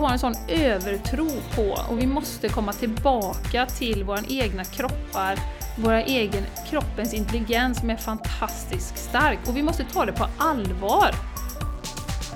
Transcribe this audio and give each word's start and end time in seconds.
har 0.00 0.12
en 0.12 0.18
sån 0.18 0.34
övertro 0.48 1.28
på 1.54 1.78
och 1.90 1.98
vi 1.98 2.06
måste 2.06 2.48
komma 2.48 2.72
tillbaka 2.72 3.66
till 3.66 4.04
våra 4.04 4.20
egna 4.28 4.64
kroppar, 4.64 5.38
våra 5.76 6.02
egen 6.02 6.44
kroppens 6.70 7.14
intelligens 7.14 7.78
som 7.78 7.90
är 7.90 7.96
fantastiskt 7.96 8.98
stark 8.98 9.38
och 9.48 9.56
vi 9.56 9.62
måste 9.62 9.84
ta 9.84 10.04
det 10.04 10.12
på 10.12 10.26
allvar. 10.38 11.29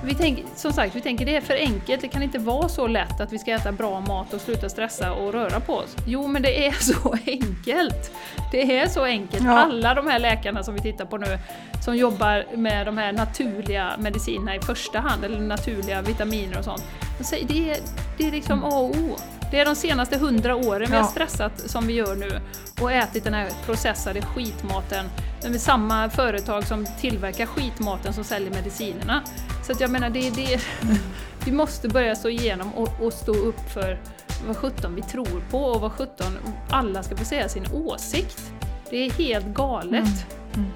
Vi 0.05 0.15
tänker, 0.15 0.45
som 0.55 0.73
sagt, 0.73 0.95
vi 0.95 1.01
tänker 1.01 1.25
det 1.25 1.35
är 1.35 1.41
för 1.41 1.53
enkelt, 1.53 2.01
det 2.01 2.07
kan 2.07 2.23
inte 2.23 2.39
vara 2.39 2.69
så 2.69 2.87
lätt 2.87 3.21
att 3.21 3.33
vi 3.33 3.39
ska 3.39 3.51
äta 3.51 3.71
bra 3.71 3.99
mat 3.99 4.33
och 4.33 4.41
sluta 4.41 4.69
stressa 4.69 5.13
och 5.13 5.33
röra 5.33 5.59
på 5.59 5.73
oss. 5.73 5.95
Jo, 6.07 6.27
men 6.27 6.41
det 6.41 6.67
är 6.67 6.71
så 6.79 7.15
enkelt! 7.25 8.11
Det 8.51 8.77
är 8.77 8.87
så 8.87 9.03
enkelt. 9.03 9.43
Ja. 9.43 9.51
Alla 9.51 9.93
de 9.93 10.07
här 10.07 10.19
läkarna 10.19 10.63
som 10.63 10.73
vi 10.73 10.79
tittar 10.79 11.05
på 11.05 11.17
nu, 11.17 11.39
som 11.85 11.95
jobbar 11.95 12.45
med 12.55 12.85
de 12.87 12.97
här 12.97 13.13
naturliga 13.13 13.95
medicinerna 13.99 14.55
i 14.55 14.59
första 14.59 14.99
hand, 14.99 15.25
eller 15.25 15.39
naturliga 15.39 16.01
vitaminer 16.01 16.57
och 16.57 16.65
sånt. 16.65 16.83
Det 17.47 17.69
är, 17.71 17.77
det 18.17 18.27
är 18.27 18.31
liksom 18.31 18.63
A 18.63 18.77
och 18.77 18.89
O. 18.89 19.17
Det 19.51 19.59
är 19.59 19.65
de 19.65 19.75
senaste 19.75 20.17
hundra 20.17 20.55
åren 20.55 20.87
vi 20.91 20.97
har 20.97 21.03
stressat 21.03 21.59
som 21.59 21.87
vi 21.87 21.93
gör 21.93 22.15
nu 22.15 22.39
och 22.81 22.91
ätit 22.91 23.23
den 23.23 23.33
här 23.33 23.49
processade 23.65 24.21
skitmaten 24.21 25.05
med 25.49 25.61
samma 25.61 26.09
företag 26.09 26.67
som 26.67 26.85
tillverkar 26.99 27.45
skitmaten 27.45 28.13
som 28.13 28.23
säljer 28.23 28.51
medicinerna. 28.51 29.23
Så 29.63 29.71
att 29.71 29.81
jag 29.81 29.91
menar, 29.91 30.09
det 30.09 30.27
är 30.27 30.31
det. 30.31 30.61
Vi 31.45 31.51
måste 31.51 31.87
börja 31.89 32.15
stå 32.15 32.29
igenom 32.29 32.73
och, 32.73 32.89
och 33.01 33.13
stå 33.13 33.35
upp 33.35 33.69
för 33.73 33.99
vad 34.47 34.57
sjutton 34.57 34.95
vi 34.95 35.01
tror 35.01 35.43
på 35.51 35.59
och 35.59 35.81
vad 35.81 35.91
sjutton 35.91 36.37
alla 36.69 37.03
ska 37.03 37.17
få 37.17 37.25
säga 37.25 37.49
sin 37.49 37.65
åsikt. 37.73 38.51
Det 38.89 38.97
är 38.97 39.11
helt 39.11 39.45
galet. 39.45 40.25
Mm. 40.53 40.67
Mm. 40.67 40.71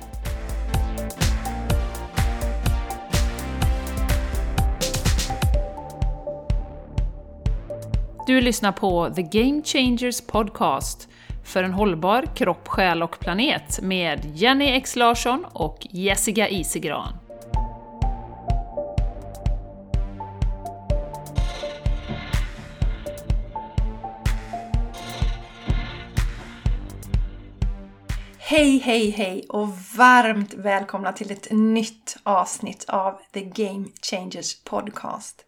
Du 8.28 8.42
lyssnar 8.42 8.72
på 8.72 9.10
The 9.16 9.22
Game 9.22 9.62
Changers 9.64 10.22
Podcast 10.22 11.09
för 11.50 11.64
en 11.64 11.74
hållbar 11.74 12.26
kropp, 12.36 12.68
själ 12.68 13.04
och 13.04 13.20
planet 13.20 13.80
med 13.82 14.26
Jenny 14.36 14.66
X 14.66 14.96
Larsson 14.96 15.46
och 15.46 15.88
Jessica 15.90 16.50
Isigran. 16.50 17.14
Hej, 28.38 28.78
hej, 28.78 29.10
hej 29.10 29.46
och 29.50 29.68
varmt 29.98 30.54
välkomna 30.54 31.12
till 31.14 31.32
ett 31.32 31.48
nytt 31.52 32.18
avsnitt 32.24 32.86
av 32.88 33.20
The 33.34 33.42
Game 33.42 33.86
Changers 34.02 34.64
Podcast. 34.64 35.46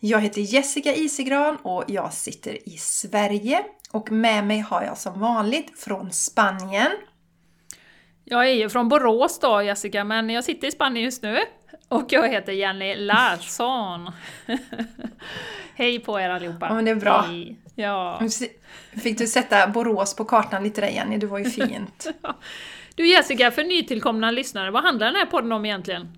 Jag 0.00 0.20
heter 0.20 0.40
Jessica 0.40 0.94
Isigran 0.94 1.56
och 1.56 1.84
jag 1.88 2.12
sitter 2.12 2.68
i 2.68 2.76
Sverige 2.78 3.64
och 3.90 4.12
med 4.12 4.44
mig 4.44 4.58
har 4.60 4.82
jag 4.82 4.98
som 4.98 5.20
vanligt 5.20 5.80
från 5.80 6.12
Spanien. 6.12 6.90
Jag 8.24 8.48
är 8.48 8.52
ju 8.52 8.68
från 8.68 8.88
Borås 8.88 9.40
då 9.40 9.62
Jessica, 9.62 10.04
men 10.04 10.30
jag 10.30 10.44
sitter 10.44 10.68
i 10.68 10.70
Spanien 10.70 11.04
just 11.04 11.22
nu. 11.22 11.38
Och 11.88 12.04
jag 12.08 12.28
heter 12.28 12.52
Jenny 12.52 12.96
Larsson. 12.96 14.10
Hej 15.74 15.98
på 15.98 16.20
er 16.20 16.30
allihopa! 16.30 16.66
Ja, 16.66 16.74
men 16.74 16.84
det 16.84 16.90
är 16.90 16.94
bra. 16.94 17.24
Hej. 17.28 17.56
Ja. 17.74 18.20
Fick 19.02 19.18
du 19.18 19.26
sätta 19.26 19.66
Borås 19.66 20.16
på 20.16 20.24
kartan 20.24 20.62
lite 20.62 20.80
där 20.80 20.88
Jenny, 20.88 21.16
det 21.16 21.26
var 21.26 21.38
ju 21.38 21.44
fint. 21.44 22.06
du 22.94 23.06
Jessica, 23.06 23.50
för 23.50 23.64
nytillkomna 23.64 24.30
lyssnare, 24.30 24.70
vad 24.70 24.82
handlar 24.82 25.06
den 25.06 25.16
här 25.16 25.26
podden 25.26 25.52
om 25.52 25.64
egentligen? 25.64 26.17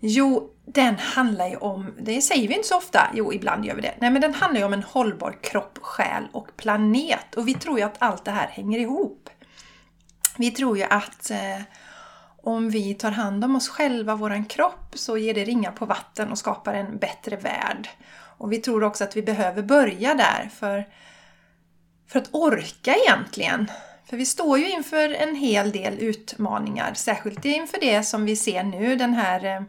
Jo, 0.00 0.50
den 0.66 0.98
handlar 0.98 1.48
ju 1.48 1.56
om, 1.56 1.94
det 1.98 2.22
säger 2.22 2.48
vi 2.48 2.54
inte 2.54 2.68
så 2.68 2.76
ofta, 2.76 3.10
jo 3.14 3.32
ibland 3.32 3.64
gör 3.64 3.74
vi 3.74 3.82
det, 3.82 3.94
nej 3.98 4.10
men 4.10 4.20
den 4.20 4.34
handlar 4.34 4.60
ju 4.60 4.66
om 4.66 4.72
en 4.72 4.82
hållbar 4.82 5.36
kropp, 5.42 5.78
själ 5.82 6.28
och 6.32 6.56
planet. 6.56 7.34
Och 7.36 7.48
vi 7.48 7.54
tror 7.54 7.78
ju 7.78 7.84
att 7.84 8.02
allt 8.02 8.24
det 8.24 8.30
här 8.30 8.46
hänger 8.46 8.78
ihop. 8.78 9.30
Vi 10.38 10.50
tror 10.50 10.78
ju 10.78 10.84
att 10.84 11.30
eh, 11.30 11.60
om 12.42 12.70
vi 12.70 12.94
tar 12.94 13.10
hand 13.10 13.44
om 13.44 13.56
oss 13.56 13.68
själva, 13.68 14.14
våran 14.14 14.44
kropp, 14.44 14.92
så 14.94 15.18
ger 15.18 15.34
det 15.34 15.44
ringar 15.44 15.72
på 15.72 15.86
vatten 15.86 16.30
och 16.30 16.38
skapar 16.38 16.74
en 16.74 16.98
bättre 16.98 17.36
värld. 17.36 17.88
Och 18.38 18.52
vi 18.52 18.58
tror 18.58 18.84
också 18.84 19.04
att 19.04 19.16
vi 19.16 19.22
behöver 19.22 19.62
börja 19.62 20.14
där 20.14 20.50
för, 20.54 20.84
för 22.08 22.18
att 22.18 22.28
orka 22.32 22.94
egentligen. 22.94 23.70
För 24.10 24.16
vi 24.16 24.26
står 24.26 24.58
ju 24.58 24.70
inför 24.70 25.14
en 25.14 25.34
hel 25.34 25.72
del 25.72 25.98
utmaningar, 25.98 26.94
särskilt 26.94 27.44
inför 27.44 27.80
det 27.80 28.02
som 28.02 28.24
vi 28.24 28.36
ser 28.36 28.62
nu, 28.62 28.96
den 28.96 29.14
här 29.14 29.44
eh, 29.44 29.62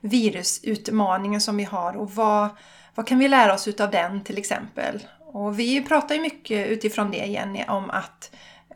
virusutmaningen 0.00 1.40
som 1.40 1.56
vi 1.56 1.64
har 1.64 1.96
och 1.96 2.10
vad, 2.10 2.48
vad 2.94 3.06
kan 3.06 3.18
vi 3.18 3.28
lära 3.28 3.54
oss 3.54 3.68
utav 3.68 3.90
den 3.90 4.24
till 4.24 4.38
exempel? 4.38 5.06
Och 5.18 5.58
vi 5.58 5.84
pratar 5.84 6.14
ju 6.14 6.20
mycket 6.20 6.68
utifrån 6.68 7.10
det 7.10 7.26
Jenny 7.26 7.64
om 7.68 7.90
att 7.90 8.30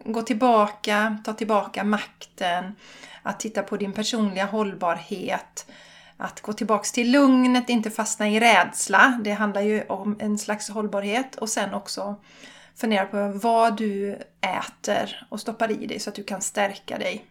gå 0.04 0.22
tillbaka, 0.22 1.18
ta 1.24 1.32
tillbaka 1.32 1.84
makten, 1.84 2.76
att 3.22 3.40
titta 3.40 3.62
på 3.62 3.76
din 3.76 3.92
personliga 3.92 4.44
hållbarhet, 4.44 5.66
att 6.16 6.40
gå 6.40 6.52
tillbaks 6.52 6.92
till 6.92 7.12
lugnet, 7.12 7.68
inte 7.68 7.90
fastna 7.90 8.28
i 8.28 8.40
rädsla. 8.40 9.20
Det 9.24 9.32
handlar 9.32 9.60
ju 9.60 9.82
om 9.82 10.16
en 10.18 10.38
slags 10.38 10.70
hållbarhet 10.70 11.36
och 11.36 11.48
sen 11.48 11.74
också 11.74 12.16
fundera 12.76 13.06
på 13.06 13.28
vad 13.28 13.76
du 13.76 14.18
äter 14.40 15.26
och 15.28 15.40
stoppar 15.40 15.70
i 15.70 15.86
dig 15.86 16.00
så 16.00 16.10
att 16.10 16.16
du 16.16 16.24
kan 16.24 16.40
stärka 16.40 16.98
dig. 16.98 17.24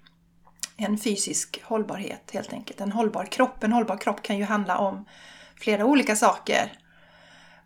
En 0.78 0.98
fysisk 0.98 1.62
hållbarhet 1.64 2.32
helt 2.34 2.54
enkelt. 2.54 2.82
En 2.82 2.92
hållbar 2.92 3.26
kropp. 3.26 3.64
En 3.64 3.74
hållbar 3.74 3.98
kropp 3.98 4.22
kan 4.22 4.38
ju 4.38 4.44
handla 4.44 4.78
om 4.78 5.06
flera 5.56 5.86
olika 5.86 6.16
saker. 6.16 6.72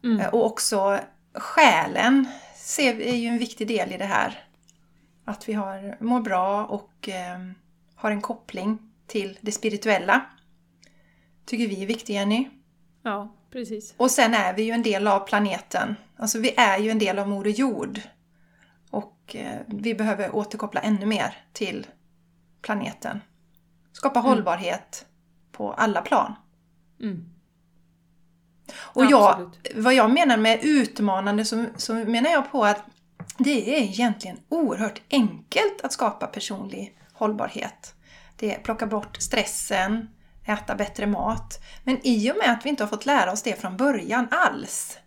Mm. 0.04 0.30
Och 0.32 0.46
också 0.46 1.00
själen 1.34 2.28
är 2.78 3.16
ju 3.16 3.28
en 3.28 3.38
viktig 3.38 3.68
del 3.68 3.92
i 3.92 3.98
det 3.98 4.06
här. 4.06 4.44
Att 5.26 5.50
vi 5.50 5.54
har, 5.54 5.98
mår 6.00 6.22
bra 6.22 6.66
och 6.66 7.10
eh, 7.10 7.40
har 7.96 8.12
en 8.12 8.22
koppling 8.22 8.80
till 9.08 9.38
det 9.42 9.52
spirituella. 9.52 10.26
Tycker 11.46 11.68
vi 11.68 11.84
är 11.84 11.88
viktigt 11.88 12.10
Jenny. 12.10 12.50
Ja, 13.04 13.36
precis. 13.52 13.94
Och 13.98 14.12
sen 14.12 14.34
är 14.34 14.54
vi 14.54 14.64
ju 14.64 14.72
en 14.72 14.84
del 14.84 15.08
av 15.08 15.20
planeten. 15.20 15.96
Alltså 16.18 16.40
vi 16.40 16.54
är 16.58 16.78
ju 16.80 16.90
en 16.90 17.00
del 17.00 17.20
av 17.20 17.28
Moder 17.28 17.52
Jord. 17.52 18.02
Och 18.90 19.36
eh, 19.36 19.60
vi 19.68 19.96
behöver 19.96 20.36
återkoppla 20.36 20.82
ännu 20.82 21.06
mer 21.06 21.38
till 21.54 21.88
planeten. 22.62 23.22
Skapa 23.92 24.20
mm. 24.20 24.30
hållbarhet 24.30 25.06
på 25.52 25.74
alla 25.74 26.02
plan. 26.02 26.36
Mm. 27.02 27.26
Och 28.78 29.06
jag, 29.06 29.56
vad 29.76 29.94
jag 29.94 30.12
menar 30.12 30.38
med 30.38 30.60
utmanande 30.62 31.46
så, 31.46 31.66
så 31.76 31.94
menar 31.94 32.30
jag 32.30 32.52
på 32.52 32.66
att 32.66 32.84
det 33.38 33.76
är 33.76 33.82
egentligen 33.82 34.38
oerhört 34.50 35.02
enkelt 35.12 35.82
att 35.84 35.94
skapa 35.94 36.28
personlig 36.28 36.98
hållbarhet. 37.14 37.96
Det 38.36 38.56
är 38.56 38.60
plocka 38.60 38.88
bort 38.88 39.18
stressen, 39.22 40.10
äta 40.50 40.76
bättre 40.76 41.08
mat. 41.08 41.64
Men 41.84 42.00
i 42.04 42.32
och 42.32 42.38
med 42.38 42.52
att 42.52 42.66
vi 42.66 42.70
inte 42.70 42.84
har 42.84 42.90
fått 42.90 43.06
lära 43.06 43.32
oss 43.32 43.42
det 43.42 43.62
från 43.62 43.78
början 43.78 44.28
alls 44.32 44.98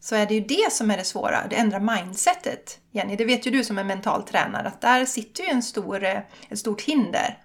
så 0.00 0.14
är 0.14 0.26
det 0.26 0.34
ju 0.34 0.40
det 0.40 0.72
som 0.72 0.90
är 0.90 0.96
det 0.96 1.04
svåra, 1.04 1.46
det 1.50 1.56
ändra 1.56 1.78
mindsetet. 1.78 2.78
Jenny, 2.90 3.16
det 3.16 3.24
vet 3.24 3.46
ju 3.46 3.50
du 3.50 3.64
som 3.64 3.78
är 3.78 3.84
mental 3.84 4.22
tränare 4.22 4.68
att 4.68 4.80
där 4.80 5.04
sitter 5.04 5.42
ju 5.42 5.50
en 5.50 5.62
stor, 5.62 6.04
eh, 6.04 6.20
ett 6.48 6.58
stort 6.58 6.82
hinder. 6.82 7.38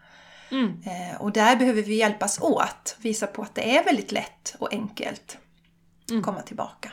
Mm. 0.52 0.82
Eh, 0.86 1.22
och 1.22 1.32
där 1.32 1.56
behöver 1.56 1.82
vi 1.82 1.96
hjälpas 1.96 2.42
åt, 2.42 2.96
visa 2.98 3.28
på 3.28 3.42
att 3.42 3.56
det 3.56 3.78
är 3.78 3.84
väldigt 3.84 4.12
lätt 4.12 4.56
och 4.60 4.74
enkelt 4.74 5.38
att 6.04 6.12
mm. 6.12 6.24
komma 6.24 6.42
tillbaka. 6.42 6.92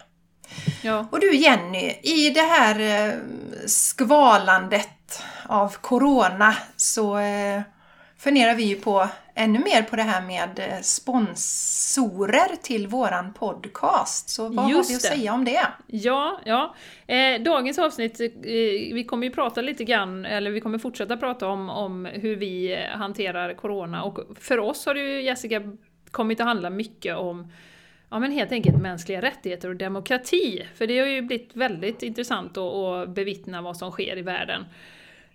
Ja. 0.83 1.07
Och 1.11 1.21
du 1.21 1.37
Jenny, 1.37 1.99
i 2.03 2.31
det 2.31 2.43
här 2.43 2.81
eh, 2.81 3.15
skvalandet 3.67 5.23
av 5.47 5.77
Corona 5.81 6.57
så 6.77 7.19
funderar 8.19 8.55
vi 8.55 8.65
ju 8.65 8.77
på 8.77 9.09
ännu 9.41 9.59
mer 9.59 9.83
på 9.83 9.97
det 9.97 10.03
här 10.03 10.23
med 10.23 10.59
eh, 10.59 10.81
sponsorer 10.83 12.57
till 12.63 12.87
våran 12.87 13.33
podcast. 13.33 14.29
Så 14.31 14.49
vad 14.49 14.71
Just 14.71 14.91
har 14.91 14.95
vi 14.95 14.97
att 14.97 15.03
det. 15.03 15.19
säga 15.19 15.33
om 15.33 15.45
det? 15.45 15.67
Ja, 15.87 16.41
ja. 16.45 16.75
Eh, 17.07 17.43
dagens 17.43 17.79
avsnitt, 17.79 18.21
eh, 18.21 18.29
vi 18.95 19.05
kommer 19.09 19.27
ju 19.27 19.33
prata 19.33 19.61
lite 19.61 19.85
grann, 19.85 20.25
eller 20.25 20.51
vi 20.51 20.61
kommer 20.61 20.79
fortsätta 20.79 21.17
prata 21.17 21.49
om, 21.49 21.71
om 21.71 22.05
hur 22.05 22.37
vi 22.37 22.73
eh, 22.73 22.99
hanterar 22.99 23.55
Corona. 23.55 24.03
Och 24.03 24.19
för 24.41 24.59
oss 24.59 24.87
har 24.87 24.95
det 24.95 25.01
ju, 25.01 25.23
Jessica, 25.23 25.63
kommit 26.11 26.41
att 26.41 26.47
handla 26.47 26.71
mycket 26.71 27.17
om 27.17 27.53
ja, 28.11 28.19
men 28.19 28.33
helt 28.33 28.53
enkelt 28.53 28.83
mänskliga 28.83 29.23
rättigheter 29.23 29.69
och 29.69 29.77
demokrati. 29.77 30.67
För 30.75 30.87
det 30.87 30.99
har 30.99 31.07
ju 31.07 31.23
blivit 31.23 31.57
väldigt 31.57 32.03
intressant 32.03 32.57
att, 32.57 32.75
att 32.75 33.09
bevittna 33.09 33.63
vad 33.63 33.77
som 33.77 33.91
sker 33.91 34.19
i 34.19 34.23
världen. 34.23 34.65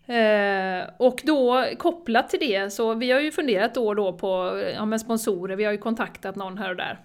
Eh, 0.07 0.89
och 0.97 1.21
då 1.23 1.65
kopplat 1.77 2.29
till 2.29 2.39
det, 2.39 2.73
så 2.73 2.93
vi 2.93 3.11
har 3.11 3.19
ju 3.19 3.31
funderat 3.31 3.73
då 3.73 3.87
och 3.87 3.95
då 3.95 4.13
på 4.13 4.61
ja, 4.75 4.85
med 4.85 5.01
sponsorer, 5.01 5.55
vi 5.55 5.63
har 5.63 5.71
ju 5.71 5.77
kontaktat 5.77 6.35
någon 6.35 6.57
här 6.57 6.69
och 6.69 6.75
där. 6.75 6.99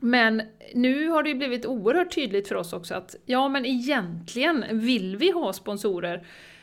Men 0.00 0.42
nu 0.74 1.08
har 1.08 1.22
det 1.22 1.28
ju 1.28 1.34
blivit 1.34 1.66
oerhört 1.66 2.14
tydligt 2.14 2.48
för 2.48 2.54
oss 2.54 2.72
också 2.72 2.94
att 2.94 3.16
ja 3.26 3.48
men 3.48 3.66
egentligen 3.66 4.64
vill 4.70 5.16
vi 5.16 5.30
ha 5.30 5.52
sponsorer. 5.52 6.14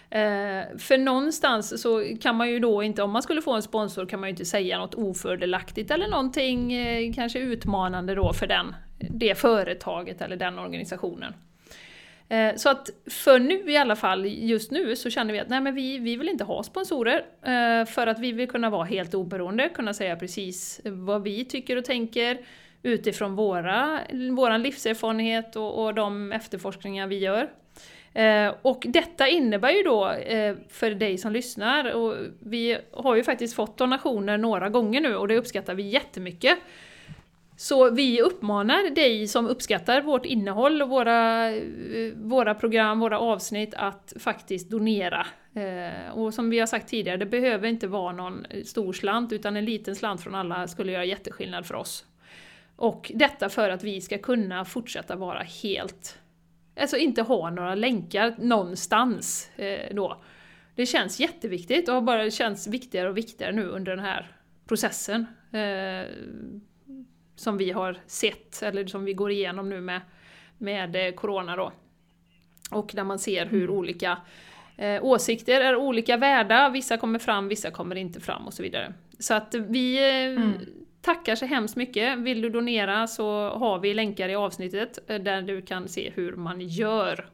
Eh, 0.10 0.78
för 0.78 0.98
någonstans 0.98 1.82
så 1.82 2.04
kan 2.22 2.36
man 2.36 2.50
ju 2.50 2.60
då 2.60 2.84
inte, 2.84 3.04
om 3.04 3.12
man 3.12 3.24
skulle 3.24 3.42
få 3.42 3.54
en 3.54 3.62
sponsor 3.62 4.06
kan 4.06 4.20
man 4.20 4.30
ju 4.30 4.32
inte 4.32 4.46
säga 4.46 4.80
något 4.80 4.96
ofördelaktigt 4.96 5.92
eller 5.92 6.08
någonting 6.08 6.74
eh, 6.74 7.14
kanske 7.14 7.40
utmanande 7.40 8.16
då 8.16 8.34
för 8.34 8.48
den. 8.48 8.76
det 9.00 9.36
företaget 9.36 10.22
eller 10.22 10.36
den 10.36 10.60
organisationen. 10.60 11.34
Eh, 12.30 12.56
så 12.56 12.70
att 12.70 12.90
för 13.10 13.40
nu 13.40 13.72
i 13.72 13.78
alla 13.78 13.96
fall, 13.96 14.26
just 14.26 14.72
nu, 14.72 14.96
så 14.96 15.10
känner 15.10 15.34
vi 15.34 15.40
att 15.40 15.50
nej 15.50 15.62
men 15.62 15.76
vi, 15.76 15.98
vi 15.98 16.16
vill 16.16 16.30
inte 16.30 16.44
ha 16.44 16.64
sponsorer. 16.64 17.26
Eh, 17.44 17.86
för 17.86 18.08
att 18.08 18.20
vi 18.20 18.32
vill 18.32 18.50
kunna 18.50 18.70
vara 18.70 18.86
helt 18.86 19.14
oberoende, 19.14 19.70
kunna 19.70 19.94
säga 19.94 20.16
precis 20.16 20.82
vad 20.84 21.24
vi 21.24 21.46
tycker 21.46 21.76
och 21.76 21.86
tänker 21.86 22.38
utifrån 22.84 23.36
våra, 23.36 24.00
vår 24.32 24.58
livserfarenhet 24.58 25.56
och, 25.56 25.84
och 25.86 25.94
de 25.94 26.32
efterforskningar 26.32 27.08
vi 27.08 27.18
gör. 27.18 27.50
Eh, 28.14 28.54
och 28.62 28.84
detta 28.88 29.28
innebär 29.28 29.72
ju 29.72 29.84
då 29.84 30.12
eh, 30.12 30.56
för 30.70 30.92
dig 30.92 31.18
som 31.18 31.32
lyssnar, 31.32 31.92
och 31.92 32.16
vi 32.40 32.78
har 32.92 33.16
ju 33.16 33.24
faktiskt 33.24 33.56
fått 33.56 33.78
donationer 33.78 34.38
några 34.38 34.70
gånger 34.70 35.02
nu 35.02 35.16
och 35.16 35.28
det 35.28 35.38
uppskattar 35.38 35.76
vi 35.76 35.84
jättemycket. 35.84 36.58
Så 37.60 37.90
vi 37.90 38.22
uppmanar 38.22 38.90
dig 38.96 39.28
som 39.28 39.48
uppskattar 39.48 40.02
vårt 40.02 40.26
innehåll 40.26 40.82
och 40.82 40.90
våra, 40.90 41.50
eh, 41.50 42.14
våra 42.16 42.56
program, 42.56 43.00
våra 43.00 43.20
avsnitt 43.20 43.74
att 43.74 44.14
faktiskt 44.20 44.70
donera. 44.70 45.28
Eh, 45.54 46.12
och 46.14 46.34
som 46.34 46.50
vi 46.50 46.60
har 46.60 46.68
sagt 46.68 46.90
tidigare, 46.90 47.18
det 47.18 47.26
behöver 47.26 47.68
inte 47.68 47.88
vara 47.88 48.12
någon 48.12 48.46
stor 48.66 48.94
slant 48.94 49.32
utan 49.32 49.58
en 49.58 49.66
liten 49.66 49.96
slant 49.96 50.22
från 50.22 50.36
alla 50.36 50.68
skulle 50.68 50.92
göra 50.92 51.06
jätteskillnad 51.06 51.66
för 51.66 51.76
oss. 51.76 52.06
Och 52.76 53.12
detta 53.16 53.50
för 53.50 53.70
att 53.70 53.84
vi 53.84 54.02
ska 54.02 54.18
kunna 54.18 54.66
fortsätta 54.66 55.16
vara 55.16 55.44
helt... 55.64 56.20
Alltså 56.80 56.98
inte 56.98 57.22
ha 57.22 57.50
några 57.50 57.76
länkar 57.76 58.36
någonstans 58.38 59.52
eh, 59.56 59.96
då. 59.96 60.22
Det 60.76 60.86
känns 60.86 61.20
jätteviktigt 61.20 61.90
och 61.90 61.94
har 61.96 62.02
bara 62.02 62.30
känts 62.30 62.68
viktigare 62.68 63.10
och 63.10 63.18
viktigare 63.18 63.52
nu 63.52 63.68
under 63.68 63.96
den 63.96 64.06
här 64.06 64.32
processen. 64.68 65.26
Som 67.40 67.58
vi 67.58 67.72
har 67.72 67.98
sett, 68.08 68.64
eller 68.64 68.86
som 68.86 69.06
vi 69.06 69.14
går 69.14 69.32
igenom 69.32 69.70
nu 69.70 69.82
med, 69.82 70.02
med 70.58 71.08
eh, 71.08 71.14
Corona 71.14 71.56
då. 71.56 71.72
Och 72.72 72.92
där 72.94 73.04
man 73.04 73.20
ser 73.20 73.46
hur 73.46 73.64
mm. 73.64 73.76
olika 73.76 74.18
eh, 74.78 75.04
åsikter 75.04 75.62
är 75.62 75.76
olika 75.76 76.18
värda, 76.18 76.70
vissa 76.70 76.98
kommer 76.98 77.20
fram, 77.20 77.48
vissa 77.48 77.72
kommer 77.72 77.96
inte 77.96 78.20
fram 78.20 78.48
och 78.48 78.54
så 78.54 78.64
vidare. 78.64 78.94
Så 79.20 79.34
att 79.34 79.56
vi 79.56 79.98
eh, 79.98 80.44
mm. 80.44 80.54
tackar 81.02 81.36
så 81.36 81.46
hemskt 81.46 81.76
mycket. 81.76 82.18
Vill 82.18 82.42
du 82.42 82.50
donera 82.50 83.08
så 83.08 83.50
har 83.50 83.80
vi 83.80 83.94
länkar 83.94 84.30
i 84.30 84.36
avsnittet 84.36 85.00
eh, 85.08 85.20
där 85.20 85.42
du 85.42 85.62
kan 85.62 85.88
se 85.88 86.12
hur 86.16 86.36
man 86.36 86.62
gör. 86.62 87.30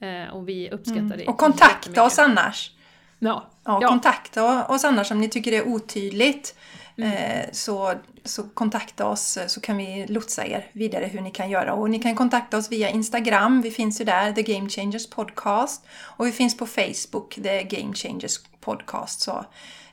Eh, 0.00 0.34
och 0.34 0.48
vi 0.48 0.70
uppskattar 0.70 1.00
mm. 1.00 1.18
det 1.18 1.26
Och 1.26 1.38
kontakta 1.38 2.04
oss 2.04 2.18
annars! 2.18 2.70
Ja. 3.18 3.50
ja, 3.64 3.80
kontakta 3.88 4.66
oss 4.66 4.84
annars 4.84 5.10
om 5.10 5.20
ni 5.20 5.28
tycker 5.28 5.50
det 5.50 5.56
är 5.56 5.68
otydligt. 5.68 6.58
Mm. 6.96 7.12
Eh, 7.12 7.46
så, 7.52 7.94
så 8.24 8.42
kontakta 8.42 9.06
oss 9.06 9.38
så 9.46 9.60
kan 9.60 9.76
vi 9.76 10.06
lotsa 10.06 10.46
er 10.46 10.66
vidare 10.72 11.04
hur 11.04 11.20
ni 11.20 11.30
kan 11.30 11.50
göra. 11.50 11.74
Och 11.74 11.90
ni 11.90 11.98
kan 11.98 12.16
kontakta 12.16 12.56
oss 12.56 12.72
via 12.72 12.90
Instagram, 12.90 13.62
vi 13.62 13.70
finns 13.70 14.00
ju 14.00 14.04
där, 14.04 14.32
The 14.32 14.42
Game 14.42 14.68
Changers 14.68 15.10
Podcast. 15.10 15.86
Och 16.00 16.26
vi 16.26 16.32
finns 16.32 16.56
på 16.56 16.66
Facebook, 16.66 17.34
The 17.34 17.62
Game 17.62 17.94
Changers 17.94 18.38
Podcast. 18.60 19.20
Så 19.20 19.44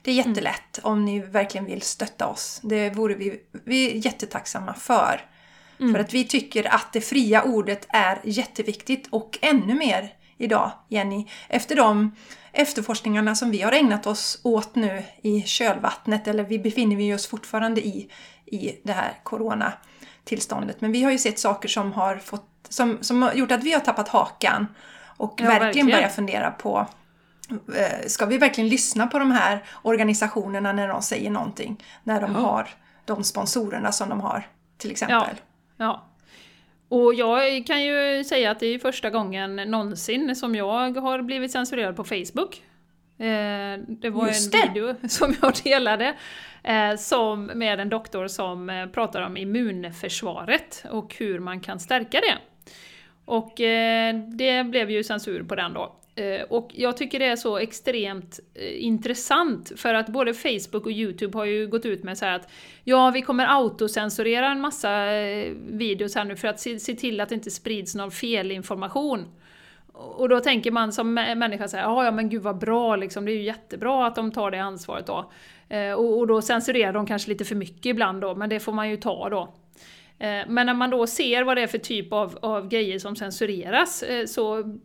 det 0.02 0.10
är 0.10 0.14
mm. 0.14 0.28
jättelätt 0.28 0.78
mm. 0.78 0.92
om 0.92 1.04
ni 1.04 1.20
verkligen 1.20 1.66
vill 1.66 1.82
stötta 1.82 2.26
oss. 2.26 2.60
Det 2.62 2.90
vore 2.90 3.14
vi, 3.14 3.40
vi 3.64 3.90
är 3.90 4.06
jättetacksamma 4.06 4.74
för. 4.74 5.20
Mm. 5.80 5.94
För 5.94 6.00
att 6.00 6.14
vi 6.14 6.24
tycker 6.24 6.74
att 6.74 6.92
det 6.92 7.00
fria 7.00 7.42
ordet 7.42 7.86
är 7.88 8.20
jätteviktigt 8.24 9.08
och 9.10 9.38
ännu 9.42 9.74
mer 9.74 10.14
idag, 10.38 10.72
Jenny. 10.88 11.26
Efter 11.48 11.76
de 11.76 12.16
efterforskningarna 12.52 13.34
som 13.34 13.50
vi 13.50 13.62
har 13.62 13.72
ägnat 13.72 14.06
oss 14.06 14.40
åt 14.42 14.74
nu 14.74 15.02
i 15.22 15.42
kölvattnet, 15.42 16.28
eller 16.28 16.44
vi 16.44 16.58
befinner 16.58 16.96
vi 16.96 17.14
oss 17.14 17.26
fortfarande 17.26 17.86
i, 17.86 18.10
i 18.46 18.80
det 18.84 18.92
här 18.92 19.12
coronatillståndet. 19.22 20.80
Men 20.80 20.92
vi 20.92 21.02
har 21.02 21.10
ju 21.10 21.18
sett 21.18 21.38
saker 21.38 21.68
som 21.68 21.92
har, 21.92 22.16
fått, 22.16 22.46
som, 22.68 22.98
som 23.00 23.22
har 23.22 23.32
gjort 23.32 23.52
att 23.52 23.64
vi 23.64 23.72
har 23.72 23.80
tappat 23.80 24.08
hakan 24.08 24.66
och 25.16 25.34
ja, 25.36 25.44
verkligen, 25.44 25.62
verkligen 25.64 25.86
börjat 25.86 26.14
fundera 26.14 26.50
på 26.50 26.86
eh, 27.76 28.06
Ska 28.06 28.26
vi 28.26 28.38
verkligen 28.38 28.70
lyssna 28.70 29.06
på 29.06 29.18
de 29.18 29.30
här 29.30 29.64
organisationerna 29.82 30.72
när 30.72 30.88
de 30.88 31.02
säger 31.02 31.30
någonting? 31.30 31.84
När 32.02 32.20
de 32.20 32.32
ja. 32.32 32.40
har 32.40 32.68
de 33.04 33.24
sponsorerna 33.24 33.92
som 33.92 34.08
de 34.08 34.20
har, 34.20 34.46
till 34.78 34.90
exempel. 34.90 35.36
Ja. 35.76 35.84
ja. 35.84 36.08
Och 36.92 37.14
jag 37.14 37.66
kan 37.66 37.84
ju 37.84 38.24
säga 38.24 38.50
att 38.50 38.60
det 38.60 38.66
är 38.66 38.78
första 38.78 39.10
gången 39.10 39.56
någonsin 39.56 40.36
som 40.36 40.54
jag 40.54 40.96
har 40.96 41.22
blivit 41.22 41.52
censurerad 41.52 41.96
på 41.96 42.04
Facebook. 42.04 42.62
Eh, 43.18 43.78
det 43.88 44.10
var 44.10 44.26
Just 44.26 44.54
en 44.54 44.60
det. 44.60 44.68
video 44.68 44.94
som 45.08 45.34
jag 45.42 45.54
delade 45.64 46.14
eh, 46.62 46.96
som, 46.96 47.44
med 47.44 47.80
en 47.80 47.88
doktor 47.88 48.28
som 48.28 48.70
eh, 48.70 48.86
pratar 48.86 49.22
om 49.22 49.36
immunförsvaret 49.36 50.84
och 50.90 51.14
hur 51.18 51.38
man 51.38 51.60
kan 51.60 51.80
stärka 51.80 52.20
det. 52.20 52.38
Och 53.24 53.52
det 54.36 54.66
blev 54.66 54.90
ju 54.90 55.04
censur 55.04 55.42
på 55.42 55.54
den 55.54 55.72
då. 55.72 55.96
Eh, 56.14 56.42
och 56.42 56.70
jag 56.74 56.96
tycker 56.96 57.18
det 57.18 57.26
är 57.26 57.36
så 57.36 57.58
extremt 57.58 58.40
eh, 58.54 58.84
intressant 58.84 59.72
för 59.76 59.94
att 59.94 60.08
både 60.08 60.34
Facebook 60.34 60.86
och 60.86 60.92
Youtube 60.92 61.38
har 61.38 61.44
ju 61.44 61.66
gått 61.66 61.86
ut 61.86 62.02
med 62.02 62.18
så 62.18 62.26
att 62.26 62.50
ja, 62.84 63.10
vi 63.10 63.22
kommer 63.22 63.46
autocensurera 63.46 64.50
en 64.50 64.60
massa 64.60 65.12
eh, 65.12 65.52
videos 65.66 66.14
här 66.14 66.24
nu 66.24 66.36
för 66.36 66.48
att 66.48 66.60
se, 66.60 66.78
se 66.78 66.94
till 66.94 67.20
att 67.20 67.28
det 67.28 67.34
inte 67.34 67.50
sprids 67.50 67.94
någon 67.94 68.10
felinformation. 68.10 69.24
Och 69.92 70.28
då 70.28 70.40
tänker 70.40 70.70
man 70.70 70.92
som 70.92 71.14
människa 71.14 71.68
så 71.68 71.76
här, 71.76 71.84
ja 71.84 72.10
men 72.10 72.28
gud 72.28 72.42
vad 72.42 72.58
bra 72.58 72.96
liksom, 72.96 73.24
det 73.24 73.32
är 73.32 73.36
ju 73.36 73.42
jättebra 73.42 74.06
att 74.06 74.14
de 74.14 74.32
tar 74.32 74.50
det 74.50 74.58
ansvaret 74.58 75.06
då. 75.06 75.30
Och, 75.96 76.18
och 76.18 76.26
då 76.26 76.42
censurerar 76.42 76.92
de 76.92 77.06
kanske 77.06 77.28
lite 77.28 77.44
för 77.44 77.54
mycket 77.54 77.86
ibland 77.86 78.20
då, 78.20 78.34
men 78.34 78.48
det 78.48 78.60
får 78.60 78.72
man 78.72 78.90
ju 78.90 78.96
ta 78.96 79.28
då. 79.28 79.54
Men 80.46 80.66
när 80.66 80.74
man 80.74 80.90
då 80.90 81.06
ser 81.06 81.44
vad 81.44 81.56
det 81.56 81.62
är 81.62 81.66
för 81.66 81.78
typ 81.78 82.12
av, 82.12 82.38
av 82.42 82.68
grejer 82.68 82.98
som 82.98 83.16
censureras 83.16 84.04
så 84.26 84.78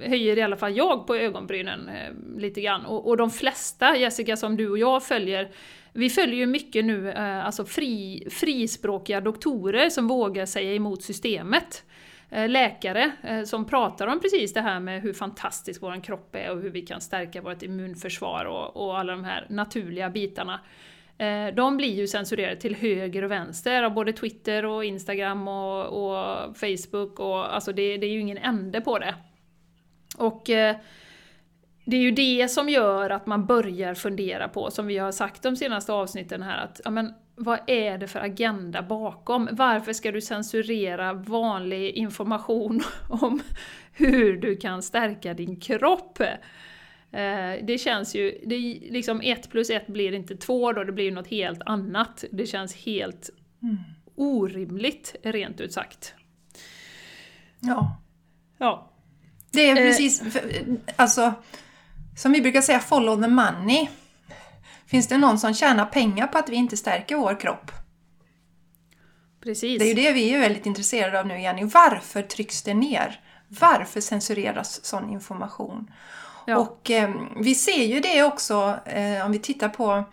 höjer 0.00 0.38
i 0.38 0.42
alla 0.42 0.56
fall 0.56 0.76
jag 0.76 1.06
på 1.06 1.16
ögonbrynen 1.16 1.88
eh, 1.88 2.38
lite 2.38 2.60
grann. 2.60 2.86
Och, 2.86 3.08
och, 3.08 3.16
de 3.16 3.30
flesta, 3.30 3.96
Jessica, 3.96 4.36
som 4.36 4.56
du 4.56 4.70
och 4.70 4.78
jag 4.78 5.04
följer, 5.04 5.50
vi 5.92 6.10
följer 6.10 6.36
ju 6.36 6.46
mycket 6.46 6.84
nu 6.84 7.10
eh, 7.10 7.46
alltså 7.46 7.64
fri, 7.64 8.26
frispråkiga 8.30 9.20
doktorer 9.20 9.90
som 9.90 10.08
vågar 10.08 10.46
säga 10.46 10.74
emot 10.74 11.02
systemet. 11.02 11.84
Eh, 12.30 12.48
läkare 12.48 13.12
eh, 13.22 13.42
som 13.42 13.64
pratar 13.64 14.06
om 14.06 14.20
precis 14.20 14.52
det 14.52 14.60
här 14.60 14.80
med 14.80 15.02
hur 15.02 15.12
fantastisk 15.12 15.82
vår 15.82 16.04
kropp 16.04 16.34
är 16.34 16.50
och 16.50 16.60
hur 16.60 16.70
vi 16.70 16.82
kan 16.82 17.00
stärka 17.00 17.42
vårt 17.42 17.62
immunförsvar 17.62 18.44
och, 18.44 18.76
och 18.76 18.98
alla 18.98 19.12
de 19.12 19.24
här 19.24 19.46
naturliga 19.48 20.10
bitarna. 20.10 20.60
Eh, 21.18 21.54
de 21.54 21.76
blir 21.76 21.94
ju 21.94 22.06
censurerade 22.06 22.56
till 22.56 22.76
höger 22.76 23.22
och 23.22 23.30
vänster 23.30 23.82
av 23.82 23.94
både 23.94 24.12
Twitter 24.12 24.64
och 24.64 24.84
Instagram 24.84 25.48
och, 25.48 25.86
och 25.86 26.56
Facebook 26.56 27.20
och 27.20 27.54
alltså 27.54 27.72
det, 27.72 27.96
det 27.96 28.06
är 28.06 28.10
ju 28.10 28.20
ingen 28.20 28.38
ände 28.38 28.80
på 28.80 28.98
det. 28.98 29.14
Och 30.20 30.50
eh, 30.50 30.76
det 31.84 31.96
är 31.96 32.00
ju 32.00 32.10
det 32.10 32.48
som 32.48 32.68
gör 32.68 33.10
att 33.10 33.26
man 33.26 33.46
börjar 33.46 33.94
fundera 33.94 34.48
på, 34.48 34.70
som 34.70 34.86
vi 34.86 34.98
har 34.98 35.12
sagt 35.12 35.42
de 35.42 35.56
senaste 35.56 35.92
avsnitten 35.92 36.42
här, 36.42 36.64
att 36.64 36.80
ja, 36.84 36.90
men, 36.90 37.14
vad 37.34 37.58
är 37.66 37.98
det 37.98 38.08
för 38.08 38.20
agenda 38.20 38.82
bakom? 38.82 39.48
Varför 39.52 39.92
ska 39.92 40.12
du 40.12 40.20
censurera 40.20 41.12
vanlig 41.12 41.90
information 41.90 42.80
om 43.08 43.40
hur 43.92 44.36
du 44.36 44.56
kan 44.56 44.82
stärka 44.82 45.34
din 45.34 45.60
kropp? 45.60 46.20
Eh, 46.20 47.54
det 47.62 47.80
känns 47.80 48.14
ju, 48.14 48.40
det 48.46 48.58
liksom 48.90 49.20
ett 49.20 49.50
plus 49.50 49.70
ett 49.70 49.86
blir 49.86 50.12
inte 50.12 50.36
två 50.36 50.72
då, 50.72 50.84
det 50.84 50.92
blir 50.92 51.12
något 51.12 51.28
helt 51.28 51.62
annat. 51.66 52.24
Det 52.32 52.46
känns 52.46 52.74
helt 52.74 53.30
mm. 53.62 53.76
orimligt, 54.14 55.16
rent 55.22 55.60
ut 55.60 55.72
sagt. 55.72 56.14
Ja. 57.60 57.96
Ja. 58.58 58.90
Det 59.50 59.70
är 59.70 59.76
eh. 59.76 59.82
precis, 59.82 60.22
alltså, 60.96 61.34
som 62.16 62.32
vi 62.32 62.40
brukar 62.40 62.60
säga, 62.60 62.80
follow 62.80 63.22
the 63.22 63.28
money. 63.28 63.88
Finns 64.86 65.08
det 65.08 65.18
någon 65.18 65.38
som 65.38 65.54
tjänar 65.54 65.86
pengar 65.86 66.26
på 66.26 66.38
att 66.38 66.48
vi 66.48 66.56
inte 66.56 66.76
stärker 66.76 67.16
vår 67.16 67.40
kropp? 67.40 67.72
Precis. 69.42 69.78
Det 69.78 69.84
är 69.84 69.88
ju 69.88 69.94
det 69.94 70.12
vi 70.12 70.34
är 70.34 70.40
väldigt 70.40 70.66
intresserade 70.66 71.20
av 71.20 71.26
nu, 71.26 71.40
Jenny. 71.40 71.64
Varför 71.64 72.22
trycks 72.22 72.62
det 72.62 72.74
ner? 72.74 73.20
Varför 73.48 74.00
censureras 74.00 74.84
sån 74.84 75.10
information? 75.10 75.90
Ja. 76.46 76.58
Och 76.58 76.90
eh, 76.90 77.10
vi 77.40 77.54
ser 77.54 77.84
ju 77.84 78.00
det 78.00 78.22
också 78.22 78.78
eh, 78.86 79.26
om 79.26 79.32
vi 79.32 79.38
tittar 79.38 79.68
på 79.68 80.04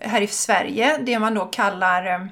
här 0.00 0.20
i 0.20 0.26
Sverige, 0.26 0.98
det 0.98 1.18
man 1.18 1.34
då 1.34 1.44
kallar 1.44 2.06
eh, 2.06 2.26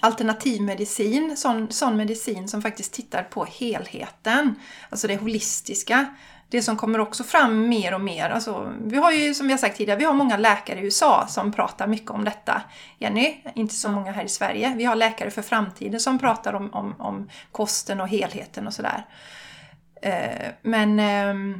alternativmedicin, 0.00 1.36
sån, 1.36 1.72
sån 1.72 1.96
medicin 1.96 2.48
som 2.48 2.62
faktiskt 2.62 2.92
tittar 2.92 3.22
på 3.22 3.44
helheten, 3.44 4.54
alltså 4.90 5.08
det 5.08 5.16
holistiska. 5.16 6.06
Det 6.48 6.62
som 6.62 6.76
kommer 6.76 6.98
också 6.98 7.24
fram 7.24 7.68
mer 7.68 7.94
och 7.94 8.00
mer, 8.00 8.30
alltså, 8.30 8.72
vi 8.84 8.96
har 8.96 9.12
ju 9.12 9.34
som 9.34 9.46
vi 9.46 9.52
har 9.52 9.58
sagt 9.58 9.76
tidigare, 9.76 9.98
vi 9.98 10.04
har 10.04 10.14
många 10.14 10.36
läkare 10.36 10.80
i 10.80 10.84
USA 10.84 11.26
som 11.28 11.52
pratar 11.52 11.86
mycket 11.86 12.10
om 12.10 12.24
detta. 12.24 12.62
Jenny, 12.98 13.42
inte 13.54 13.74
så 13.74 13.88
många 13.88 14.12
här 14.12 14.24
i 14.24 14.28
Sverige. 14.28 14.74
Vi 14.76 14.84
har 14.84 14.96
läkare 14.96 15.30
för 15.30 15.42
framtiden 15.42 16.00
som 16.00 16.18
pratar 16.18 16.52
om, 16.52 16.74
om, 16.74 16.94
om 16.98 17.30
kosten 17.52 18.00
och 18.00 18.08
helheten 18.08 18.66
och 18.66 18.72
sådär. 18.72 19.06
Eh, 20.02 20.48
men 20.62 21.00
eh, 21.00 21.58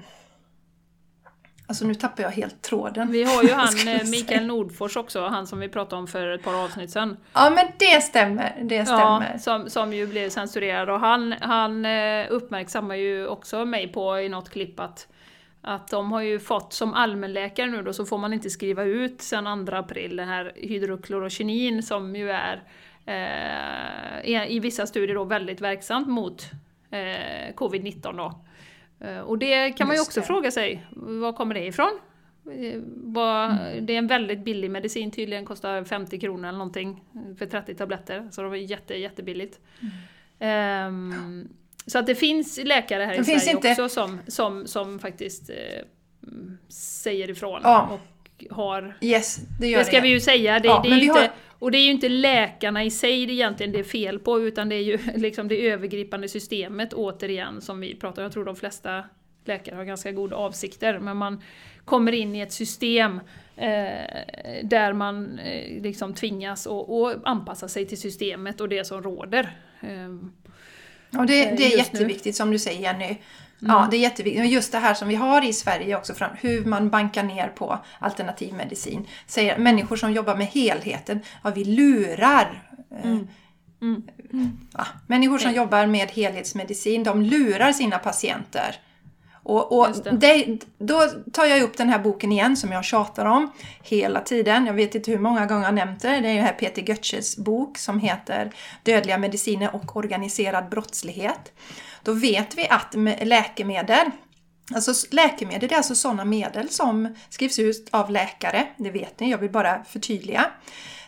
Alltså 1.72 1.86
nu 1.86 1.94
tappar 1.94 2.22
jag 2.22 2.30
helt 2.30 2.62
tråden. 2.62 3.10
Vi 3.12 3.24
har 3.24 3.42
ju 3.42 3.52
han 3.52 3.88
eh, 3.88 4.00
Mikael. 4.10 4.46
Nordfors 4.46 4.96
också, 4.96 5.26
han 5.26 5.46
som 5.46 5.58
vi 5.60 5.68
pratade 5.68 6.00
om 6.00 6.06
för 6.06 6.26
ett 6.28 6.42
par 6.42 6.64
avsnitt 6.64 6.90
sedan. 6.90 7.16
Ja 7.32 7.50
men 7.50 7.66
det 7.78 8.00
stämmer, 8.02 8.56
det 8.62 8.84
stämmer. 8.86 9.30
Ja, 9.32 9.38
som, 9.38 9.70
som 9.70 9.92
ju 9.92 10.06
blev 10.06 10.28
censurerad 10.30 10.90
och 10.90 11.00
han, 11.00 11.34
han 11.40 11.84
eh, 11.84 12.26
uppmärksammar 12.30 12.94
ju 12.94 13.26
också 13.26 13.64
mig 13.64 13.88
på 13.88 14.18
i 14.20 14.28
något 14.28 14.50
klipp 14.50 14.80
att 14.80 15.08
att 15.64 15.88
de 15.88 16.12
har 16.12 16.20
ju 16.20 16.40
fått, 16.40 16.72
som 16.72 16.94
allmänläkare 16.94 17.66
nu 17.66 17.82
då, 17.82 17.92
så 17.92 18.04
får 18.06 18.18
man 18.18 18.32
inte 18.32 18.50
skriva 18.50 18.84
ut 18.84 19.22
sen 19.22 19.66
2 19.66 19.76
april 19.76 20.16
den 20.16 20.28
här 20.28 20.52
hydroklorokinin 20.56 21.82
som 21.82 22.16
ju 22.16 22.30
är 22.30 22.62
eh, 23.06 24.30
i- 24.30 24.56
i 24.56 24.60
vissa 24.60 24.86
studier 24.86 25.14
då 25.14 25.24
väldigt 25.24 25.60
verksamt 25.60 26.08
mot 26.08 26.42
eh, 26.90 27.54
covid-19 27.54 28.16
då. 28.16 28.40
Eh, 29.04 29.20
och 29.20 29.38
det 29.38 29.70
kan 29.72 29.86
man 29.86 29.96
ju 29.96 30.02
också 30.02 30.22
fråga 30.22 30.50
sig, 30.50 30.86
var 30.96 31.32
kommer 31.32 31.54
det 31.54 31.66
ifrån? 31.66 31.98
Eh, 32.58 32.80
vad- 32.96 33.56
Det 33.80 33.92
är 33.94 33.98
en 33.98 34.06
väldigt 34.06 34.44
billig 34.44 34.70
medicin, 34.70 35.10
tydligen 35.10 35.44
kostar 35.44 35.84
50 35.84 36.18
kronor 36.20 36.48
eller 36.48 36.58
någonting 36.58 37.04
för 37.38 37.46
30 37.46 37.74
tabletter, 37.74 38.28
så 38.32 38.42
det 38.42 38.48
var 38.48 38.56
jätte, 38.56 38.94
jättebilligt. 38.94 39.58
Ehm, 40.38 41.48
så 41.86 41.98
att 41.98 42.06
det 42.06 42.14
finns 42.14 42.60
läkare 42.64 43.04
här 43.04 43.14
i 43.14 43.18
Det 43.18 43.24
finns 43.24 43.42
Sverige 43.44 43.56
inte- 43.56 43.70
också 43.70 43.88
som, 43.88 44.18
som, 44.26 44.66
som 44.66 44.98
faktiskt 44.98 45.50
eh, 45.50 45.56
mm, 46.32 46.58
säger 46.68 47.30
ifrån 47.30 47.60
Ja. 47.64 47.88
och 47.92 48.44
har 48.56 48.96
Yes, 49.00 49.36
det 49.60 49.66
gör 49.68 49.78
det 49.78 49.84
ska 49.84 49.96
det. 49.96 50.02
vi 50.02 50.08
ju 50.08 50.20
säga, 50.20 50.58
det, 50.60 50.68
Ja, 50.68 50.80
det 50.84 50.90
är 50.90 50.98
inte, 51.02 51.12
har- 51.20 51.30
och 51.62 51.70
det 51.70 51.78
är 51.78 51.84
ju 51.84 51.90
inte 51.90 52.08
läkarna 52.08 52.84
i 52.84 52.90
sig 52.90 53.26
det 53.26 53.32
egentligen 53.32 53.72
det 53.72 53.78
är 53.78 53.84
fel 53.84 54.18
på, 54.18 54.40
utan 54.40 54.68
det 54.68 54.74
är 54.74 54.82
ju 54.82 54.98
liksom 55.14 55.48
det 55.48 55.68
övergripande 55.68 56.28
systemet 56.28 56.92
återigen 56.92 57.60
som 57.60 57.80
vi 57.80 57.94
pratar 57.94 58.22
om. 58.22 58.24
Jag 58.24 58.32
tror 58.32 58.44
de 58.44 58.56
flesta 58.56 59.04
läkare 59.44 59.76
har 59.76 59.84
ganska 59.84 60.12
goda 60.12 60.36
avsikter, 60.36 60.98
men 60.98 61.16
man 61.16 61.42
kommer 61.84 62.12
in 62.12 62.34
i 62.34 62.40
ett 62.40 62.52
system 62.52 63.20
eh, 63.56 63.68
där 64.62 64.92
man 64.92 65.38
eh, 65.38 65.82
liksom 65.82 66.14
tvingas 66.14 66.66
att 66.66 67.16
anpassa 67.24 67.68
sig 67.68 67.86
till 67.86 68.00
systemet 68.00 68.60
och 68.60 68.68
det 68.68 68.84
som 68.84 69.02
råder. 69.02 69.56
Ehm, 69.80 70.32
Och 71.18 71.26
det, 71.26 71.48
eh, 71.48 71.56
det 71.56 71.64
är 71.64 71.78
just 71.78 71.92
nu. 71.92 71.98
Jätteviktigt 71.98 72.36
som 72.36 72.50
du 72.50 72.58
säger 72.58 72.80
Jenny. 72.80 73.16
Ja, 73.68 73.88
det 73.90 73.96
är 73.96 74.00
jätteviktigt. 74.00 74.50
Just 74.52 74.72
det 74.72 74.78
här 74.78 74.94
som 74.94 75.08
vi 75.08 75.14
har 75.14 75.44
i 75.44 75.52
Sverige 75.52 75.96
också, 75.96 76.14
hur 76.40 76.64
man 76.64 76.90
bankar 76.90 77.22
ner 77.22 77.48
på 77.48 77.78
alternativmedicin. 77.98 79.06
Säger 79.26 79.58
människor 79.58 79.96
som 79.96 80.12
jobbar 80.12 80.36
med 80.36 80.46
helheten, 80.46 81.20
ja 81.44 81.50
vi 81.50 81.64
lurar. 81.64 82.62
eh, 83.04 83.16
Mm. 83.82 84.02
Ja, 84.76 84.86
människor 85.06 85.38
som 85.38 85.52
jobbar 85.52 85.86
med 85.86 86.10
helhetsmedicin, 86.10 87.04
de 87.04 87.22
lurar 87.22 87.72
sina 87.72 87.98
patienter. 87.98 88.76
Och, 89.44 89.78
och 89.78 89.88
det. 90.04 90.10
det, 90.10 90.58
då 90.78 91.08
tar 91.32 91.44
jag 91.44 91.62
upp 91.62 91.76
den 91.76 91.88
här 91.88 91.98
boken 91.98 92.32
igen 92.32 92.56
som 92.56 92.72
jag 92.72 92.84
tjatar 92.84 93.24
om 93.24 93.52
hela 93.82 94.20
tiden. 94.20 94.66
Jag 94.66 94.74
vet 94.74 94.94
inte 94.94 95.10
hur 95.10 95.18
många 95.18 95.46
gånger 95.46 95.64
jag 95.64 95.74
nämnt 95.74 96.02
det. 96.02 96.20
Det 96.20 96.28
är 96.28 96.32
ju 96.32 96.40
här 96.40 96.52
Peter 96.52 96.82
Götzes 96.82 97.36
bok 97.36 97.78
som 97.78 97.98
heter 98.00 98.52
Dödliga 98.82 99.18
mediciner 99.18 99.74
och 99.74 99.96
organiserad 99.96 100.68
brottslighet. 100.68 101.52
Då 102.02 102.12
vet 102.12 102.58
vi 102.58 102.68
att 102.68 102.94
med 102.94 103.28
läkemedel 103.28 104.10
Alltså 104.74 104.92
läkemedel 105.10 105.68
det 105.68 105.74
är 105.74 105.76
alltså 105.76 105.94
sådana 105.94 106.24
medel 106.24 106.68
som 106.68 107.14
skrivs 107.28 107.58
ut 107.58 107.88
av 107.90 108.10
läkare, 108.10 108.66
det 108.76 108.90
vet 108.90 109.20
ni, 109.20 109.30
jag 109.30 109.38
vill 109.38 109.50
bara 109.50 109.84
förtydliga. 109.84 110.50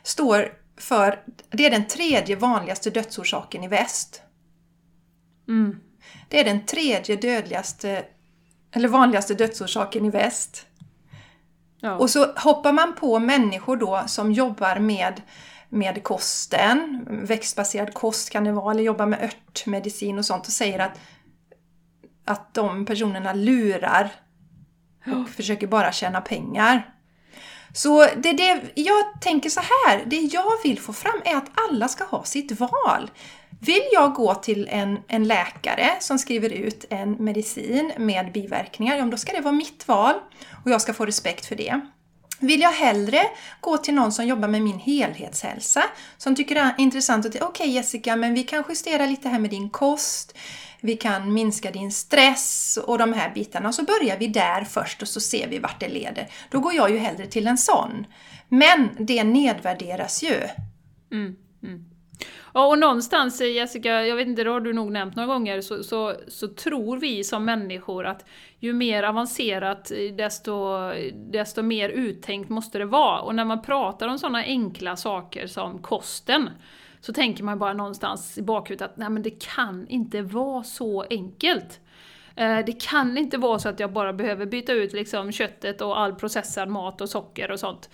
Står 0.03 0.53
för, 0.77 1.23
det 1.51 1.67
är 1.67 1.71
den 1.71 1.87
tredje 1.87 2.37
vanligaste 2.37 2.91
dödsorsaken 2.91 3.65
i 3.65 3.69
väst. 3.69 4.23
Mm. 5.49 5.81
Det 6.29 6.41
är 6.41 6.45
den 6.45 6.67
tredje 6.67 7.17
dödligaste, 7.17 8.05
eller 8.73 8.89
vanligaste 8.89 9.35
dödsorsaken 9.35 10.05
i 10.05 10.11
väst. 10.11 10.67
Ja. 11.81 11.97
Och 11.97 12.11
så 12.11 12.33
hoppar 12.33 12.73
man 12.73 12.95
på 12.95 13.19
människor 13.19 13.77
då 13.77 14.05
som 14.07 14.33
jobbar 14.33 14.79
med, 14.79 15.23
med 15.75 16.02
kosten, 16.02 17.07
växtbaserad 17.09 17.95
kost 17.95 18.31
kan 18.31 18.45
det 18.45 18.52
vara, 18.52 18.71
eller 18.71 18.83
jobbar 18.83 19.07
med 19.07 19.23
örtmedicin 19.23 20.19
och 20.19 20.25
sånt 20.25 20.47
och 20.47 20.52
säger 20.52 20.78
att, 20.78 21.00
att 22.25 22.54
de 22.54 22.87
personerna 22.87 23.33
lurar 23.33 24.12
och 25.07 25.28
försöker 25.28 25.66
bara 25.66 25.93
tjäna 25.93 26.21
pengar. 26.21 26.95
Så 27.75 28.07
det, 28.16 28.33
det, 28.33 28.62
jag 28.75 29.21
tänker 29.21 29.50
så 29.50 29.61
här, 29.61 30.02
det 30.07 30.16
jag 30.16 30.52
vill 30.62 30.81
få 30.81 30.93
fram 30.93 31.23
är 31.25 31.37
att 31.37 31.50
alla 31.69 31.88
ska 31.88 32.04
ha 32.04 32.25
sitt 32.25 32.61
val. 32.61 33.11
Vill 33.61 33.83
jag 33.93 34.14
gå 34.14 34.35
till 34.35 34.69
en, 34.71 34.99
en 35.09 35.25
läkare 35.25 35.90
som 36.00 36.19
skriver 36.19 36.50
ut 36.50 36.85
en 36.90 37.25
medicin 37.25 37.93
med 37.99 38.33
biverkningar, 38.33 38.97
ja, 38.97 39.04
då 39.04 39.16
ska 39.16 39.33
det 39.33 39.40
vara 39.40 39.54
mitt 39.54 39.88
val 39.88 40.14
och 40.64 40.71
jag 40.71 40.81
ska 40.81 40.95
få 40.95 41.07
respekt 41.07 41.47
för 41.47 41.57
det. 41.57 41.81
Vill 42.47 42.61
jag 42.61 42.73
hellre 42.73 43.21
gå 43.61 43.77
till 43.77 43.95
någon 43.95 44.13
som 44.13 44.27
jobbar 44.27 44.49
med 44.49 44.63
min 44.63 44.79
helhetshälsa, 44.79 45.85
som 46.17 46.37
tycker 46.37 46.55
det 46.55 46.61
är 46.61 46.75
intressant 46.79 47.27
att 47.27 47.43
okej 47.43 47.71
Jessica, 47.71 48.17
men 48.17 48.35
vi 48.35 48.43
kan 48.43 48.65
justera 48.69 49.07
lite 49.07 49.29
här 49.29 49.39
med 49.39 49.51
din 49.51 49.71
kost, 49.71 50.39
vi 50.81 50.97
kan 50.97 51.33
minska 51.33 51.71
din 51.71 51.93
stress 51.93 52.79
och 52.87 52.99
de 52.99 53.13
här 53.13 53.35
bitarna. 53.35 53.69
Och 53.69 53.75
så 53.75 53.85
börjar 53.85 54.19
vi 54.19 54.27
där 54.27 54.65
först 54.65 55.03
och 55.03 55.09
så 55.09 55.21
ser 55.21 55.49
vi 55.49 55.59
vart 55.59 55.81
det 55.81 55.89
leder. 55.89 56.29
Då 56.51 56.61
går 56.61 56.75
jag 56.75 56.91
ju 56.91 56.99
hellre 56.99 57.27
till 57.27 57.47
en 57.47 57.59
sån. 57.59 58.07
Men 58.49 58.89
det 58.99 59.25
nedvärderas 59.25 60.23
ju. 60.23 60.41
Mm, 61.13 61.37
mm. 61.63 61.85
Ja, 62.55 62.67
och 62.67 62.79
någonstans 62.79 63.41
eh, 63.41 63.53
Jessica, 63.53 64.07
jag 64.07 64.17
vet 64.17 64.29
inte, 64.29 64.45
det 64.45 64.51
har 64.51 64.61
du 64.61 64.73
nog 64.73 64.93
nämnt 64.93 65.17
några 65.17 65.27
gånger, 65.27 65.61
så, 65.61 65.83
så, 65.83 66.15
så 66.29 66.49
tror 66.49 66.99
vi 66.99 67.25
som 67.25 67.45
människor 67.45 68.07
att 68.07 68.25
ju 68.64 68.73
mer 68.73 69.02
avancerat 69.02 69.90
eh, 69.90 70.14
desto, 70.16 70.78
desto 71.30 71.62
mer 71.62 71.88
uttänkt 71.88 72.50
måste 72.50 72.78
det 72.78 72.85
vara. 72.85 73.21
Och 73.21 73.35
när 73.35 73.44
man 73.44 73.62
pratar 73.62 74.09
om 74.09 74.18
sådana 74.18 74.38
enkla 74.38 74.97
saker 74.97 75.47
som 75.47 75.78
kosten, 75.78 76.50
så 77.00 77.12
tänker 77.12 77.44
man 77.44 77.59
bara 77.59 77.73
någonstans 77.73 78.38
i 78.38 78.42
bakhuvudet 78.42 78.90
att 78.90 78.97
nej 78.97 79.11
men 79.11 79.23
det 79.23 79.42
kan 79.56 79.87
inte 79.88 80.23
vara 80.23 80.62
så 80.62 81.04
enkelt. 81.11 81.80
Eh, 82.37 82.59
det 82.66 82.83
kan 82.83 83.18
inte 83.18 83.38
vara 83.38 83.59
så 83.59 83.68
att 83.68 83.80
jag 83.80 83.92
bara 83.92 84.12
behöver 84.12 84.47
byta 84.47 84.73
ut 84.73 84.92
liksom 84.92 85.33
köttet 85.33 85.80
och 85.80 86.00
all 86.00 86.14
processad 86.14 86.68
mat 86.68 87.00
och 87.00 87.09
socker 87.09 87.50
och 87.50 87.61
sånt. 87.61 87.90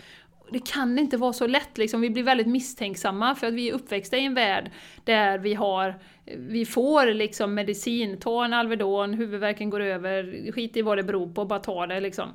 Det 0.52 0.66
kan 0.66 0.98
inte 0.98 1.16
vara 1.16 1.32
så 1.32 1.46
lätt, 1.46 1.78
liksom. 1.78 2.00
vi 2.00 2.10
blir 2.10 2.22
väldigt 2.22 2.46
misstänksamma 2.46 3.34
för 3.34 3.46
att 3.46 3.54
vi 3.54 3.68
är 3.68 3.72
uppväxta 3.72 4.16
i 4.16 4.24
en 4.24 4.34
värld 4.34 4.70
där 5.04 5.38
vi, 5.38 5.54
har, 5.54 5.98
vi 6.36 6.64
får 6.64 7.14
liksom 7.14 7.54
medicin, 7.54 8.16
ta 8.16 8.44
en 8.44 8.52
Alvedon, 8.52 9.14
huvudvärken 9.14 9.70
går 9.70 9.80
över, 9.80 10.52
skit 10.52 10.76
i 10.76 10.82
vad 10.82 10.98
det 10.98 11.02
beror 11.02 11.34
på, 11.34 11.44
bara 11.44 11.58
ta 11.58 11.86
det 11.86 12.00
liksom. 12.00 12.28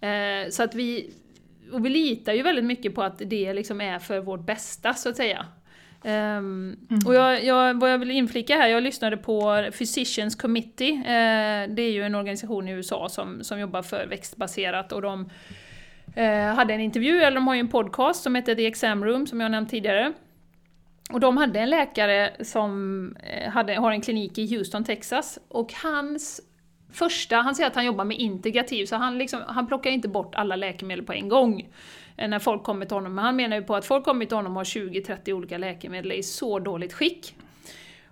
Eh, 0.00 0.50
Så 0.50 0.62
att 0.62 0.74
vi, 0.74 1.10
och 1.72 1.84
vi 1.84 1.88
litar 1.90 2.32
ju 2.32 2.42
väldigt 2.42 2.64
mycket 2.64 2.94
på 2.94 3.02
att 3.02 3.18
det 3.18 3.52
liksom 3.54 3.80
är 3.80 3.98
för 3.98 4.20
vårt 4.20 4.46
bästa 4.46 4.94
så 4.94 5.08
att 5.08 5.16
säga. 5.16 5.46
Ehm, 6.04 6.76
Och 7.06 7.14
jag, 7.14 7.44
jag, 7.44 7.80
vad 7.80 7.92
jag 7.92 7.98
vill 7.98 8.10
inflika 8.10 8.56
här, 8.56 8.68
jag 8.68 8.82
lyssnade 8.82 9.16
på 9.16 9.68
Physicians 9.78 10.36
Committee, 10.36 10.92
eh, 10.92 11.68
det 11.74 11.82
är 11.82 11.92
ju 11.92 12.02
en 12.02 12.14
organisation 12.14 12.68
i 12.68 12.72
USA 12.72 13.08
som, 13.08 13.44
som 13.44 13.60
jobbar 13.60 13.82
för 13.82 14.06
växtbaserat 14.06 14.92
och 14.92 15.02
de 15.02 15.30
eh, 16.16 16.54
hade 16.54 16.74
en 16.74 16.80
intervju, 16.80 17.18
eller 17.18 17.34
de 17.34 17.46
har 17.46 17.54
ju 17.54 17.60
en 17.60 17.68
podcast 17.68 18.22
som 18.22 18.34
heter 18.34 18.54
The 18.54 18.66
Exam 18.66 19.04
Room 19.04 19.26
som 19.26 19.40
jag 19.40 19.50
nämnt 19.50 19.70
tidigare. 19.70 20.12
Och 21.12 21.20
de 21.20 21.36
hade 21.36 21.60
en 21.60 21.70
läkare 21.70 22.36
som 22.40 23.16
eh, 23.22 23.50
hade, 23.50 23.74
har 23.74 23.90
en 23.90 24.00
klinik 24.00 24.38
i 24.38 24.56
Houston, 24.56 24.84
Texas, 24.84 25.38
och 25.48 25.72
hans 25.82 26.40
första, 26.92 27.36
han 27.36 27.54
säger 27.54 27.70
att 27.70 27.74
han 27.74 27.86
jobbar 27.86 28.04
med 28.04 28.18
integrativ, 28.18 28.86
så 28.86 28.96
han, 28.96 29.18
liksom, 29.18 29.42
han 29.46 29.66
plockar 29.66 29.90
inte 29.90 30.08
bort 30.08 30.34
alla 30.34 30.56
läkemedel 30.56 31.04
på 31.04 31.12
en 31.12 31.28
gång 31.28 31.68
eh, 32.16 32.28
när 32.28 32.38
folk 32.38 32.62
kommer 32.62 32.86
till 32.86 32.96
honom. 32.96 33.14
Men 33.14 33.24
han 33.24 33.36
menar 33.36 33.56
ju 33.56 33.62
på 33.62 33.76
att 33.76 33.84
folk 33.84 34.04
kommer 34.04 34.26
till 34.26 34.36
honom 34.36 34.52
och 34.52 34.60
har 34.60 34.64
20-30 34.64 35.32
olika 35.32 35.58
läkemedel 35.58 36.12
i 36.12 36.22
så 36.22 36.58
dåligt 36.58 36.92
skick. 36.92 37.34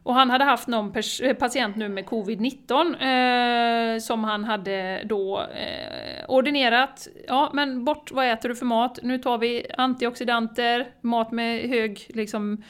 Och 0.04 0.14
han 0.14 0.30
hade 0.30 0.44
haft 0.44 0.68
någon 0.68 0.92
eh, 1.22 1.36
patient 1.36 1.76
nu 1.76 1.88
med 1.88 2.04
covid-19 2.04 3.94
eh, 3.94 3.98
som 3.98 4.24
han 4.24 4.44
hade 4.44 5.02
då 5.04 5.40
eh, 5.40 6.24
ordinerat. 6.28 7.08
Ja, 7.28 7.50
men 7.54 7.84
bort, 7.84 8.12
vad 8.12 8.32
äter 8.32 8.48
du 8.48 8.54
för 8.54 8.66
mat? 8.66 8.98
Nu 9.02 9.18
tar 9.18 9.38
vi 9.38 9.66
antioxidanter, 9.78 10.88
mat 11.00 11.32
med 11.32 11.68
hög, 11.68 12.06
liksom, 12.08 12.62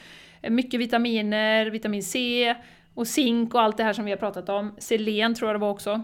mycket 0.49 0.79
vitaminer, 0.79 1.65
vitamin 1.65 2.03
C 2.03 2.55
och 2.93 3.07
zink 3.07 3.53
och 3.53 3.61
allt 3.61 3.77
det 3.77 3.83
här 3.83 3.93
som 3.93 4.05
vi 4.05 4.11
har 4.11 4.17
pratat 4.17 4.49
om. 4.49 4.75
Selen 4.77 5.35
tror 5.35 5.49
jag 5.49 5.55
det 5.55 5.61
var 5.61 5.71
också. 5.71 6.03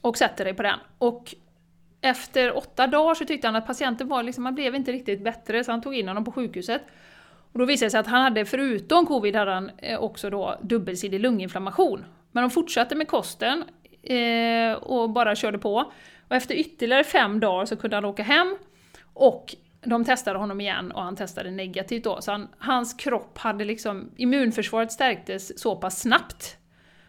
Och 0.00 0.16
sätter 0.16 0.44
dig 0.44 0.54
på 0.54 0.62
den. 0.62 0.78
Och 0.98 1.34
efter 2.00 2.56
åtta 2.56 2.86
dagar 2.86 3.14
så 3.14 3.24
tyckte 3.24 3.48
han 3.48 3.56
att 3.56 3.66
patienten 3.66 4.08
var 4.08 4.22
liksom, 4.22 4.44
han 4.44 4.54
blev 4.54 4.74
inte 4.74 4.92
riktigt 4.92 5.24
bättre 5.24 5.64
så 5.64 5.70
han 5.70 5.82
tog 5.82 5.94
in 5.94 6.08
honom 6.08 6.24
på 6.24 6.32
sjukhuset. 6.32 6.82
Och 7.54 7.60
då 7.60 7.64
visade 7.64 7.86
det 7.86 7.90
sig 7.90 8.00
att 8.00 8.06
han 8.06 8.22
hade, 8.22 8.44
förutom 8.44 9.06
covid, 9.06 9.36
hade 9.36 9.52
han 9.52 9.70
eh, 9.78 9.98
också 9.98 10.30
då 10.30 10.58
dubbelsidig 10.62 11.20
lunginflammation. 11.20 12.04
Men 12.32 12.42
de 12.42 12.50
fortsatte 12.50 12.94
med 12.94 13.08
kosten 13.08 13.64
eh, 14.02 14.72
och 14.72 15.10
bara 15.10 15.34
körde 15.34 15.58
på. 15.58 15.92
Och 16.28 16.36
efter 16.36 16.54
ytterligare 16.54 17.04
fem 17.04 17.40
dagar 17.40 17.66
så 17.66 17.76
kunde 17.76 17.96
han 17.96 18.04
åka 18.04 18.22
hem 18.22 18.56
och 19.14 19.54
de 19.84 20.04
testade 20.04 20.38
honom 20.38 20.60
igen 20.60 20.92
och 20.92 21.02
han 21.02 21.16
testade 21.16 21.50
negativt 21.50 22.04
då. 22.04 22.20
Så 22.20 22.32
han, 22.32 22.48
hans 22.58 22.94
kropp 22.94 23.38
hade 23.38 23.64
liksom, 23.64 24.10
immunförsvaret 24.16 24.92
stärktes 24.92 25.58
så 25.60 25.76
pass 25.76 26.00
snabbt. 26.00 26.56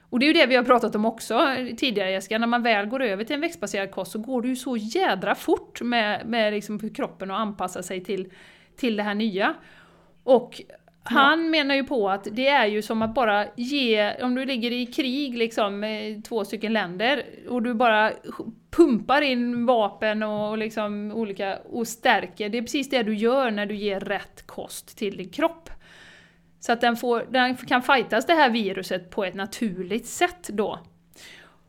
Och 0.10 0.20
det 0.20 0.26
är 0.26 0.28
ju 0.28 0.34
det 0.34 0.46
vi 0.46 0.56
har 0.56 0.64
pratat 0.64 0.96
om 0.96 1.06
också 1.06 1.56
tidigare 1.78 2.12
Jessica, 2.12 2.38
när 2.38 2.48
man 2.48 2.64
väl 2.64 2.86
går 2.86 3.02
över 3.02 3.24
till 3.24 3.36
en 3.36 3.42
växtbaserad 3.42 3.92
kost 3.92 4.12
så 4.12 4.20
går 4.20 4.42
det 4.42 4.48
ju 4.48 4.56
så 4.56 4.78
jädra 4.78 5.36
fort 5.36 5.82
med, 5.82 6.26
med 6.26 6.54
liksom 6.54 6.90
kroppen 6.90 7.32
att 7.32 7.38
anpassa 7.38 7.84
sig 7.84 8.04
till, 8.04 8.32
till 8.76 8.96
det 8.96 9.04
här 9.04 9.16
nya. 9.16 9.56
Och 10.26 10.62
han 11.04 11.44
ja. 11.44 11.50
menar 11.50 11.76
ju 11.76 11.84
på 11.84 12.10
att 12.10 12.28
det 12.32 12.48
är 12.48 12.66
ju 12.66 12.82
som 12.82 13.02
att 13.02 13.14
bara 13.14 13.46
ge, 13.56 14.14
om 14.22 14.36
du 14.36 14.46
ligger 14.46 14.72
i 14.72 14.86
krig 14.86 15.38
liksom 15.38 15.80
med 15.80 16.26
två 16.26 16.46
stycken 16.46 16.74
länder 16.74 17.26
och 17.50 17.62
du 17.62 17.74
bara 17.74 18.12
pumpar 18.72 19.22
in 19.22 19.66
vapen 19.66 20.24
och 20.24 20.58
liksom 20.58 21.12
olika 21.12 21.58
och 21.58 21.88
stärker, 21.88 22.50
det 22.50 22.58
är 22.58 22.62
precis 22.62 22.90
det 22.90 23.04
du 23.04 23.16
gör 23.16 23.52
när 23.52 23.66
du 23.66 23.76
ger 23.76 24.00
rätt 24.00 24.48
kost 24.48 24.98
till 24.98 25.18
din 25.18 25.30
kropp. 25.30 25.70
Så 26.60 26.72
att 26.72 26.82
den, 26.82 26.98
får, 26.98 27.26
den 27.30 27.56
kan 27.56 27.82
fightas 27.82 28.26
det 28.26 28.34
här 28.34 28.50
viruset 28.50 29.10
på 29.10 29.26
ett 29.26 29.36
naturligt 29.36 30.06
sätt 30.06 30.50
då. 30.50 30.80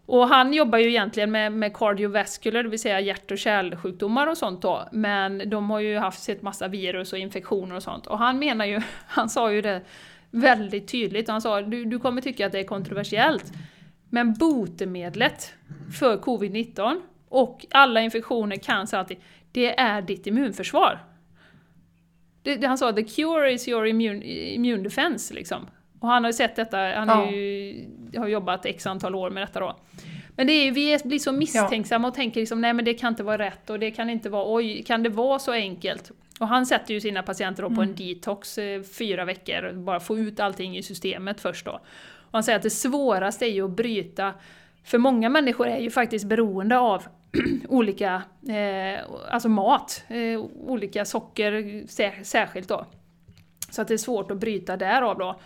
Och 0.07 0.29
han 0.29 0.53
jobbar 0.53 0.79
ju 0.79 0.89
egentligen 0.89 1.31
med, 1.31 1.53
med 1.53 1.77
cardiovascular, 1.77 2.63
det 2.63 2.69
vill 2.69 2.79
säga 2.79 3.01
hjärt 3.01 3.31
och 3.31 3.39
kärlsjukdomar 3.39 4.27
och 4.27 4.39
sånt 4.39 4.63
då, 4.63 4.89
men 4.93 5.51
de 5.51 5.71
har 5.71 5.81
ju 5.81 5.99
haft 5.99 6.23
sett 6.23 6.43
massa 6.43 6.69
virus 6.69 7.13
och 7.13 7.19
infektioner 7.19 7.77
och 7.77 7.83
sånt. 7.83 8.07
Och 8.07 8.19
han 8.19 8.39
menar 8.39 8.65
ju, 8.65 8.81
han 9.07 9.29
sa 9.29 9.53
ju 9.53 9.63
det 9.63 9.81
väldigt 10.31 10.89
tydligt, 10.89 11.29
han 11.29 11.43
sa 11.43 11.61
du, 11.63 11.85
du 11.85 11.99
kommer 11.99 12.23
tycka 12.23 12.47
att 12.47 12.53
det 12.53 12.59
är 12.59 12.65
kontroversiellt, 12.65 13.53
men 14.11 14.35
botemedlet 14.35 15.55
för 15.99 16.17
covid-19 16.17 17.01
och 17.29 17.67
alla 17.71 18.01
infektioner, 18.01 18.57
cancer, 18.57 18.99
allting, 18.99 19.21
det 19.53 19.81
är 19.81 20.03
ditt 20.03 20.27
immunförsvar. 20.27 21.05
Det, 22.43 22.57
det, 22.57 22.67
han 22.67 22.79
sa 22.79 22.93
the 22.93 23.03
cure 23.03 23.53
is 23.53 23.69
your 23.69 23.87
immune, 23.87 24.25
immune 24.25 24.83
defense 24.83 25.35
liksom. 25.35 25.67
Och 26.01 26.09
han 26.09 26.25
har 26.25 26.29
ju 26.29 26.35
sett 26.35 26.57
detta, 26.57 26.79
han 26.79 27.09
ja. 27.09 27.31
ju, 27.31 27.85
har 28.17 28.29
jobbat 28.29 28.67
x 28.67 28.87
antal 28.87 29.15
år 29.15 29.31
med 29.31 29.43
detta 29.43 29.61
då. 29.61 29.77
Men 30.37 30.47
det 30.47 30.53
är, 30.53 30.73
vi 30.73 30.99
blir 31.05 31.19
så 31.19 31.33
misstänksamma 31.33 32.09
och 32.09 32.15
tänker 32.15 32.41
liksom, 32.41 32.61
nej 32.61 32.73
men 32.73 32.85
det 32.85 32.95
kan 32.95 33.09
inte 33.13 33.23
vara 33.23 33.39
rätt 33.39 33.71
och 33.71 33.79
det 33.79 33.91
kan 33.91 34.11
inte 34.11 34.29
vara, 34.29 34.55
oj, 34.55 34.83
kan 34.83 35.03
det 35.03 35.09
vara 35.09 35.39
så 35.39 35.53
enkelt? 35.53 36.11
Och 36.41 36.49
han 36.49 36.67
sätter 36.67 36.95
ju 36.95 37.01
sina 37.01 37.23
patienter 37.23 37.63
på 37.63 37.69
en 37.69 37.79
mm. 37.79 37.95
detox 37.97 38.59
eh, 38.59 38.83
fyra 38.83 39.25
veckor, 39.25 39.73
bara 39.73 40.01
få 40.01 40.19
ut 40.19 40.41
allting 40.41 40.77
i 40.77 40.83
systemet 40.83 41.41
först 41.41 41.65
då. 41.65 41.81
Och 42.21 42.33
han 42.33 42.43
säger 42.43 42.57
att 42.57 42.63
det 42.63 42.71
svåraste 42.71 43.47
är 43.47 43.51
ju 43.51 43.65
att 43.65 43.77
bryta, 43.77 44.35
för 44.85 44.99
många 44.99 45.29
människor 45.29 45.67
är 45.67 45.79
ju 45.79 45.91
faktiskt 45.91 46.25
beroende 46.25 46.79
av 46.79 47.03
olika, 47.69 48.23
eh, 48.49 49.01
alltså 49.31 49.49
mat, 49.49 50.05
eh, 50.09 50.41
olika 50.55 51.05
socker 51.05 51.85
särskilt 52.25 52.69
då. 52.69 52.87
Så 53.71 53.83
att 53.83 53.89
det 53.89 53.95
är 53.95 53.99
svårt 53.99 54.31
att 54.31 54.37
bryta 54.37 54.77
därav 54.77 55.19
då. 55.19 55.41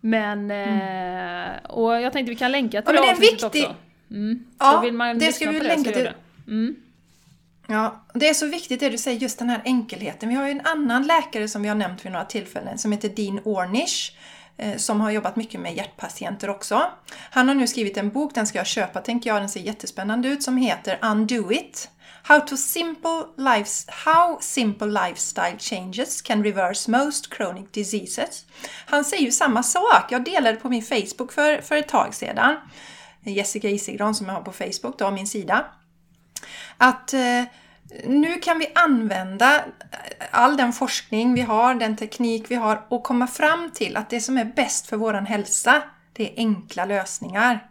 Men, 0.00 0.50
mm. 0.50 1.50
eh, 1.50 1.70
och 1.70 2.00
jag 2.00 2.12
tänkte 2.12 2.30
vi 2.30 2.36
kan 2.36 2.52
länka 2.52 2.82
till 2.82 2.94
ja, 2.94 3.00
det, 3.00 3.06
det 3.06 3.12
avsnittet 3.12 3.44
viktig... 3.44 3.64
också. 3.64 3.76
Mm. 4.14 4.44
Ja, 4.58 4.80
vill 4.80 4.92
man 4.92 5.18
det 5.18 5.32
ska 5.32 5.50
vi 5.50 5.60
länka 5.60 5.92
till. 5.92 6.10
Mm. 6.46 6.76
Ja, 7.66 8.04
det 8.14 8.28
är 8.28 8.34
så 8.34 8.46
viktigt 8.46 8.80
det 8.80 8.88
du 8.88 8.98
säger, 8.98 9.20
just 9.20 9.38
den 9.38 9.50
här 9.50 9.62
enkelheten. 9.64 10.28
Vi 10.28 10.34
har 10.34 10.44
ju 10.44 10.50
en 10.50 10.66
annan 10.66 11.06
läkare 11.06 11.48
som 11.48 11.62
vi 11.62 11.68
har 11.68 11.76
nämnt 11.76 12.04
vid 12.04 12.12
några 12.12 12.24
tillfällen 12.24 12.78
som 12.78 12.92
heter 12.92 13.08
Dean 13.08 13.40
Ornish 13.44 14.12
eh, 14.56 14.76
som 14.76 15.00
har 15.00 15.10
jobbat 15.10 15.36
mycket 15.36 15.60
med 15.60 15.76
hjärtpatienter 15.76 16.50
också. 16.50 16.82
Han 17.30 17.48
har 17.48 17.54
nu 17.54 17.66
skrivit 17.66 17.96
en 17.96 18.10
bok, 18.10 18.34
den 18.34 18.46
ska 18.46 18.58
jag 18.58 18.66
köpa 18.66 19.00
tänker 19.00 19.30
jag, 19.30 19.42
den 19.42 19.48
ser 19.48 19.60
jättespännande 19.60 20.28
ut, 20.28 20.42
som 20.42 20.56
heter 20.56 20.98
Undo 21.02 21.52
It. 21.52 21.90
How, 22.26 22.40
to 22.40 22.56
simple 22.56 23.24
lives, 23.36 23.86
how 23.88 24.38
simple 24.40 24.86
lifestyle 24.86 25.58
changes 25.58 26.22
can 26.22 26.44
reverse 26.44 26.90
most 26.90 27.34
chronic 27.34 27.66
diseases. 27.70 28.44
Han 28.86 29.04
säger 29.04 29.22
ju 29.22 29.32
samma 29.32 29.62
sak. 29.62 30.12
Jag 30.12 30.24
delade 30.24 30.56
på 30.56 30.68
min 30.68 30.82
Facebook 30.82 31.32
för, 31.32 31.60
för 31.60 31.76
ett 31.76 31.88
tag 31.88 32.14
sedan. 32.14 32.56
Jessica 33.32 33.68
Isigran 33.68 34.14
som 34.14 34.26
jag 34.26 34.34
har 34.34 34.42
på 34.42 34.52
Facebook, 34.52 34.98
då, 34.98 35.10
min 35.10 35.26
sida. 35.26 35.64
Att 36.76 37.14
eh, 37.14 37.42
nu 38.04 38.34
kan 38.34 38.58
vi 38.58 38.72
använda 38.74 39.64
all 40.30 40.56
den 40.56 40.72
forskning 40.72 41.34
vi 41.34 41.40
har, 41.40 41.74
den 41.74 41.96
teknik 41.96 42.50
vi 42.50 42.54
har 42.54 42.86
och 42.88 43.04
komma 43.04 43.26
fram 43.26 43.70
till 43.70 43.96
att 43.96 44.10
det 44.10 44.20
som 44.20 44.38
är 44.38 44.44
bäst 44.44 44.86
för 44.86 44.96
vår 44.96 45.14
hälsa, 45.14 45.82
det 46.12 46.32
är 46.32 46.36
enkla 46.36 46.84
lösningar. 46.84 47.70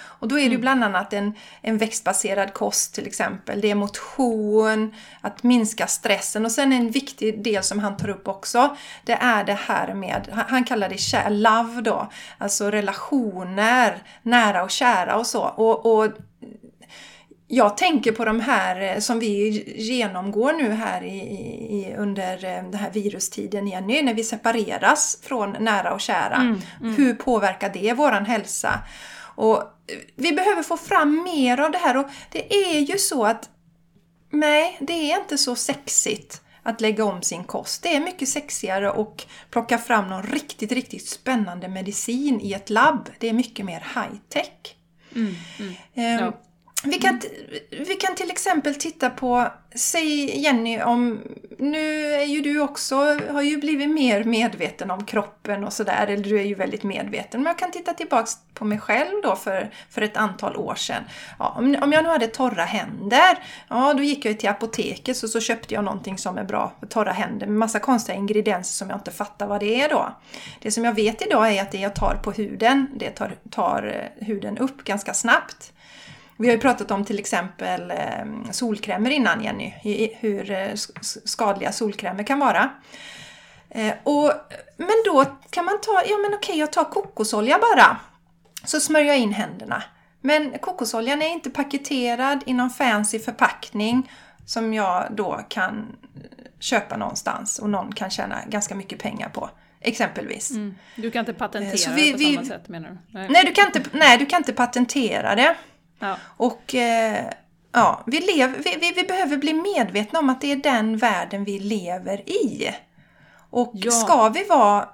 Och 0.00 0.28
då 0.28 0.38
är 0.38 0.40
det 0.40 0.46
mm. 0.46 0.60
bland 0.60 0.84
annat 0.84 1.12
en, 1.12 1.34
en 1.62 1.78
växtbaserad 1.78 2.54
kost 2.54 2.94
till 2.94 3.06
exempel. 3.06 3.60
Det 3.60 3.70
är 3.70 3.74
motion, 3.74 4.94
att 5.20 5.42
minska 5.42 5.86
stressen 5.86 6.44
och 6.44 6.52
sen 6.52 6.72
en 6.72 6.90
viktig 6.90 7.42
del 7.42 7.62
som 7.62 7.78
han 7.78 7.96
tar 7.96 8.08
upp 8.08 8.28
också. 8.28 8.76
Det 9.04 9.12
är 9.20 9.44
det 9.44 9.58
här 9.66 9.94
med, 9.94 10.44
han 10.48 10.64
kallar 10.64 10.88
det 10.88 10.98
kär, 10.98 11.30
love 11.30 11.80
då, 11.80 12.08
alltså 12.38 12.70
relationer, 12.70 14.02
nära 14.22 14.62
och 14.62 14.70
kära 14.70 15.16
och 15.16 15.26
så. 15.26 15.42
Och, 15.42 15.86
och 15.86 16.12
jag 17.48 17.76
tänker 17.76 18.12
på 18.12 18.24
de 18.24 18.40
här 18.40 18.80
eh, 18.80 18.98
som 18.98 19.18
vi 19.18 19.64
genomgår 19.76 20.52
nu 20.52 20.70
här 20.70 21.04
i, 21.04 21.18
i, 21.78 21.94
under 21.98 22.44
eh, 22.44 22.62
den 22.62 22.74
här 22.74 22.90
virustiden 22.90 23.66
Jenny, 23.66 24.02
när 24.02 24.14
vi 24.14 24.24
separeras 24.24 25.18
från 25.22 25.56
nära 25.60 25.94
och 25.94 26.00
kära. 26.00 26.36
Mm, 26.36 26.60
mm. 26.80 26.94
Hur 26.94 27.14
påverkar 27.14 27.70
det 27.72 27.92
våran 27.92 28.26
hälsa? 28.26 28.80
Och 29.38 29.62
vi 30.16 30.32
behöver 30.32 30.62
få 30.62 30.76
fram 30.76 31.22
mer 31.22 31.60
av 31.60 31.70
det 31.70 31.78
här 31.78 31.96
och 31.96 32.06
det 32.30 32.54
är 32.54 32.80
ju 32.80 32.98
så 32.98 33.24
att 33.24 33.50
nej, 34.30 34.76
det 34.80 34.92
är 34.92 35.20
inte 35.20 35.38
så 35.38 35.56
sexigt 35.56 36.42
att 36.62 36.80
lägga 36.80 37.04
om 37.04 37.22
sin 37.22 37.44
kost. 37.44 37.82
Det 37.82 37.96
är 37.96 38.00
mycket 38.00 38.28
sexigare 38.28 38.90
att 38.90 39.26
plocka 39.50 39.78
fram 39.78 40.08
någon 40.08 40.22
riktigt, 40.22 40.72
riktigt 40.72 41.08
spännande 41.08 41.68
medicin 41.68 42.40
i 42.40 42.52
ett 42.52 42.70
labb. 42.70 43.10
Det 43.18 43.28
är 43.28 43.32
mycket 43.32 43.66
mer 43.66 43.80
high 43.94 44.20
tech. 44.28 44.76
Mm, 45.14 45.34
mm, 45.58 45.74
ehm, 45.94 46.24
ja. 46.24 46.32
Vi 46.84 46.98
kan, 46.98 47.20
vi 47.70 47.94
kan 47.94 48.14
till 48.14 48.30
exempel 48.30 48.74
titta 48.74 49.10
på, 49.10 49.46
säg 49.74 50.40
Jenny 50.40 50.82
om, 50.82 51.22
nu 51.58 52.14
är 52.14 52.24
ju 52.24 52.40
du 52.40 52.60
också, 52.60 52.96
har 53.30 53.42
ju 53.42 53.56
blivit 53.56 53.90
mer 53.90 54.24
medveten 54.24 54.90
om 54.90 55.04
kroppen 55.04 55.64
och 55.64 55.72
sådär, 55.72 56.06
eller 56.06 56.24
du 56.24 56.38
är 56.38 56.44
ju 56.44 56.54
väldigt 56.54 56.82
medveten. 56.82 57.42
Men 57.42 57.50
jag 57.50 57.58
kan 57.58 57.70
titta 57.70 57.92
tillbaks 57.92 58.32
på 58.54 58.64
mig 58.64 58.78
själv 58.78 59.22
då 59.22 59.36
för, 59.36 59.70
för 59.90 60.02
ett 60.02 60.16
antal 60.16 60.56
år 60.56 60.74
sedan. 60.74 61.02
Ja, 61.38 61.54
om, 61.56 61.76
om 61.82 61.92
jag 61.92 62.04
nu 62.04 62.08
hade 62.08 62.26
torra 62.26 62.64
händer, 62.64 63.38
ja 63.68 63.94
då 63.94 64.02
gick 64.02 64.24
jag 64.24 64.38
till 64.38 64.48
apoteket 64.48 65.22
och 65.22 65.30
så 65.30 65.40
köpte 65.40 65.74
jag 65.74 65.84
någonting 65.84 66.18
som 66.18 66.38
är 66.38 66.44
bra 66.44 66.72
för 66.80 66.86
torra 66.86 67.12
händer 67.12 67.46
med 67.46 67.56
massa 67.56 67.78
konstiga 67.78 68.18
ingredienser 68.18 68.72
som 68.72 68.90
jag 68.90 68.98
inte 68.98 69.10
fattar 69.10 69.46
vad 69.46 69.60
det 69.60 69.82
är 69.82 69.88
då. 69.88 70.16
Det 70.60 70.70
som 70.70 70.84
jag 70.84 70.94
vet 70.94 71.26
idag 71.26 71.52
är 71.52 71.62
att 71.62 71.72
det 71.72 71.78
jag 71.78 71.94
tar 71.94 72.14
på 72.24 72.32
huden, 72.32 72.86
det 72.96 73.10
tar, 73.10 73.36
tar 73.50 74.10
eh, 74.18 74.26
huden 74.26 74.58
upp 74.58 74.84
ganska 74.84 75.14
snabbt. 75.14 75.72
Vi 76.38 76.46
har 76.48 76.54
ju 76.54 76.60
pratat 76.60 76.90
om 76.90 77.04
till 77.04 77.18
exempel 77.18 77.90
eh, 77.90 78.50
solkrämer 78.50 79.10
innan 79.10 79.44
Jenny, 79.44 79.72
hur 80.20 80.50
eh, 80.50 80.74
skadliga 81.24 81.72
solkrämer 81.72 82.22
kan 82.22 82.38
vara. 82.38 82.70
Eh, 83.70 83.94
och, 84.02 84.32
men 84.76 85.02
då 85.04 85.24
kan 85.50 85.64
man 85.64 85.80
ta, 85.80 86.02
ja 86.06 86.16
men 86.18 86.34
okej 86.34 86.58
jag 86.58 86.72
tar 86.72 86.84
kokosolja 86.84 87.58
bara. 87.58 87.96
Så 88.64 88.80
smörjer 88.80 89.06
jag 89.06 89.18
in 89.18 89.32
händerna. 89.32 89.82
Men 90.20 90.58
kokosoljan 90.58 91.22
är 91.22 91.28
inte 91.28 91.50
paketerad 91.50 92.42
i 92.46 92.54
någon 92.54 92.70
fancy 92.70 93.18
förpackning 93.18 94.10
som 94.46 94.74
jag 94.74 95.06
då 95.10 95.40
kan 95.48 95.96
köpa 96.60 96.96
någonstans 96.96 97.58
och 97.58 97.70
någon 97.70 97.92
kan 97.92 98.10
tjäna 98.10 98.38
ganska 98.46 98.74
mycket 98.74 98.98
pengar 98.98 99.28
på. 99.28 99.50
Exempelvis. 99.80 100.50
Mm. 100.50 100.74
Du 100.96 101.10
kan 101.10 101.20
inte 101.20 101.32
patentera 101.32 101.94
vi, 101.94 102.06
det 102.06 102.12
på 102.12 102.18
vi, 102.18 102.34
samma 102.34 102.46
sätt 102.46 102.68
menar 102.68 102.88
du? 102.88 102.98
Nej. 103.18 103.28
Nej, 103.30 103.44
du 103.44 103.52
kan 103.52 103.66
inte, 103.66 103.82
nej, 103.92 104.18
du 104.18 104.26
kan 104.26 104.40
inte 104.40 104.52
patentera 104.52 105.34
det. 105.34 105.56
Ja. 105.98 106.16
Och 106.36 106.74
eh, 106.74 107.24
ja, 107.72 108.02
vi, 108.06 108.20
lever, 108.20 108.58
vi, 108.58 108.76
vi, 108.80 108.92
vi, 108.96 109.02
behöver 109.02 109.36
bli 109.36 109.54
medvetna 109.54 110.18
om 110.18 110.30
att 110.30 110.40
det 110.40 110.52
är 110.52 110.56
den 110.56 110.96
världen 110.96 111.44
vi 111.44 111.58
lever 111.58 112.30
i. 112.30 112.70
Och 113.50 113.72
ja. 113.74 113.90
ska 113.90 114.28
vi 114.28 114.44
vara... 114.44 114.88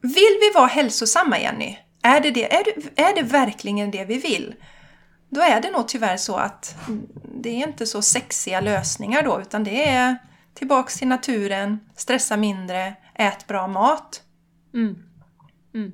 Vill 0.00 0.38
vi 0.40 0.52
vara 0.54 0.66
hälsosamma, 0.66 1.38
Jenny? 1.38 1.78
Är 2.02 2.20
det, 2.20 2.30
det, 2.30 2.54
är, 2.54 2.64
det, 2.64 3.02
är 3.02 3.14
det 3.14 3.22
verkligen 3.22 3.90
det 3.90 4.04
vi 4.04 4.18
vill? 4.18 4.54
Då 5.28 5.40
är 5.40 5.60
det 5.60 5.70
nog 5.70 5.88
tyvärr 5.88 6.16
så 6.16 6.36
att 6.36 6.76
det 7.34 7.50
är 7.50 7.68
inte 7.68 7.86
så 7.86 8.02
sexiga 8.02 8.60
lösningar 8.60 9.22
då, 9.22 9.40
utan 9.40 9.64
det 9.64 9.88
är 9.88 10.16
tillbaks 10.54 10.98
till 10.98 11.08
naturen, 11.08 11.80
stressa 11.96 12.36
mindre, 12.36 12.94
ät 13.14 13.46
bra 13.46 13.66
mat. 13.66 14.22
Mm. 14.74 14.96
Mm. 15.74 15.92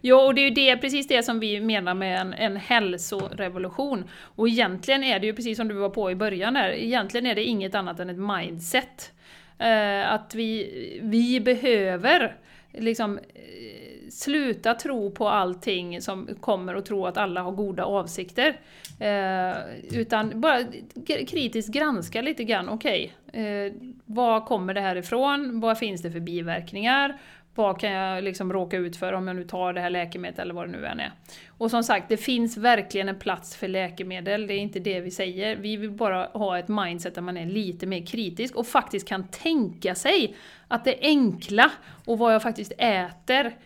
Ja, 0.00 0.26
och 0.26 0.34
det 0.34 0.40
är 0.40 0.44
ju 0.44 0.50
det, 0.50 0.76
precis 0.76 1.08
det 1.08 1.22
som 1.22 1.40
vi 1.40 1.60
menar 1.60 1.94
med 1.94 2.20
en, 2.20 2.32
en 2.32 2.56
hälsorevolution. 2.56 4.04
Och 4.20 4.48
egentligen 4.48 5.04
är 5.04 5.18
det 5.18 5.26
ju 5.26 5.34
precis 5.34 5.56
som 5.56 5.68
du 5.68 5.74
var 5.74 5.90
på 5.90 6.10
i 6.10 6.14
början 6.14 6.56
här, 6.56 6.70
egentligen 6.70 7.26
är 7.26 7.34
det 7.34 7.44
inget 7.44 7.74
annat 7.74 8.00
än 8.00 8.10
ett 8.10 8.38
mindset. 8.38 9.12
Eh, 9.58 10.12
att 10.12 10.34
vi, 10.34 11.00
vi 11.02 11.40
behöver 11.40 12.36
liksom 12.72 13.18
eh, 13.18 14.08
sluta 14.10 14.74
tro 14.74 15.10
på 15.10 15.28
allting 15.28 16.02
som 16.02 16.28
kommer 16.40 16.74
och 16.74 16.86
tro 16.86 17.06
att 17.06 17.16
alla 17.16 17.42
har 17.42 17.52
goda 17.52 17.84
avsikter. 17.84 18.60
Eh, 19.00 19.56
utan 20.00 20.40
bara 20.40 20.64
kritiskt 21.04 21.74
granska 21.74 22.22
lite 22.22 22.44
grann, 22.44 22.68
okej, 22.68 23.16
okay, 23.26 23.42
eh, 23.42 23.72
var 24.04 24.46
kommer 24.46 24.74
det 24.74 24.80
här 24.80 24.96
ifrån? 24.96 25.60
Vad 25.60 25.78
finns 25.78 26.02
det 26.02 26.10
för 26.10 26.20
biverkningar? 26.20 27.18
Vad 27.58 27.80
kan 27.80 27.90
jag 27.90 28.24
liksom 28.24 28.52
råka 28.52 28.76
ut 28.76 28.96
för 28.96 29.12
om 29.12 29.26
jag 29.26 29.36
nu 29.36 29.44
tar 29.44 29.72
det 29.72 29.80
här 29.80 29.90
läkemedlet 29.90 30.38
eller 30.38 30.54
vad 30.54 30.68
det 30.68 30.72
nu 30.72 30.86
än 30.86 31.00
är. 31.00 31.12
Och 31.48 31.70
som 31.70 31.84
sagt, 31.84 32.08
det 32.08 32.16
finns 32.16 32.56
verkligen 32.56 33.08
en 33.08 33.18
plats 33.18 33.56
för 33.56 33.68
läkemedel, 33.68 34.46
det 34.46 34.54
är 34.54 34.58
inte 34.58 34.78
det 34.78 35.00
vi 35.00 35.10
säger. 35.10 35.56
Vi 35.56 35.76
vill 35.76 35.90
bara 35.90 36.24
ha 36.24 36.58
ett 36.58 36.68
mindset 36.68 37.14
där 37.14 37.22
man 37.22 37.36
är 37.36 37.46
lite 37.46 37.86
mer 37.86 38.06
kritisk 38.06 38.56
och 38.56 38.66
faktiskt 38.66 39.08
kan 39.08 39.28
tänka 39.28 39.94
sig 39.94 40.36
att 40.68 40.84
det 40.84 40.98
enkla 41.00 41.70
och 42.04 42.18
vad 42.18 42.34
jag 42.34 42.42
faktiskt 42.42 42.72
äter 42.78 43.56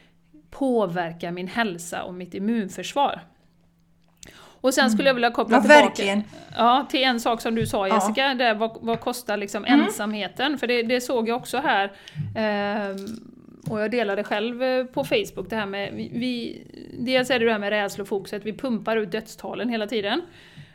påverkar 0.50 1.30
min 1.30 1.48
hälsa 1.48 2.02
och 2.02 2.14
mitt 2.14 2.34
immunförsvar. 2.34 3.20
Och 4.60 4.74
sen 4.74 4.90
skulle 4.90 5.08
jag 5.08 5.14
vilja 5.14 5.30
koppla 5.30 5.56
ja, 5.56 5.60
tillbaka 5.60 5.82
verkligen. 5.82 6.22
Ja, 6.56 6.86
till 6.90 7.02
en 7.02 7.20
sak 7.20 7.40
som 7.40 7.54
du 7.54 7.66
sa 7.66 7.88
Jessica, 7.88 8.20
ja. 8.20 8.34
där, 8.34 8.54
vad, 8.54 8.78
vad 8.80 9.00
kostar 9.00 9.36
liksom 9.36 9.64
mm. 9.64 9.80
ensamheten? 9.80 10.58
För 10.58 10.66
det, 10.66 10.82
det, 10.82 11.00
såg 11.00 11.28
jag 11.28 11.36
också 11.36 11.58
här. 11.58 11.92
Eh, 12.36 12.96
och 13.70 13.80
jag 13.80 13.90
delade 13.90 14.24
själv 14.24 14.62
eh, 14.62 14.84
på 14.84 15.04
Facebook 15.04 15.50
det 15.50 15.56
här 15.56 15.66
med, 15.66 15.92
vi, 15.94 16.62
dels 16.98 17.30
är 17.30 17.38
det 17.38 17.44
det 17.44 17.52
här 17.52 17.58
med 17.58 17.70
rädslofokuset, 17.70 18.44
vi 18.44 18.52
pumpar 18.52 18.96
ut 18.96 19.12
dödstalen 19.12 19.68
hela 19.68 19.86
tiden. 19.86 20.22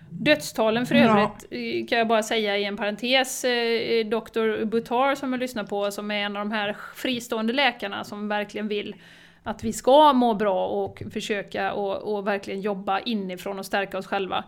Dödstalen 0.10 0.86
för 0.86 0.96
övrigt 0.96 1.46
ja. 1.50 1.58
Eh, 1.58 1.86
kan 1.86 1.98
jag 1.98 2.08
bara 2.08 2.24
säga 2.24 2.58
i 2.58 2.64
en 2.64 2.78
parentes, 2.78 3.44
eh, 3.44 4.06
Dr. 4.06 4.66
Butar 4.66 5.16
som 5.16 5.34
jag 5.34 5.40
lyssnar 5.40 5.64
på, 5.64 5.92
som 5.92 6.12
är 6.12 6.16
en 6.16 6.38
av 6.38 6.46
de 6.46 6.52
här 6.52 6.78
fristående 6.96 7.54
läkarna 7.54 8.04
som 8.04 8.28
verkligen 8.28 8.68
vill 8.68 8.96
att 9.44 9.64
vi 9.64 9.74
ska 9.74 10.14
må 10.14 10.34
bra 10.34 10.68
och 10.68 11.04
försöka 11.14 11.74
och, 11.74 12.16
och 12.16 12.28
verkligen 12.28 12.62
jobba 12.62 13.00
inifrån 13.00 13.60
och 13.60 13.66
stärka 13.66 13.98
oss 13.98 14.08
själva. 14.08 14.44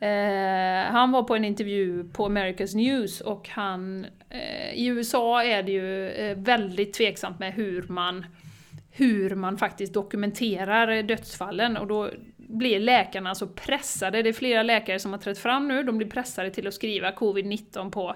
Eh, 0.00 0.92
han 0.92 1.12
var 1.12 1.22
på 1.22 1.36
en 1.36 1.44
intervju 1.44 2.04
på 2.04 2.28
America's 2.28 2.76
News 2.76 3.20
och 3.20 3.48
han... 3.48 4.06
Eh, 4.30 4.74
I 4.74 4.86
USA 4.86 5.44
är 5.44 5.62
det 5.62 5.72
ju 5.72 6.10
eh, 6.10 6.36
väldigt 6.38 6.94
tveksamt 6.94 7.38
med 7.38 7.52
hur 7.52 7.82
man, 7.88 8.26
hur 8.90 9.34
man 9.34 9.58
faktiskt 9.58 9.94
dokumenterar 9.94 11.02
dödsfallen 11.02 11.76
och 11.76 11.86
då 11.86 12.10
blir 12.36 12.80
läkarna 12.80 13.34
så 13.34 13.46
pressade, 13.46 14.22
det 14.22 14.28
är 14.28 14.32
flera 14.32 14.62
läkare 14.62 14.98
som 14.98 15.12
har 15.12 15.18
trätt 15.18 15.38
fram 15.38 15.68
nu, 15.68 15.82
de 15.82 15.98
blir 15.98 16.10
pressade 16.10 16.50
till 16.50 16.66
att 16.66 16.74
skriva 16.74 17.10
covid-19 17.10 17.90
på, 17.90 18.14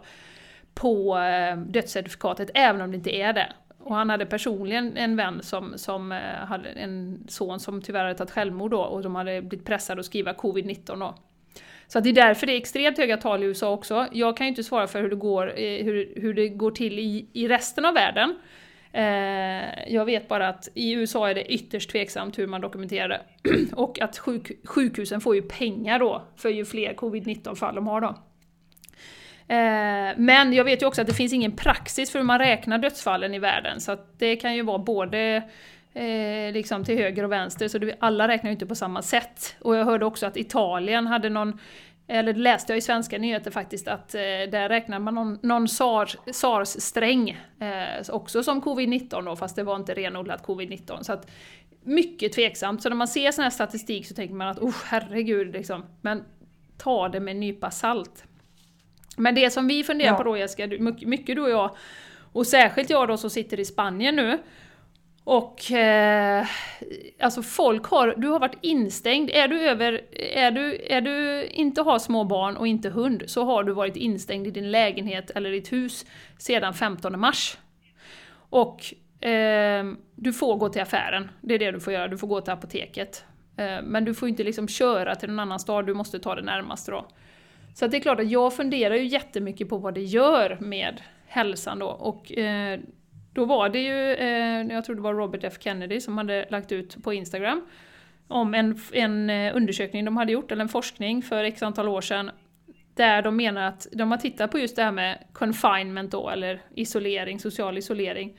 på 0.75 1.19
eh, 1.19 1.57
dödscertifikatet 1.57 2.51
även 2.55 2.81
om 2.81 2.91
det 2.91 2.97
inte 2.97 3.17
är 3.17 3.33
det. 3.33 3.53
Och 3.79 3.95
han 3.95 4.11
hade 4.11 4.27
personligen 4.27 4.97
en 4.97 5.17
vän 5.17 5.43
som, 5.43 5.79
som 5.79 6.13
eh, 6.13 6.19
hade 6.19 6.69
en 6.69 7.25
son 7.29 7.61
som 7.61 7.83
tyvärr 7.83 8.03
hade 8.03 8.15
tagit 8.15 8.31
självmord 8.31 8.71
då 8.71 8.81
och 8.81 9.03
de 9.03 9.15
hade 9.15 9.43
blivit 9.43 9.67
pressade 9.67 10.01
att 10.01 10.07
skriva 10.07 10.33
covid-19 10.33 11.01
då. 11.01 11.15
Så 11.95 12.01
det 12.01 12.09
är 12.09 12.13
därför 12.15 12.47
det 12.47 12.53
är 12.53 12.57
extremt 12.57 12.99
höga 12.99 13.17
tal 13.17 13.43
i 13.43 13.47
USA 13.47 13.71
också. 13.71 14.07
Jag 14.13 14.37
kan 14.37 14.47
ju 14.47 14.49
inte 14.49 14.65
svara 14.65 14.87
för 14.87 15.03
hur 15.03 15.11
det 15.11 15.17
går, 15.17 15.47
eh, 15.47 15.85
hur, 15.85 16.13
hur 16.17 16.35
det 16.35 16.49
går 16.49 16.71
till 16.71 16.99
i, 16.99 17.27
i 17.33 17.49
resten 17.49 17.85
av 17.85 17.95
världen. 17.95 18.37
Eh, 18.93 19.93
jag 19.95 20.05
vet 20.05 20.29
bara 20.29 20.49
att 20.49 20.69
i 20.75 20.93
USA 20.93 21.31
är 21.31 21.35
det 21.35 21.53
ytterst 21.53 21.91
tveksamt 21.91 22.39
hur 22.39 22.47
man 22.47 22.61
dokumenterar 22.61 23.09
det. 23.09 23.23
Och 23.73 24.01
att 24.01 24.19
sjuk, 24.19 24.51
sjukhusen 24.65 25.21
får 25.21 25.35
ju 25.35 25.43
pengar 25.43 25.99
då 25.99 26.23
för 26.37 26.49
ju 26.49 26.65
fler 26.65 26.95
covid-19 26.95 27.55
fall 27.55 27.75
de 27.75 27.87
har 27.87 28.01
då. 28.01 28.09
Eh, 29.49 30.15
men 30.17 30.53
jag 30.53 30.65
vet 30.65 30.83
ju 30.83 30.87
också 30.87 31.01
att 31.01 31.07
det 31.07 31.15
finns 31.15 31.33
ingen 31.33 31.53
praxis 31.53 32.11
för 32.11 32.19
hur 32.19 32.27
man 32.27 32.39
räknar 32.39 32.79
dödsfallen 32.79 33.35
i 33.35 33.39
världen, 33.39 33.81
så 33.81 33.93
att 33.93 34.19
det 34.19 34.37
kan 34.37 34.55
ju 34.55 34.63
vara 34.63 34.79
både 34.79 35.43
eh, 35.95 36.53
liksom 36.53 36.85
till 36.85 36.99
höger 36.99 37.25
och 37.25 37.33
vänster, 37.33 37.69
så 37.69 37.79
det, 37.79 37.97
alla 38.01 38.29
räknar 38.29 38.51
ju 38.51 38.53
inte 38.53 38.67
på 38.67 38.75
samma 38.75 39.03
sätt. 39.03 39.57
Och 39.61 39.77
jag 39.77 39.85
hörde 39.85 40.05
också 40.05 40.27
att 40.27 40.37
Italien 40.37 41.07
hade 41.07 41.31
någon 41.31 41.59
eller 42.07 42.35
läste 42.35 42.73
jag 42.73 42.79
i 42.79 42.81
svenska 42.81 43.19
nyheter 43.19 43.51
faktiskt 43.51 43.89
att 43.89 44.15
eh, 44.15 44.21
där 44.51 44.69
räknar 44.69 44.99
man 44.99 45.15
någon, 45.15 45.39
någon 45.43 45.69
SARS-sträng 45.69 47.31
eh, 47.61 48.09
också 48.09 48.43
som 48.43 48.63
covid-19 48.63 49.25
då, 49.25 49.37
fast 49.37 49.57
det 49.57 49.63
var 49.63 49.77
inte 49.77 49.95
renodlat 49.95 50.47
covid-19. 50.47 51.03
Så 51.03 51.13
att, 51.13 51.31
mycket 51.83 52.33
tveksamt. 52.33 52.83
Så 52.83 52.89
när 52.89 52.97
man 52.97 53.09
ser 53.09 53.33
sån 53.33 53.43
här 53.43 53.51
statistik 53.51 54.07
så 54.07 54.15
tänker 54.15 54.35
man 54.35 54.49
att 54.49 54.59
oh 54.59 54.75
herregud, 54.85 55.53
liksom. 55.53 55.85
men 56.01 56.25
ta 56.79 57.09
det 57.09 57.21
med 57.21 57.33
en 57.33 57.41
nypa 57.41 57.71
salt. 57.71 58.25
Men 59.17 59.35
det 59.35 59.51
som 59.51 59.69
vi 59.69 59.85
funderar 59.85 60.11
ja. 60.11 60.17
på 60.17 60.23
då 60.23 60.37
Jessica, 60.37 60.67
mycket 61.07 61.37
du 61.37 61.43
och 61.43 61.51
jag, 61.51 61.77
och 62.33 62.47
särskilt 62.47 62.91
jag 62.91 63.09
då 63.09 63.17
som 63.17 63.31
sitter 63.31 63.61
i 63.61 63.65
Spanien 63.65 64.17
nu, 64.17 64.39
och 65.25 65.73
eh, 65.73 66.47
alltså 67.21 67.43
folk 67.43 67.85
har, 67.85 68.15
du 68.17 68.29
har 68.29 68.41
varit 68.41 68.59
instängd. 68.61 69.31
Är 69.31 69.49
du, 69.49 69.61
över, 69.61 70.01
är, 70.21 70.51
du, 70.51 70.87
är 70.87 71.01
du 71.01 71.47
inte 71.47 71.83
har 71.83 71.99
små 71.99 72.25
barn 72.25 72.57
och 72.57 72.67
inte 72.67 72.91
hund 72.91 73.23
så 73.27 73.45
har 73.45 73.65
du 73.65 73.73
varit 73.73 73.97
instängd 73.97 74.47
i 74.47 74.51
din 74.51 74.71
lägenhet 74.71 75.31
eller 75.31 75.51
ditt 75.51 75.73
hus 75.73 76.07
sedan 76.39 76.75
15 76.75 77.21
mars. 77.21 77.59
Och 78.51 78.95
eh, 79.27 79.85
du 80.15 80.33
får 80.33 80.57
gå 80.57 80.69
till 80.69 80.83
affären, 80.83 81.31
det 81.41 81.55
är 81.55 81.59
det 81.59 81.71
du 81.71 81.81
får 81.81 81.93
göra, 81.93 82.09
du 82.09 82.19
får 82.19 82.29
gå 82.29 82.41
till 82.41 82.53
apoteket. 82.53 83.25
Eh, 83.57 83.83
men 83.83 84.05
du 84.05 84.15
får 84.15 84.29
inte 84.29 84.45
liksom 84.45 84.69
köra 84.69 85.15
till 85.15 85.29
någon 85.29 85.39
annan 85.39 85.61
stad, 85.61 85.87
du 85.87 85.95
måste 85.95 86.19
ta 86.19 86.35
det 86.35 86.43
närmaste 86.43 86.91
då. 86.91 87.07
Så 87.75 87.87
det 87.87 87.97
är 87.97 88.01
klart 88.01 88.21
att 88.21 88.31
jag 88.31 88.57
funderar 88.57 88.95
ju 88.95 89.07
jättemycket 89.07 89.69
på 89.69 89.77
vad 89.77 89.95
det 89.95 90.03
gör 90.03 90.59
med 90.61 91.01
hälsan 91.27 91.79
då. 91.79 91.87
Och 91.87 92.39
eh, 92.39 92.81
då 93.35 93.45
var 93.45 93.69
det 93.69 93.79
ju, 93.79 94.13
eh, 94.13 94.75
jag 94.75 94.85
tror 94.85 94.97
det 94.97 95.03
var 95.03 95.15
Robert 95.15 95.45
F 95.45 95.55
Kennedy 95.61 96.01
som 96.01 96.19
hade 96.19 96.47
lagt 96.51 96.73
ut 96.73 97.03
på 97.03 97.13
Instagram 97.13 97.63
om 98.29 98.55
en, 98.55 98.81
en 98.93 99.31
eh, 99.31 99.57
undersökning 99.57 100.05
de 100.05 100.17
hade 100.17 100.33
gjort, 100.33 100.53
eller 100.53 100.63
en 100.63 100.69
forskning 100.69 101.23
för 101.23 101.45
x 101.45 101.63
antal 101.63 101.89
år 101.89 102.01
sedan, 102.01 102.31
där 102.95 103.23
de 103.23 103.37
menar 103.37 103.63
att 103.63 103.87
de 103.93 104.11
har 104.11 104.19
tittat 104.19 104.51
på 104.51 104.59
just 104.59 104.77
det 104.77 104.83
här 104.83 104.93
med 104.93 105.19
confinement 105.33 106.11
då, 106.11 106.31
eller 106.31 106.61
isolering, 106.75 107.41
social 107.41 107.79
isolering. 107.79 108.39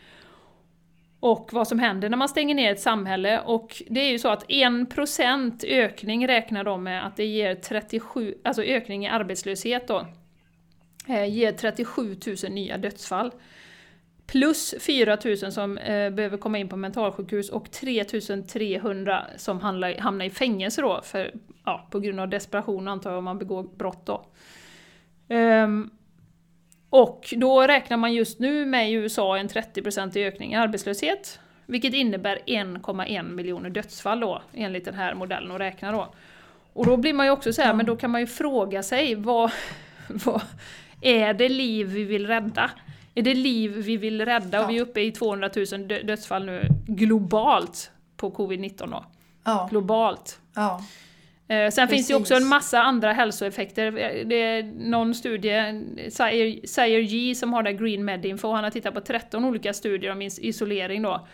Och 1.19 1.49
vad 1.51 1.67
som 1.67 1.79
händer 1.79 2.09
när 2.09 2.17
man 2.17 2.29
stänger 2.29 2.55
ner 2.55 2.71
ett 2.71 2.79
samhälle. 2.79 3.39
Och 3.39 3.83
det 3.89 3.99
är 3.99 4.11
ju 4.11 4.19
så 4.19 4.29
att 4.29 4.47
1% 4.47 5.65
ökning 5.67 6.27
räknar 6.27 6.63
de 6.63 6.83
med 6.83 7.07
att 7.07 7.15
det 7.15 7.25
ger 7.25 7.55
37, 7.55 8.35
alltså 8.43 8.63
ökning 8.63 9.05
i 9.05 9.09
arbetslöshet 9.09 9.87
då, 9.87 10.07
eh, 11.07 11.25
ger 11.25 11.51
37 11.51 12.15
000 12.43 12.51
nya 12.51 12.77
dödsfall. 12.77 13.31
Plus 14.27 14.75
4 14.79 15.17
000 15.25 15.51
som 15.51 15.77
eh, 15.77 16.09
behöver 16.09 16.37
komma 16.37 16.57
in 16.57 16.69
på 16.69 16.77
mentalsjukhus 16.77 17.49
och 17.49 17.71
3 17.71 18.03
300 18.47 19.25
som 19.37 19.59
handlar, 19.59 19.97
hamnar 19.97 20.25
i 20.25 20.29
fängelse 20.29 20.81
då, 20.81 21.01
för, 21.03 21.33
ja, 21.65 21.87
på 21.91 21.99
grund 21.99 22.19
av 22.19 22.29
desperation 22.29 22.87
antar 22.87 23.09
jag 23.09 23.17
om 23.17 23.23
man 23.23 23.37
begår 23.37 23.63
brott 23.63 24.05
då. 24.05 24.25
Um, 25.29 25.89
och 26.89 27.33
då 27.37 27.61
räknar 27.61 27.97
man 27.97 28.13
just 28.13 28.39
nu 28.39 28.65
med 28.65 28.91
i 28.91 28.93
USA 28.93 29.37
en 29.37 29.49
30% 29.49 30.27
ökning 30.27 30.53
i 30.53 30.55
arbetslöshet, 30.55 31.39
vilket 31.65 31.93
innebär 31.93 32.39
1,1 32.45 33.23
miljoner 33.23 33.69
dödsfall 33.69 34.19
då, 34.19 34.41
enligt 34.53 34.85
den 34.85 34.93
här 34.93 35.15
modellen 35.15 35.51
att 35.51 35.59
räkna 35.59 35.91
då. 35.91 36.13
Och 36.73 36.85
då 36.85 36.97
blir 36.97 37.13
man 37.13 37.25
ju 37.25 37.31
också 37.31 37.53
så 37.53 37.61
här, 37.61 37.73
men 37.73 37.85
då 37.85 37.95
kan 37.95 38.11
man 38.11 38.21
ju 38.21 38.27
fråga 38.27 38.83
sig 38.83 39.15
vad, 39.15 39.51
vad 40.07 40.41
är 41.01 41.33
det 41.33 41.49
liv 41.49 41.87
vi 41.87 42.03
vill 42.03 42.27
rädda? 42.27 42.71
Är 43.15 43.21
det 43.21 43.33
liv 43.33 43.71
vi 43.71 43.97
vill 43.97 44.25
rädda? 44.25 44.57
Ja. 44.57 44.63
Och 44.63 44.69
vi 44.69 44.77
är 44.77 44.81
uppe 44.81 45.01
i 45.01 45.11
200 45.11 45.49
000 45.71 45.87
dödsfall 45.87 46.45
nu 46.45 46.67
globalt 46.87 47.91
på 48.17 48.31
covid-19 48.31 48.91
då. 48.91 49.05
Ja. 49.43 49.67
Globalt. 49.71 50.39
Ja. 50.55 50.81
Eh, 51.47 51.71
sen 51.71 51.87
Precis. 51.87 51.89
finns 51.89 52.07
det 52.07 52.15
också 52.15 52.33
en 52.35 52.47
massa 52.47 52.81
andra 52.81 53.13
hälsoeffekter. 53.13 53.91
Det 54.25 54.35
är 54.35 54.63
någon 54.89 55.15
studie, 55.15 55.81
Sayer 56.67 57.01
G 57.01 57.35
som 57.35 57.53
har 57.53 57.63
det 57.63 57.73
Green 57.73 58.05
Medinfo, 58.05 58.51
han 58.51 58.63
har 58.63 58.71
tittat 58.71 58.93
på 58.93 59.01
13 59.01 59.45
olika 59.45 59.73
studier 59.73 60.11
om 60.11 60.21
isolering 60.21 61.01
då. 61.01 61.27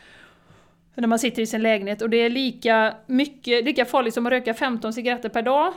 När 0.96 1.08
man 1.08 1.20
sitter 1.20 1.42
i 1.42 1.46
sin 1.46 1.62
lägenhet 1.62 2.02
och 2.02 2.10
det 2.10 2.18
är 2.18 2.30
lika, 2.30 2.96
mycket, 3.06 3.66
lika 3.66 3.86
farligt 3.86 4.14
som 4.14 4.26
att 4.26 4.32
röka 4.32 4.54
15 4.54 4.94
cigaretter 4.94 5.30
per 5.30 5.42
dag. 5.42 5.74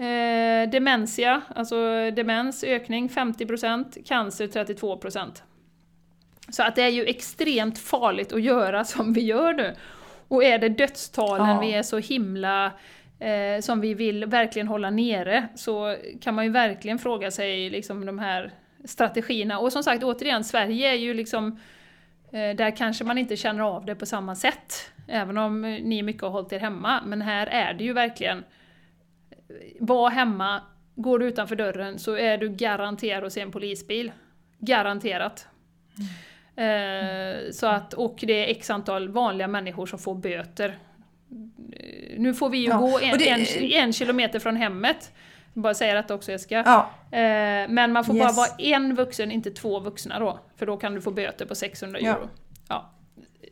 Eh, 0.00 0.70
demensia, 0.70 1.42
alltså 1.54 2.10
demens, 2.10 2.64
ökning 2.64 3.08
50%, 3.08 4.04
cancer 4.04 4.46
32%. 4.46 5.42
Så 6.48 6.62
att 6.62 6.76
det 6.76 6.82
är 6.82 6.88
ju 6.88 7.04
extremt 7.04 7.78
farligt 7.78 8.32
att 8.32 8.42
göra 8.42 8.84
som 8.84 9.12
vi 9.12 9.20
gör 9.20 9.52
nu. 9.52 9.74
Och 10.28 10.44
är 10.44 10.58
det 10.58 10.68
dödstalen 10.68 11.48
ja. 11.48 11.60
vi 11.60 11.74
är 11.74 11.82
så 11.82 11.98
himla 11.98 12.72
eh, 13.18 13.60
som 13.60 13.80
vi 13.80 13.94
vill 13.94 14.24
verkligen 14.24 14.68
hålla 14.68 14.90
nere 14.90 15.48
så 15.54 15.96
kan 16.20 16.34
man 16.34 16.44
ju 16.44 16.50
verkligen 16.50 16.98
fråga 16.98 17.30
sig 17.30 17.70
liksom 17.70 18.06
de 18.06 18.18
här 18.18 18.50
strategierna. 18.84 19.58
Och 19.58 19.72
som 19.72 19.82
sagt 19.82 20.04
återigen, 20.04 20.44
Sverige 20.44 20.90
är 20.90 20.94
ju 20.96 21.14
liksom 21.14 21.60
eh, 22.32 22.56
där 22.56 22.76
kanske 22.76 23.04
man 23.04 23.18
inte 23.18 23.36
känner 23.36 23.62
av 23.62 23.84
det 23.84 23.94
på 23.94 24.06
samma 24.06 24.34
sätt. 24.34 24.90
Även 25.08 25.38
om 25.38 25.62
ni 25.62 26.02
mycket 26.02 26.22
har 26.22 26.30
hållit 26.30 26.52
er 26.52 26.58
hemma. 26.58 27.00
Men 27.06 27.22
här 27.22 27.46
är 27.46 27.74
det 27.74 27.84
ju 27.84 27.92
verkligen 27.92 28.44
var 29.80 30.10
hemma, 30.10 30.60
går 30.94 31.18
du 31.18 31.26
utanför 31.26 31.56
dörren 31.56 31.98
så 31.98 32.16
är 32.16 32.38
du 32.38 32.48
garanterad 32.48 33.24
att 33.24 33.32
se 33.32 33.40
en 33.40 33.52
polisbil. 33.52 34.12
Garanterat. 34.58 35.46
Mm. 36.56 37.44
Eh, 37.46 37.50
så 37.52 37.66
att, 37.66 37.94
och 37.94 38.18
det 38.22 38.32
är 38.32 38.50
x 38.50 38.70
antal 38.70 39.08
vanliga 39.08 39.48
människor 39.48 39.86
som 39.86 39.98
får 39.98 40.14
böter. 40.14 40.78
Nu 42.16 42.34
får 42.34 42.50
vi 42.50 42.58
ju 42.58 42.68
Ja, 42.68 42.78
gå 42.78 42.98
en, 43.00 43.18
det- 43.18 43.28
en, 43.28 43.84
en 43.86 43.92
kilometer 43.92 44.38
från 44.38 44.56
hemmet. 44.56 45.12
Bara 45.54 45.74
säga 45.74 45.94
detta 45.94 46.14
också 46.14 46.32
Jessica. 46.32 46.62
Ja, 46.66 46.90
Eh, 47.18 47.68
men 47.68 47.92
man 47.92 48.04
får 48.04 48.16
Yes. 48.16 48.24
bara 48.24 48.32
vara 48.32 48.48
en 48.58 48.94
vuxen, 48.94 49.30
inte 49.32 49.50
två 49.50 49.80
vuxna 49.80 50.18
då. 50.18 50.40
För 50.56 50.66
då 50.66 50.76
kan 50.76 50.94
du 50.94 51.00
få 51.00 51.10
böter 51.10 51.46
på 51.46 51.54
600 51.54 52.00
Ja. 52.02 52.16
euro. 52.16 52.28
Ja. 52.68 52.90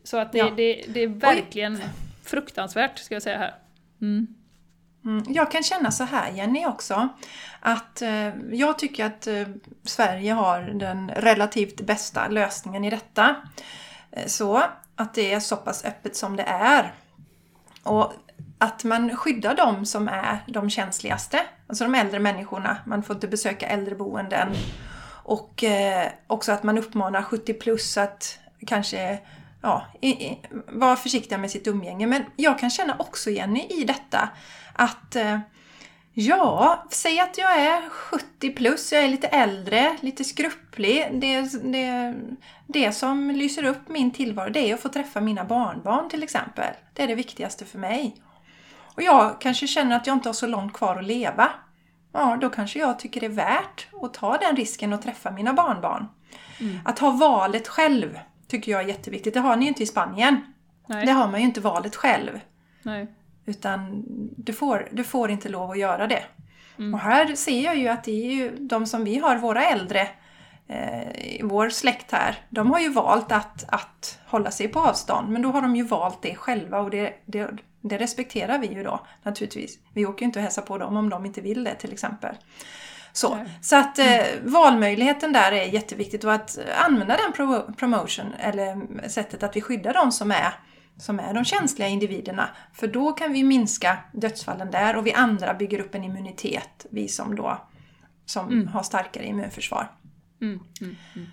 Så 0.03 0.17
att 0.17 0.31
det, 0.31 0.49
det, 0.57 0.83
det 0.87 0.99
är 1.03 1.07
verkligen 1.07 1.79
fruktansvärt, 2.23 2.99
ska 2.99 3.15
jag 3.15 3.21
säga 3.21 3.37
här. 3.37 3.53
Mm. 4.01 4.27
Mm, 5.05 5.23
jag 5.27 5.51
kan 5.51 5.63
känna 5.63 5.91
så 5.91 6.03
här 6.03 6.31
Jenny 6.31 6.65
också. 6.65 7.09
Att 7.59 8.01
eh, 8.01 8.27
jag 8.51 8.79
tycker 8.79 9.05
att 9.05 9.27
eh, 9.27 9.47
Sverige 9.83 10.33
har 10.33 10.61
den 10.61 11.09
relativt 11.09 11.81
bästa 11.81 12.27
lösningen 12.27 12.83
i 12.83 12.89
detta. 12.89 13.35
Eh, 14.11 14.25
så 14.27 14.63
att 14.95 15.13
det 15.13 15.33
är 15.33 15.39
så 15.39 15.55
pass 15.55 15.85
öppet 15.85 16.15
som 16.15 16.35
det 16.35 16.43
är. 16.43 16.93
Och 17.83 18.13
att 18.57 18.83
man 18.83 19.15
skyddar 19.15 19.55
de 19.55 19.85
som 19.85 20.07
är 20.07 20.43
de 20.47 20.69
känsligaste. 20.69 21.41
Alltså 21.67 21.83
de 21.83 21.95
äldre 21.95 22.19
människorna. 22.19 22.77
Man 22.85 23.03
får 23.03 23.15
inte 23.15 23.27
besöka 23.27 23.67
äldreboenden. 23.67 24.47
Och 25.23 25.63
också 26.27 26.51
att 26.51 26.63
man 26.63 26.77
uppmanar 26.77 27.21
70 27.21 27.53
plus 27.53 27.97
att 27.97 28.39
kanske 28.67 29.19
ja, 29.61 29.85
vara 30.67 30.95
försiktiga 30.95 31.37
med 31.37 31.51
sitt 31.51 31.67
umgänge. 31.67 32.07
Men 32.07 32.25
jag 32.35 32.59
kan 32.59 32.69
känna 32.69 32.95
också 32.99 33.29
Jenny 33.29 33.67
i 33.69 33.83
detta 33.83 34.29
att 34.79 35.15
eh, 35.15 35.39
ja, 36.13 36.85
säg 36.89 37.19
att 37.19 37.37
jag 37.37 37.59
är 37.61 37.89
70 37.89 38.49
plus, 38.49 38.91
jag 38.91 39.03
är 39.03 39.07
lite 39.07 39.27
äldre, 39.27 39.97
lite 40.01 40.23
skrupplig. 40.23 41.07
Det, 41.13 41.41
det, 41.63 42.15
det 42.67 42.91
som 42.91 43.31
lyser 43.31 43.63
upp 43.63 43.89
min 43.89 44.11
tillvaro 44.11 44.49
det 44.49 44.59
är 44.59 44.73
att 44.73 44.81
få 44.81 44.89
träffa 44.89 45.21
mina 45.21 45.45
barnbarn 45.45 46.09
till 46.09 46.23
exempel. 46.23 46.73
Det 46.93 47.03
är 47.03 47.07
det 47.07 47.15
viktigaste 47.15 47.65
för 47.65 47.79
mig. 47.79 48.15
Och 48.95 49.01
jag 49.01 49.41
kanske 49.41 49.67
känner 49.67 49.95
att 49.95 50.07
jag 50.07 50.15
inte 50.15 50.29
har 50.29 50.33
så 50.33 50.47
långt 50.47 50.73
kvar 50.73 50.95
att 50.95 51.05
leva. 51.05 51.49
Ja, 52.11 52.37
då 52.41 52.49
kanske 52.49 52.79
jag 52.79 52.99
tycker 52.99 53.19
det 53.19 53.25
är 53.25 53.29
värt 53.29 53.87
att 54.01 54.13
ta 54.13 54.37
den 54.37 54.55
risken 54.55 54.93
och 54.93 55.01
träffa 55.01 55.31
mina 55.31 55.53
barnbarn. 55.53 56.07
Att 56.85 56.99
ha 56.99 57.11
valet 57.11 57.67
själv 57.67 58.19
tycker 58.47 58.71
jag 58.71 58.81
är 58.81 58.87
jätteviktigt. 58.87 59.33
Det 59.33 59.39
har 59.39 59.55
ni 59.55 59.65
ju 59.65 59.69
inte 59.69 59.83
i 59.83 59.85
Spanien. 59.85 60.53
Nej. 60.87 61.05
Det 61.05 61.11
har 61.11 61.27
man 61.27 61.39
ju 61.39 61.45
inte 61.45 61.61
valet 61.61 61.95
själv. 61.95 62.39
Nej. 62.83 63.07
Utan 63.49 64.03
du 64.37 64.53
får, 64.53 64.87
du 64.91 65.03
får 65.03 65.31
inte 65.31 65.49
lov 65.49 65.71
att 65.71 65.79
göra 65.79 66.07
det. 66.07 66.23
Och 66.93 66.99
här 66.99 67.35
ser 67.35 67.61
jag 67.63 67.77
ju 67.77 67.87
att 67.87 68.03
det 68.03 68.11
är 68.11 68.31
ju 68.31 68.55
de 68.59 68.85
som 68.85 69.03
vi 69.03 69.19
har, 69.19 69.35
våra 69.37 69.65
äldre 69.65 70.07
eh, 70.67 71.43
vår 71.43 71.69
släkt 71.69 72.11
här, 72.11 72.35
de 72.49 72.71
har 72.71 72.79
ju 72.79 72.89
valt 72.89 73.31
att, 73.31 73.65
att 73.67 74.19
hålla 74.25 74.51
sig 74.51 74.67
på 74.67 74.79
avstånd. 74.79 75.29
Men 75.29 75.41
då 75.41 75.49
har 75.51 75.61
de 75.61 75.75
ju 75.75 75.83
valt 75.83 76.21
det 76.21 76.35
själva 76.35 76.79
och 76.79 76.89
det, 76.89 77.13
det, 77.25 77.49
det 77.81 77.97
respekterar 77.97 78.59
vi 78.59 78.67
ju 78.67 78.83
då 78.83 78.99
naturligtvis. 79.23 79.79
Vi 79.93 80.05
åker 80.05 80.21
ju 80.21 80.25
inte 80.25 80.39
och 80.39 80.43
hälsar 80.43 80.61
på 80.61 80.77
dem 80.77 80.97
om 80.97 81.09
de 81.09 81.25
inte 81.25 81.41
vill 81.41 81.63
det 81.63 81.75
till 81.75 81.93
exempel. 81.93 82.35
Så, 83.13 83.37
så 83.61 83.75
att 83.75 83.99
eh, 83.99 84.25
valmöjligheten 84.43 85.33
där 85.33 85.51
är 85.51 85.63
jätteviktigt 85.63 86.23
och 86.23 86.33
att 86.33 86.59
använda 86.85 87.17
den 87.17 87.31
pro- 87.33 87.73
promotion 87.73 88.33
eller 88.39 88.77
sättet 89.09 89.43
att 89.43 89.55
vi 89.55 89.61
skyddar 89.61 89.93
de 89.93 90.11
som 90.11 90.31
är, 90.31 90.53
som 90.99 91.19
är 91.19 91.33
de 91.33 91.45
känsliga 91.45 91.87
individerna. 91.87 92.49
För 92.73 92.87
då 92.87 93.11
kan 93.11 93.33
vi 93.33 93.43
minska 93.43 93.97
dödsfallen 94.11 94.71
där 94.71 94.97
och 94.97 95.07
vi 95.07 95.13
andra 95.13 95.53
bygger 95.53 95.79
upp 95.79 95.95
en 95.95 96.03
immunitet, 96.03 96.85
vi 96.89 97.07
som 97.07 97.35
då 97.35 97.61
som 98.25 98.67
har 98.67 98.83
starkare 98.83 99.25
immunförsvar. 99.25 99.91
Mm, 100.41 100.59
mm, 100.81 100.95
mm. 101.15 101.27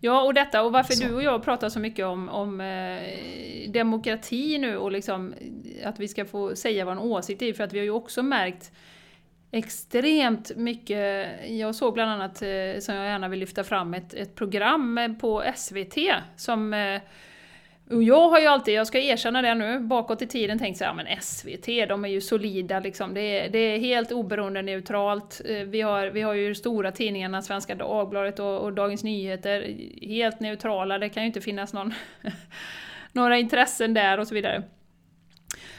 Ja, 0.00 0.22
och 0.22 0.34
detta, 0.34 0.62
och 0.62 0.72
varför 0.72 0.92
Så. 0.92 1.04
du 1.04 1.14
och 1.14 1.22
jag 1.22 1.44
pratar 1.44 1.68
så 1.68 1.80
mycket 1.80 2.06
om, 2.06 2.28
om 2.28 2.60
eh, 2.60 3.70
demokrati 3.70 4.58
nu 4.58 4.76
och 4.76 4.92
liksom 4.92 5.34
att 5.84 6.00
vi 6.00 6.08
ska 6.08 6.24
få 6.24 6.56
säga 6.56 6.84
vår 6.84 6.98
åsikt 6.98 7.42
i, 7.42 7.54
för 7.54 7.64
att 7.64 7.72
vi 7.72 7.78
har 7.78 7.84
ju 7.84 7.90
också 7.90 8.22
märkt 8.22 8.72
extremt 9.50 10.56
mycket, 10.56 11.28
jag 11.48 11.74
såg 11.74 11.94
bland 11.94 12.10
annat, 12.10 12.42
eh, 12.42 12.80
som 12.80 12.94
jag 12.94 13.06
gärna 13.06 13.28
vill 13.28 13.40
lyfta 13.40 13.64
fram, 13.64 13.94
ett, 13.94 14.14
ett 14.14 14.34
program 14.34 14.98
eh, 14.98 15.12
på 15.12 15.44
SVT 15.56 15.98
som 16.36 16.74
eh, 16.74 17.00
och 17.90 18.02
jag 18.02 18.28
har 18.28 18.40
ju 18.40 18.46
alltid, 18.46 18.74
jag 18.74 18.86
ska 18.86 18.98
erkänna 18.98 19.42
det 19.42 19.54
nu, 19.54 19.78
bakåt 19.78 20.22
i 20.22 20.26
tiden 20.26 20.58
tänkt 20.58 20.76
så 20.76 20.84
här, 20.84 20.94
men 20.94 21.06
SVT, 21.20 21.66
de 21.88 22.04
är 22.04 22.08
ju 22.08 22.20
solida 22.20 22.80
liksom. 22.80 23.14
Det 23.14 23.20
är, 23.20 23.48
det 23.48 23.58
är 23.58 23.78
helt 23.78 24.12
oberoende 24.12 24.62
neutralt. 24.62 25.40
Eh, 25.44 25.56
vi 25.56 25.80
har, 25.80 26.06
vi 26.06 26.22
har 26.22 26.34
ju 26.34 26.48
de 26.48 26.54
stora 26.54 26.92
tidningarna, 26.92 27.42
Svenska 27.42 27.74
Dagbladet 27.74 28.38
och, 28.38 28.60
och 28.60 28.72
Dagens 28.72 29.04
Nyheter, 29.04 29.76
helt 30.06 30.40
neutrala. 30.40 30.98
Det 30.98 31.08
kan 31.08 31.22
ju 31.22 31.26
inte 31.26 31.40
finnas 31.40 31.72
någon, 31.72 31.94
några 33.12 33.38
intressen 33.38 33.94
där 33.94 34.18
och 34.18 34.28
så 34.28 34.34
vidare. 34.34 34.62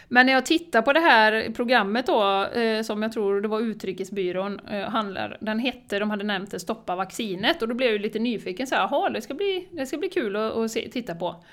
Men 0.08 0.26
när 0.26 0.34
jag 0.34 0.46
tittar 0.46 0.82
på 0.82 0.94
det 0.94 1.00
här 1.00 1.54
programmet 1.56 2.06
då, 2.06 2.46
eh, 2.46 2.82
som 2.82 3.04
jag 3.04 3.12
tror 3.12 3.42
det 3.42 3.48
var 3.48 3.62
Utrikesbyrån 3.62 4.60
eh, 4.60 4.90
handlar, 4.90 5.38
den 5.42 5.60
hette, 5.60 6.00
de 6.00 6.10
hade 6.10 6.24
nämnt 6.24 6.52
det, 6.52 6.60
Stoppa 6.60 6.96
vaccinet, 6.96 7.62
och 7.62 7.68
då 7.68 7.76
blev 7.76 7.90
jag 7.90 7.94
ju 7.94 8.00
lite 8.00 8.20
nyfiken 8.20 8.68
så 8.68 8.76
här, 8.76 8.82
jaha, 8.82 9.10
det 9.10 9.22
ska 9.22 9.34
bli, 9.34 9.68
det 9.72 9.86
ska 9.86 9.98
bli 9.98 10.10
kul 10.10 10.36
att, 10.36 10.58
att 10.58 10.72
se, 10.72 10.90
titta 10.90 11.16
på. 11.16 11.44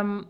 Um, 0.00 0.26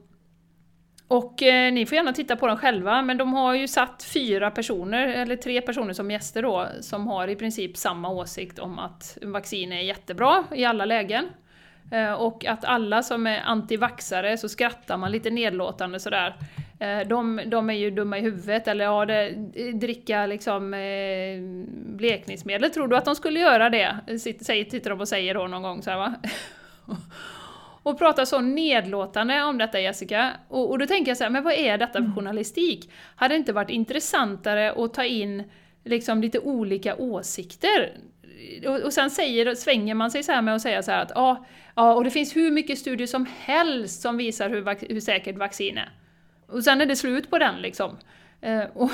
och 1.09 1.43
eh, 1.43 1.73
ni 1.73 1.87
får 1.87 1.97
gärna 1.97 2.13
titta 2.13 2.37
på 2.37 2.47
dem 2.47 2.57
själva, 2.57 3.03
men 3.03 3.17
de 3.17 3.35
har 3.35 3.55
ju 3.55 3.69
satt 3.69 4.03
fyra 4.03 4.51
personer, 4.51 5.09
eller 5.09 5.37
tre 5.37 5.61
personer 5.61 5.93
som 5.93 6.11
gäster 6.11 6.43
då, 6.43 6.67
som 6.81 7.07
har 7.07 7.29
i 7.29 7.37
princip 7.37 7.77
samma 7.77 8.09
åsikt 8.09 8.59
om 8.59 8.79
att 8.79 9.19
vaccin 9.23 9.73
är 9.73 9.81
jättebra 9.81 10.45
i 10.55 10.65
alla 10.65 10.85
lägen. 10.85 11.27
Eh, 11.91 12.13
och 12.13 12.45
att 12.45 12.65
alla 12.65 13.03
som 13.03 13.27
är 13.27 13.41
antivaxare 13.41 14.39
så 14.39 14.49
skrattar 14.49 14.97
man 14.97 15.13
lite 15.13 15.31
nedlåtande 15.31 16.01
sådär. 16.01 16.35
Eh, 16.81 17.09
de, 17.09 17.41
de 17.47 17.71
är 17.71 17.75
ju 17.75 17.91
dumma 17.91 18.19
i 18.19 18.21
huvudet, 18.21 18.69
eller 18.69 18.85
ja, 18.85 19.07
det, 19.07 19.31
dricka 19.73 20.27
liksom 20.27 20.75
eh, 20.75 21.41
blekningsmedel, 21.97 22.71
tror 22.71 22.89
du 22.89 22.97
att 22.97 23.05
de 23.05 23.17
skulle 23.17 23.41
göra 23.41 23.71
det? 23.71 24.19
Sitter, 24.19 24.45
säger, 24.45 24.65
tittar 24.65 24.91
de 24.91 25.01
och 25.01 25.09
säger 25.09 25.35
då 25.35 25.47
någon 25.47 25.63
gång 25.63 25.83
så 25.83 25.91
här, 25.91 25.99
va? 25.99 26.15
och 27.83 27.99
pratar 27.99 28.25
så 28.25 28.41
nedlåtande 28.41 29.43
om 29.43 29.59
detta 29.59 29.81
Jessica. 29.81 30.33
Och, 30.49 30.71
och 30.71 30.79
då 30.79 30.87
tänker 30.87 31.11
jag 31.11 31.19
så 31.19 31.25
här, 31.25 31.31
men 31.31 31.45
vad 31.45 31.53
är 31.53 31.79
detta 31.79 32.03
för 32.03 32.13
journalistik? 32.15 32.91
Hade 33.17 33.35
det 33.35 33.39
inte 33.39 33.53
varit 33.53 33.71
intressantare 33.71 34.73
att 34.85 34.95
ta 34.95 35.05
in 35.05 35.45
liksom 35.85 36.21
lite 36.23 36.39
olika 36.39 36.97
åsikter? 36.97 37.93
Och, 38.67 38.81
och 38.81 38.93
sen 38.93 39.11
säger, 39.11 39.55
svänger 39.55 39.95
man 39.95 40.11
sig 40.11 40.23
så 40.23 40.33
här 40.33 40.43
med 40.43 40.55
att 40.55 40.63
säga 40.63 40.83
så 40.83 40.91
här 40.91 41.03
att 41.03 41.13
ja, 41.15 41.47
ja, 41.75 41.95
och 41.95 42.05
det 42.05 42.11
finns 42.11 42.37
hur 42.37 42.51
mycket 42.51 42.79
studier 42.79 43.07
som 43.07 43.27
helst 43.39 44.03
som 44.03 44.17
visar 44.17 44.51
hur, 44.51 44.93
hur 44.93 45.01
säkert 45.01 45.37
vaccin 45.37 45.79
är. 45.79 45.91
Och 46.47 46.65
sen 46.65 46.81
är 46.81 46.87
det 46.87 46.97
slut 46.97 47.31
på 47.31 47.39
den 47.39 47.63
liksom. 47.63 47.97
Eh, 48.41 48.65
och 48.75 48.91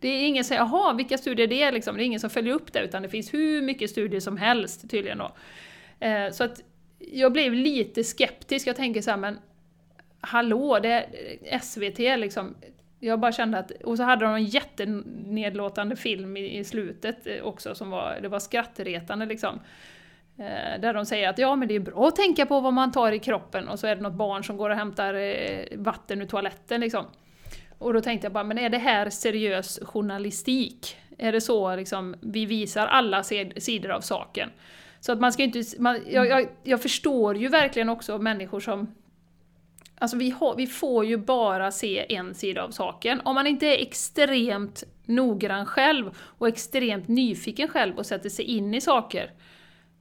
det 0.00 0.08
är 0.08 0.26
ingen 0.26 0.44
som 0.44 0.48
säger, 0.48 0.60
jaha, 0.60 0.92
vilka 0.92 1.18
studier 1.18 1.46
det 1.46 1.62
är 1.62 1.72
liksom. 1.72 1.96
Det 1.96 2.02
är 2.02 2.04
ingen 2.04 2.20
som 2.20 2.30
följer 2.30 2.54
upp 2.54 2.72
det, 2.72 2.80
utan 2.80 3.02
det 3.02 3.08
finns 3.08 3.34
hur 3.34 3.62
mycket 3.62 3.90
studier 3.90 4.20
som 4.20 4.36
helst 4.36 4.90
tydligen 4.90 5.18
då. 5.18 5.32
Eh, 6.06 6.30
så 6.30 6.44
att 6.44 6.60
jag 7.00 7.32
blev 7.32 7.52
lite 7.52 8.04
skeptisk, 8.04 8.66
jag 8.66 8.76
tänker 8.76 9.02
så 9.02 9.10
här, 9.10 9.18
men 9.18 9.38
hallå, 10.20 10.78
det 10.82 11.06
är 11.44 11.58
SVT 11.58 11.98
liksom. 11.98 12.54
Jag 13.02 13.20
bara 13.20 13.32
kände 13.32 13.58
att, 13.58 13.70
och 13.70 13.96
så 13.96 14.02
hade 14.02 14.24
de 14.24 14.34
en 14.34 14.44
jättenedlåtande 14.44 15.96
film 15.96 16.36
i, 16.36 16.58
i 16.58 16.64
slutet 16.64 17.26
eh, 17.26 17.42
också 17.42 17.74
som 17.74 17.90
var, 17.90 18.18
det 18.22 18.28
var 18.28 18.38
skrattretande 18.38 19.26
liksom. 19.26 19.60
Eh, 20.38 20.80
där 20.80 20.94
de 20.94 21.06
säger 21.06 21.28
att 21.28 21.38
ja 21.38 21.56
men 21.56 21.68
det 21.68 21.74
är 21.74 21.80
bra 21.80 22.08
att 22.08 22.16
tänka 22.16 22.46
på 22.46 22.60
vad 22.60 22.72
man 22.72 22.92
tar 22.92 23.12
i 23.12 23.18
kroppen 23.18 23.68
och 23.68 23.78
så 23.78 23.86
är 23.86 23.96
det 23.96 24.02
något 24.02 24.14
barn 24.14 24.44
som 24.44 24.56
går 24.56 24.70
och 24.70 24.76
hämtar 24.76 25.14
eh, 25.14 25.64
vatten 25.76 26.22
ur 26.22 26.26
toaletten 26.26 26.80
liksom. 26.80 27.06
Och 27.78 27.92
då 27.92 28.00
tänkte 28.00 28.24
jag 28.24 28.32
bara, 28.32 28.44
men 28.44 28.58
är 28.58 28.68
det 28.68 28.78
här 28.78 29.10
seriös 29.10 29.80
journalistik? 29.82 30.96
Är 31.18 31.32
det 31.32 31.40
så 31.40 31.76
liksom, 31.76 32.14
vi 32.20 32.46
visar 32.46 32.86
alla 32.86 33.22
sidor 33.22 33.90
av 33.90 34.00
saken? 34.00 34.50
Så 35.00 35.12
att 35.12 35.20
man 35.20 35.32
ska 35.32 35.42
inte, 35.42 35.62
man, 35.78 35.98
jag, 36.06 36.26
jag, 36.26 36.48
jag 36.62 36.82
förstår 36.82 37.36
ju 37.36 37.48
verkligen 37.48 37.88
också 37.88 38.18
människor 38.18 38.60
som 38.60 38.94
Alltså 40.00 40.16
vi, 40.16 40.30
har, 40.30 40.56
vi 40.56 40.66
får 40.66 41.04
ju 41.04 41.16
bara 41.16 41.70
se 41.70 42.16
en 42.16 42.34
sida 42.34 42.62
av 42.62 42.70
saken. 42.70 43.20
Om 43.24 43.34
man 43.34 43.46
inte 43.46 43.66
är 43.66 43.82
extremt 43.82 44.84
noggrann 45.04 45.66
själv 45.66 46.10
och 46.18 46.48
extremt 46.48 47.08
nyfiken 47.08 47.68
själv 47.68 47.98
och 47.98 48.06
sätter 48.06 48.28
sig 48.28 48.44
in 48.44 48.74
i 48.74 48.80
saker. 48.80 49.30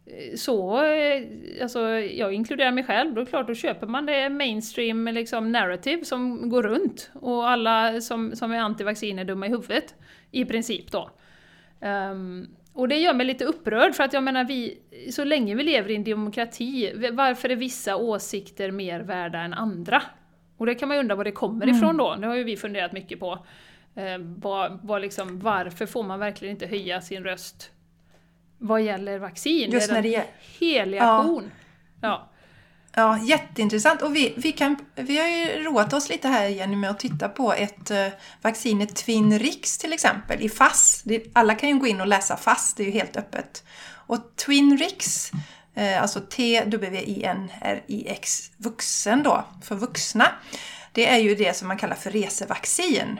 Eh, 0.05 0.35
så, 0.35 0.85
eh, 0.85 1.23
alltså 1.61 1.79
jag 1.89 2.33
inkluderar 2.33 2.71
mig 2.71 2.83
själv, 2.83 3.13
då 3.13 3.21
är 3.21 3.25
det 3.25 3.29
klart 3.29 3.47
då 3.47 3.55
köper 3.55 3.87
man 3.87 4.05
det 4.05 4.29
mainstream 4.29 5.07
liksom, 5.07 5.51
narrative 5.51 6.05
som 6.05 6.49
går 6.49 6.63
runt. 6.63 7.11
Och 7.13 7.49
alla 7.49 8.01
som, 8.01 8.35
som 8.35 8.51
är 8.51 8.59
antivaccin 8.59 9.19
är 9.19 9.25
dumma 9.25 9.47
i 9.47 9.49
huvudet. 9.49 9.95
I 10.31 10.45
princip 10.45 10.91
då. 10.91 11.09
Um, 11.81 12.47
och 12.79 12.87
det 12.87 12.97
gör 12.97 13.13
mig 13.13 13.25
lite 13.25 13.45
upprörd 13.45 13.95
för 13.95 14.03
att 14.03 14.13
jag 14.13 14.23
menar, 14.23 14.43
vi, 14.43 14.77
så 15.11 15.23
länge 15.23 15.55
vi 15.55 15.63
lever 15.63 15.89
i 15.91 15.95
en 15.95 16.03
demokrati, 16.03 16.93
varför 17.13 17.49
är 17.49 17.55
vissa 17.55 17.95
åsikter 17.95 18.71
mer 18.71 18.99
värda 18.99 19.39
än 19.39 19.53
andra? 19.53 20.01
Och 20.57 20.65
det 20.65 20.75
kan 20.75 20.87
man 20.87 20.97
ju 20.97 21.01
undra 21.01 21.15
var 21.15 21.23
det 21.23 21.31
kommer 21.31 21.69
ifrån 21.69 21.97
då, 21.97 22.15
det 22.15 22.27
har 22.27 22.35
ju 22.35 22.43
vi 22.43 22.57
funderat 22.57 22.91
mycket 22.91 23.19
på. 23.19 23.45
Eh, 23.95 24.17
vad, 24.19 24.79
vad 24.83 25.01
liksom, 25.01 25.39
varför 25.39 25.85
får 25.85 26.03
man 26.03 26.19
verkligen 26.19 26.51
inte 26.51 26.65
höja 26.67 27.01
sin 27.01 27.23
röst 27.23 27.71
vad 28.57 28.81
gäller 28.81 29.19
vaccin? 29.19 29.71
Just 29.71 29.87
det 29.87 29.93
är 29.93 29.95
när 29.95 30.01
det 30.01 30.09
gäller- 30.09 30.27
heliga 30.59 31.03
Ja. 31.03 31.23
kon. 31.23 31.51
Ja. 32.01 32.28
Ja, 32.99 33.17
jätteintressant. 33.23 34.01
Och 34.01 34.15
vi, 34.15 34.33
vi, 34.37 34.51
kan, 34.51 34.75
vi 34.95 35.17
har 35.19 35.27
ju 35.27 35.63
roat 35.63 35.93
oss 35.93 36.09
lite 36.09 36.27
här 36.27 36.47
igen 36.47 36.79
med 36.79 36.89
att 36.89 36.99
titta 36.99 37.29
på 37.29 37.53
ett 37.53 37.91
uh, 37.91 38.07
vaccinet 38.41 38.95
Twinrix 38.95 39.77
till 39.77 39.93
exempel 39.93 40.41
i 40.41 40.49
FASS. 40.49 41.01
Det, 41.05 41.23
alla 41.33 41.55
kan 41.55 41.69
ju 41.69 41.79
gå 41.79 41.87
in 41.87 42.01
och 42.01 42.07
läsa 42.07 42.37
FASS, 42.37 42.73
det 42.73 42.83
är 42.83 42.85
ju 42.85 42.91
helt 42.91 43.17
öppet. 43.17 43.63
Och 44.07 44.35
Twinrix, 44.35 45.31
eh, 45.75 46.01
alltså 46.01 46.19
T-W-I-N-R-I-X, 46.19 46.81
vuxen 48.57 49.23
då, 49.23 49.45
för 49.63 49.75
vuxna. 49.75 50.31
Det 50.91 51.09
är 51.09 51.17
ju 51.17 51.35
det 51.35 51.57
som 51.57 51.67
man 51.67 51.77
kallar 51.77 51.95
för 51.95 52.11
resevaccin. 52.11 53.19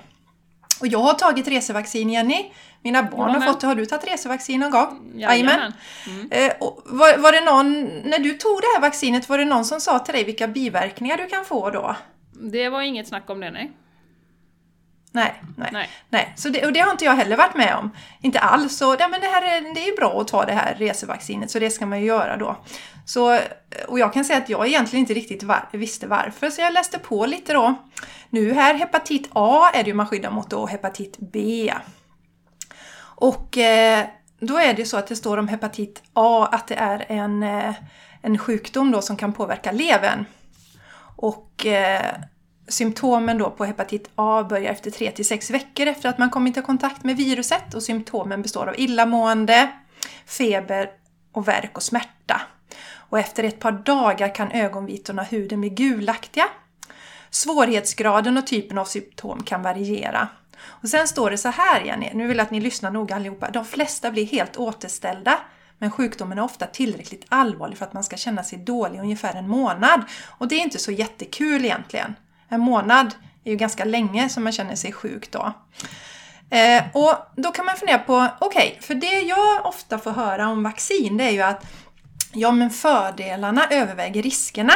Och 0.79 0.87
jag 0.87 0.99
har 0.99 1.13
tagit 1.13 1.47
resevaccin 1.47 2.09
Jenny. 2.09 2.51
Mina 2.83 3.03
barn 3.03 3.29
har 3.29 3.41
fått 3.41 3.61
det. 3.61 3.67
Har 3.67 3.75
du 3.75 3.85
tagit 3.85 4.07
resevaccin 4.07 4.59
någon 4.59 4.71
gång? 4.71 5.11
Jajamän. 5.15 5.73
Mm. 6.07 6.27
Eh, 6.31 6.53
var, 6.85 7.17
var 7.17 7.31
det 7.31 7.41
någon, 7.41 7.83
när 8.09 8.19
du 8.19 8.33
tog 8.33 8.61
det 8.61 8.67
här 8.75 8.81
vaccinet, 8.81 9.29
var 9.29 9.37
det 9.37 9.45
någon 9.45 9.65
som 9.65 9.81
sa 9.81 9.99
till 9.99 10.13
dig 10.13 10.23
vilka 10.23 10.47
biverkningar 10.47 11.17
du 11.17 11.25
kan 11.25 11.45
få 11.45 11.69
då? 11.69 11.95
Det 12.31 12.69
var 12.69 12.81
inget 12.81 13.07
snack 13.07 13.29
om 13.29 13.39
det, 13.39 13.51
nej. 13.51 13.71
Nej, 15.11 15.43
nej. 15.57 15.69
Nej. 15.71 15.89
nej. 16.09 16.33
Så 16.37 16.49
det, 16.49 16.65
och 16.65 16.73
det 16.73 16.79
har 16.79 16.91
inte 16.91 17.05
jag 17.05 17.15
heller 17.15 17.37
varit 17.37 17.55
med 17.55 17.75
om. 17.75 17.91
Inte 18.21 18.39
alls. 18.39 18.77
Så 18.77 18.95
ja, 18.99 19.07
men 19.07 19.21
det, 19.21 19.27
här 19.27 19.41
är, 19.41 19.73
det 19.73 19.89
är 19.89 19.95
bra 19.95 20.21
att 20.21 20.27
ta 20.27 20.45
det 20.45 20.53
här 20.53 20.75
resevaccinet, 20.75 21.51
så 21.51 21.59
det 21.59 21.69
ska 21.69 21.85
man 21.85 21.99
ju 21.99 22.05
göra 22.05 22.37
då. 22.37 22.57
Så, 23.05 23.39
och 23.87 23.99
jag 23.99 24.13
kan 24.13 24.25
säga 24.25 24.39
att 24.39 24.49
jag 24.49 24.67
egentligen 24.67 25.01
inte 25.01 25.13
riktigt 25.13 25.43
var, 25.43 25.69
visste 25.71 26.07
varför, 26.07 26.49
så 26.49 26.61
jag 26.61 26.73
läste 26.73 26.99
på 26.99 27.25
lite 27.25 27.53
då. 27.53 27.75
Nu 28.29 28.53
här, 28.53 28.73
hepatit 28.73 29.29
A 29.33 29.71
är 29.73 29.83
det 29.83 29.87
ju 29.87 29.93
man 29.93 30.07
skyddar 30.07 30.31
mot 30.31 30.53
och 30.53 30.69
hepatit 30.69 31.17
B. 31.19 31.73
Och 33.19 33.57
eh, 33.57 34.05
då 34.39 34.57
är 34.57 34.73
det 34.73 34.85
så 34.85 34.97
att 34.97 35.07
det 35.07 35.15
står 35.15 35.37
om 35.37 35.47
hepatit 35.47 36.03
A 36.13 36.49
att 36.51 36.67
det 36.67 36.75
är 36.75 37.05
en, 37.07 37.43
eh, 37.43 37.75
en 38.21 38.37
sjukdom 38.37 38.91
då 38.91 39.01
som 39.01 39.17
kan 39.17 39.33
påverka 39.33 39.71
levern. 39.71 40.25
Och 41.15 41.65
eh, 41.65 42.15
symptomen 42.67 43.37
då 43.37 43.49
på 43.49 43.65
hepatit 43.65 44.09
A 44.15 44.43
börjar 44.49 44.71
efter 44.71 44.91
3 44.91 45.11
till 45.11 45.27
6 45.27 45.49
veckor 45.49 45.87
efter 45.87 46.09
att 46.09 46.17
man 46.17 46.29
kommit 46.29 46.57
i 46.57 46.61
kontakt 46.61 47.03
med 47.03 47.17
viruset 47.17 47.73
och 47.73 47.83
symptomen 47.83 48.41
består 48.41 48.67
av 48.67 48.79
illamående, 48.79 49.69
feber 50.25 50.89
och 51.31 51.47
värk 51.47 51.77
och 51.77 51.83
smärta. 51.83 52.41
Och 53.09 53.19
efter 53.19 53.43
ett 53.43 53.59
par 53.59 53.71
dagar 53.71 54.35
kan 54.35 54.51
ögonvitorna 54.51 55.21
och 55.21 55.27
huden 55.27 55.61
bli 55.61 55.69
gulaktiga. 55.69 56.45
Svårighetsgraden 57.29 58.37
och 58.37 58.47
typen 58.47 58.77
av 58.77 58.85
symptom 58.85 59.43
kan 59.43 59.61
variera. 59.61 60.27
Och 60.65 60.89
sen 60.89 61.07
står 61.07 61.31
det 61.31 61.37
så 61.37 61.49
här 61.49 61.81
Jenny, 61.81 62.09
nu 62.13 62.27
vill 62.27 62.37
jag 62.37 62.45
att 62.45 62.51
ni 62.51 62.61
lyssnar 62.61 62.91
noga 62.91 63.15
allihopa. 63.15 63.49
De 63.49 63.65
flesta 63.65 64.11
blir 64.11 64.25
helt 64.25 64.57
återställda 64.57 65.39
men 65.77 65.91
sjukdomen 65.91 66.37
är 66.37 66.43
ofta 66.43 66.65
tillräckligt 66.65 67.25
allvarlig 67.29 67.77
för 67.77 67.85
att 67.85 67.93
man 67.93 68.03
ska 68.03 68.17
känna 68.17 68.43
sig 68.43 68.59
dålig 68.59 68.97
i 68.97 69.01
ungefär 69.01 69.33
en 69.35 69.47
månad. 69.47 70.01
Och 70.27 70.47
det 70.47 70.55
är 70.55 70.59
inte 70.59 70.79
så 70.79 70.91
jättekul 70.91 71.65
egentligen. 71.65 72.15
En 72.49 72.59
månad 72.59 73.15
är 73.43 73.51
ju 73.51 73.57
ganska 73.57 73.85
länge 73.85 74.29
som 74.29 74.43
man 74.43 74.53
känner 74.53 74.75
sig 74.75 74.91
sjuk 74.91 75.31
då. 75.31 75.53
Eh, 76.49 76.83
och 76.93 77.15
då 77.35 77.51
kan 77.51 77.65
man 77.65 77.75
fundera 77.75 77.99
på, 77.99 78.27
okej, 78.39 78.67
okay, 78.69 78.81
för 78.81 78.95
det 78.95 79.21
jag 79.21 79.65
ofta 79.65 79.99
får 79.99 80.11
höra 80.11 80.47
om 80.47 80.63
vaccin 80.63 81.17
det 81.17 81.23
är 81.23 81.31
ju 81.31 81.41
att 81.41 81.65
ja 82.33 82.51
men 82.51 82.69
fördelarna 82.69 83.67
överväger 83.69 84.23
riskerna. 84.23 84.73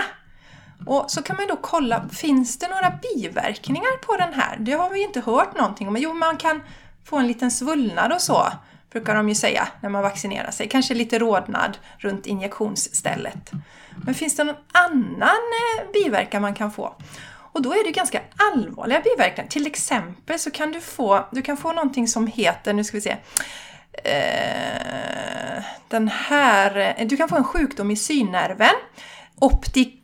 Och 0.86 1.12
så 1.12 1.21
kan 1.21 1.36
man 1.36 1.47
då 1.47 1.55
kolla, 1.55 2.09
finns 2.09 2.59
det 2.59 2.67
några 2.67 2.99
biverkningar 3.01 3.97
på 3.97 4.17
den 4.17 4.33
här? 4.33 4.57
Det 4.59 4.71
har 4.71 4.89
vi 4.89 5.03
inte 5.03 5.19
hört 5.19 5.57
någonting 5.57 5.88
om. 5.88 5.97
Jo, 5.97 6.13
man 6.13 6.38
kan 6.38 6.62
få 7.05 7.17
en 7.17 7.27
liten 7.27 7.51
svullnad 7.51 8.12
och 8.12 8.21
så, 8.21 8.51
brukar 8.91 9.15
de 9.15 9.29
ju 9.29 9.36
säga 9.36 9.67
när 9.81 9.89
man 9.89 10.03
vaccinerar 10.03 10.51
sig. 10.51 10.69
Kanske 10.69 10.93
lite 10.93 11.19
rodnad 11.19 11.77
runt 11.97 12.25
injektionsstället. 12.25 13.51
Men 14.05 14.13
finns 14.13 14.36
det 14.36 14.43
någon 14.43 14.55
annan 14.71 15.23
eh, 15.29 15.91
biverkan 15.93 16.41
man 16.41 16.53
kan 16.53 16.71
få? 16.71 16.95
Och 17.53 17.62
då 17.62 17.73
är 17.73 17.83
det 17.83 17.91
ganska 17.91 18.21
allvarliga 18.53 18.99
biverkningar. 18.99 19.49
Till 19.49 19.67
exempel 19.67 20.39
så 20.39 20.51
kan 20.51 20.71
du 20.71 20.81
få, 20.81 21.27
du 21.31 21.41
kan 21.41 21.57
få 21.57 21.73
någonting 21.73 22.07
som 22.07 22.27
heter, 22.27 22.73
nu 22.73 22.83
ska 22.83 22.97
vi 22.97 23.01
se, 23.01 23.17
eh, 24.03 25.63
den 25.88 26.07
här, 26.07 26.95
eh, 26.97 27.07
du 27.07 27.17
kan 27.17 27.29
få 27.29 27.36
en 27.36 27.43
sjukdom 27.43 27.91
i 27.91 27.95
synnerven. 27.95 28.75
optik 29.36 30.02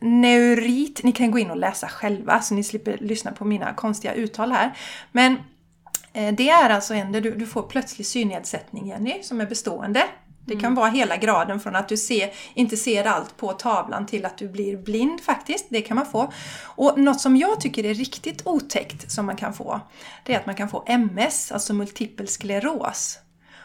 neurit. 0.00 1.00
Ni 1.02 1.12
kan 1.12 1.30
gå 1.30 1.38
in 1.38 1.50
och 1.50 1.56
läsa 1.56 1.88
själva 1.88 2.40
så 2.40 2.54
ni 2.54 2.64
slipper 2.64 2.98
lyssna 3.00 3.32
på 3.32 3.44
mina 3.44 3.74
konstiga 3.74 4.14
uttal 4.14 4.52
här. 4.52 4.76
Men 5.12 5.36
eh, 6.12 6.34
det 6.34 6.50
är 6.50 6.70
alltså 6.70 6.94
en 6.94 7.12
där 7.12 7.20
du, 7.20 7.34
du 7.34 7.46
får 7.46 7.62
plötslig 7.62 8.06
synnedsättning, 8.06 8.86
Jenny, 8.88 9.22
som 9.22 9.40
är 9.40 9.46
bestående. 9.46 10.04
Det 10.46 10.54
kan 10.54 10.64
mm. 10.64 10.74
vara 10.74 10.90
hela 10.90 11.16
graden 11.16 11.60
från 11.60 11.76
att 11.76 11.88
du 11.88 11.96
ser, 11.96 12.32
inte 12.54 12.76
ser 12.76 13.04
allt 13.04 13.36
på 13.36 13.52
tavlan 13.52 14.06
till 14.06 14.24
att 14.24 14.38
du 14.38 14.48
blir 14.48 14.76
blind 14.76 15.20
faktiskt. 15.20 15.66
Det 15.68 15.82
kan 15.82 15.96
man 15.96 16.06
få. 16.06 16.32
Och 16.62 16.98
något 16.98 17.20
som 17.20 17.36
jag 17.36 17.60
tycker 17.60 17.84
är 17.84 17.94
riktigt 17.94 18.46
otäckt 18.46 19.10
som 19.10 19.26
man 19.26 19.36
kan 19.36 19.54
få, 19.54 19.80
det 20.24 20.34
är 20.34 20.38
att 20.38 20.46
man 20.46 20.54
kan 20.54 20.68
få 20.68 20.84
MS, 20.86 21.52
alltså 21.52 21.74
multipel 21.74 22.28
skleros. 22.28 23.18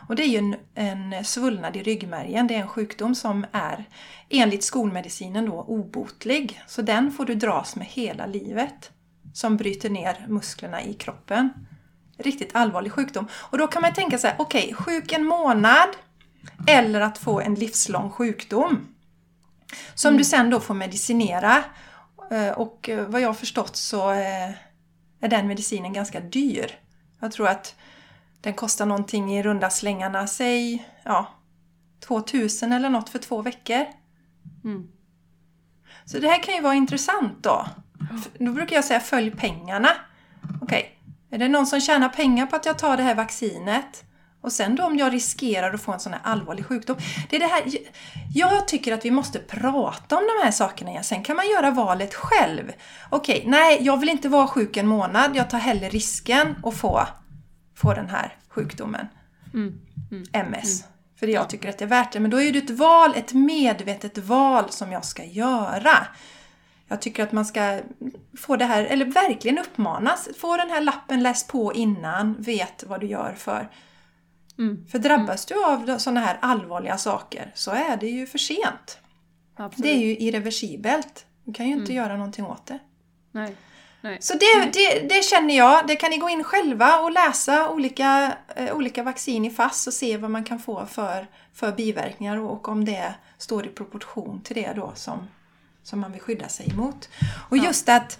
Och 0.09 0.15
det 0.15 0.23
är 0.23 0.27
ju 0.27 0.37
en, 0.37 0.55
en 0.75 1.25
svullnad 1.25 1.75
i 1.75 1.83
ryggmärgen. 1.83 2.47
Det 2.47 2.55
är 2.55 2.59
en 2.59 2.67
sjukdom 2.67 3.15
som 3.15 3.45
är 3.51 3.85
enligt 4.29 4.63
skolmedicinen 4.63 5.45
då 5.45 5.61
obotlig. 5.61 6.61
Så 6.67 6.81
den 6.81 7.11
får 7.11 7.25
du 7.25 7.35
dras 7.35 7.75
med 7.75 7.87
hela 7.87 8.25
livet. 8.25 8.91
Som 9.33 9.57
bryter 9.57 9.89
ner 9.89 10.25
musklerna 10.27 10.83
i 10.83 10.93
kroppen. 10.93 11.49
Riktigt 12.17 12.55
allvarlig 12.55 12.91
sjukdom. 12.91 13.27
Och 13.33 13.57
då 13.57 13.67
kan 13.67 13.81
man 13.81 13.93
tänka 13.93 14.17
sig, 14.17 14.35
okej, 14.39 14.63
okay, 14.63 14.73
sjuk 14.73 15.11
en 15.11 15.25
månad 15.25 15.89
eller 16.67 17.01
att 17.01 17.17
få 17.17 17.39
en 17.39 17.55
livslång 17.55 18.09
sjukdom. 18.09 18.87
Som 19.95 20.09
mm. 20.09 20.17
du 20.17 20.23
sen 20.23 20.49
då 20.49 20.59
får 20.59 20.73
medicinera. 20.73 21.63
Eh, 22.31 22.51
och 22.51 22.89
eh, 22.89 23.07
vad 23.07 23.21
jag 23.21 23.29
har 23.29 23.33
förstått 23.33 23.75
så 23.75 24.11
eh, 24.11 24.49
är 25.21 25.27
den 25.29 25.47
medicinen 25.47 25.93
ganska 25.93 26.19
dyr. 26.19 26.79
Jag 27.19 27.31
tror 27.31 27.47
att 27.47 27.75
den 28.41 28.53
kostar 28.53 28.85
någonting 28.85 29.37
i 29.37 29.43
runda 29.43 29.69
slängarna, 29.69 30.27
säg 30.27 30.87
ja, 31.03 31.27
2000 31.99 32.71
eller 32.71 32.89
något 32.89 33.09
för 33.09 33.19
två 33.19 33.41
veckor. 33.41 33.85
Mm. 34.63 34.87
Så 36.05 36.19
det 36.19 36.27
här 36.27 36.43
kan 36.43 36.55
ju 36.55 36.61
vara 36.61 36.75
intressant 36.75 37.43
då. 37.43 37.67
Då 38.39 38.51
brukar 38.51 38.75
jag 38.75 38.85
säga 38.85 38.99
följ 38.99 39.31
pengarna. 39.31 39.89
Okej, 40.61 40.97
okay. 41.31 41.35
är 41.35 41.37
det 41.37 41.47
någon 41.47 41.67
som 41.67 41.81
tjänar 41.81 42.09
pengar 42.09 42.45
på 42.45 42.55
att 42.55 42.65
jag 42.65 42.79
tar 42.79 42.97
det 42.97 43.03
här 43.03 43.15
vaccinet? 43.15 44.03
Och 44.41 44.51
sen 44.51 44.75
då 44.75 44.83
om 44.83 44.97
jag 44.97 45.13
riskerar 45.13 45.73
att 45.73 45.81
få 45.81 45.91
en 45.91 45.99
sån 45.99 46.13
här 46.13 46.21
allvarlig 46.23 46.65
sjukdom. 46.65 46.97
Det 47.29 47.35
är 47.35 47.39
det 47.39 47.45
här, 47.45 47.63
jag 48.33 48.67
tycker 48.67 48.93
att 48.93 49.05
vi 49.05 49.11
måste 49.11 49.39
prata 49.39 50.17
om 50.17 50.23
de 50.23 50.45
här 50.45 50.51
sakerna 50.51 50.91
igen. 50.91 51.03
Sen 51.03 51.23
kan 51.23 51.35
man 51.35 51.49
göra 51.49 51.71
valet 51.71 52.13
själv. 52.13 52.71
Okej, 53.09 53.37
okay, 53.37 53.49
nej, 53.49 53.77
jag 53.81 53.97
vill 53.97 54.09
inte 54.09 54.29
vara 54.29 54.47
sjuk 54.47 54.77
en 54.77 54.87
månad. 54.87 55.35
Jag 55.35 55.49
tar 55.49 55.59
hellre 55.59 55.89
risken 55.89 56.55
att 56.63 56.77
få, 56.77 57.07
få 57.81 57.93
den 57.93 58.09
här 58.09 58.35
sjukdomen. 58.47 59.07
Mm. 59.53 59.79
Mm. 60.11 60.23
MS. 60.33 60.81
Mm. 60.81 60.93
För 61.19 61.27
jag 61.27 61.49
tycker 61.49 61.69
att 61.69 61.77
det 61.77 61.85
är 61.85 61.89
värt 61.89 62.11
det. 62.11 62.19
Men 62.19 62.31
då 62.31 62.41
är 62.41 62.51
det 62.51 62.59
ett 62.59 62.69
val, 62.69 63.13
ett 63.15 63.33
medvetet 63.33 64.17
val 64.17 64.69
som 64.69 64.91
jag 64.91 65.05
ska 65.05 65.23
göra. 65.23 66.07
Jag 66.87 67.01
tycker 67.01 67.23
att 67.23 67.31
man 67.31 67.45
ska 67.45 67.79
få 68.37 68.55
det 68.55 68.65
här, 68.65 68.83
eller 68.85 69.05
verkligen 69.05 69.57
uppmanas, 69.57 70.29
få 70.37 70.57
den 70.57 70.69
här 70.69 70.81
lappen 70.81 71.23
läst 71.23 71.47
på 71.47 71.73
innan, 71.73 72.35
vet 72.39 72.83
vad 72.87 72.99
du 72.99 73.07
gör 73.07 73.33
för 73.33 73.69
Mm. 74.59 74.85
För 74.87 74.99
drabbas 74.99 75.45
du 75.45 75.65
av 75.65 75.97
sådana 75.97 76.19
här 76.19 76.37
allvarliga 76.41 76.97
saker 76.97 77.51
så 77.55 77.71
är 77.71 77.97
det 77.97 78.07
ju 78.07 78.27
för 78.27 78.37
sent. 78.37 78.99
Absolut. 79.55 79.83
Det 79.83 79.89
är 79.89 79.99
ju 79.99 80.17
irreversibelt. 80.17 81.25
Du 81.43 81.53
kan 81.53 81.65
ju 81.67 81.73
inte 81.73 81.91
mm. 81.91 82.03
göra 82.03 82.17
någonting 82.17 82.45
åt 82.45 82.65
det. 82.65 82.79
Nej. 83.31 83.55
Nej. 84.01 84.17
Så 84.21 84.33
det, 84.33 84.71
det, 84.73 84.99
det, 85.09 85.23
känner 85.23 85.57
jag. 85.57 85.87
Det 85.87 85.95
kan 85.95 86.09
ni 86.09 86.17
gå 86.17 86.29
in 86.29 86.43
själva 86.43 86.99
och 86.99 87.11
läsa 87.11 87.69
olika, 87.69 88.37
eh, 88.55 88.75
olika 88.75 89.03
vaccin 89.03 89.45
i 89.45 89.49
FASS 89.49 89.87
och 89.87 89.93
se 89.93 90.17
vad 90.17 90.31
man 90.31 90.43
kan 90.43 90.59
få 90.59 90.85
för, 90.85 91.27
för 91.53 91.71
biverkningar 91.71 92.37
och 92.37 92.67
om 92.67 92.85
det 92.85 93.13
står 93.37 93.65
i 93.65 93.69
proportion 93.69 94.41
till 94.41 94.55
det 94.55 94.73
då 94.75 94.91
som, 94.95 95.27
som 95.83 95.99
man 95.99 96.11
vill 96.11 96.21
skydda 96.21 96.47
sig 96.47 96.69
emot. 96.69 97.09
Och 97.49 97.57
ja. 97.57 97.63
just 97.63 97.89
att 97.89 98.19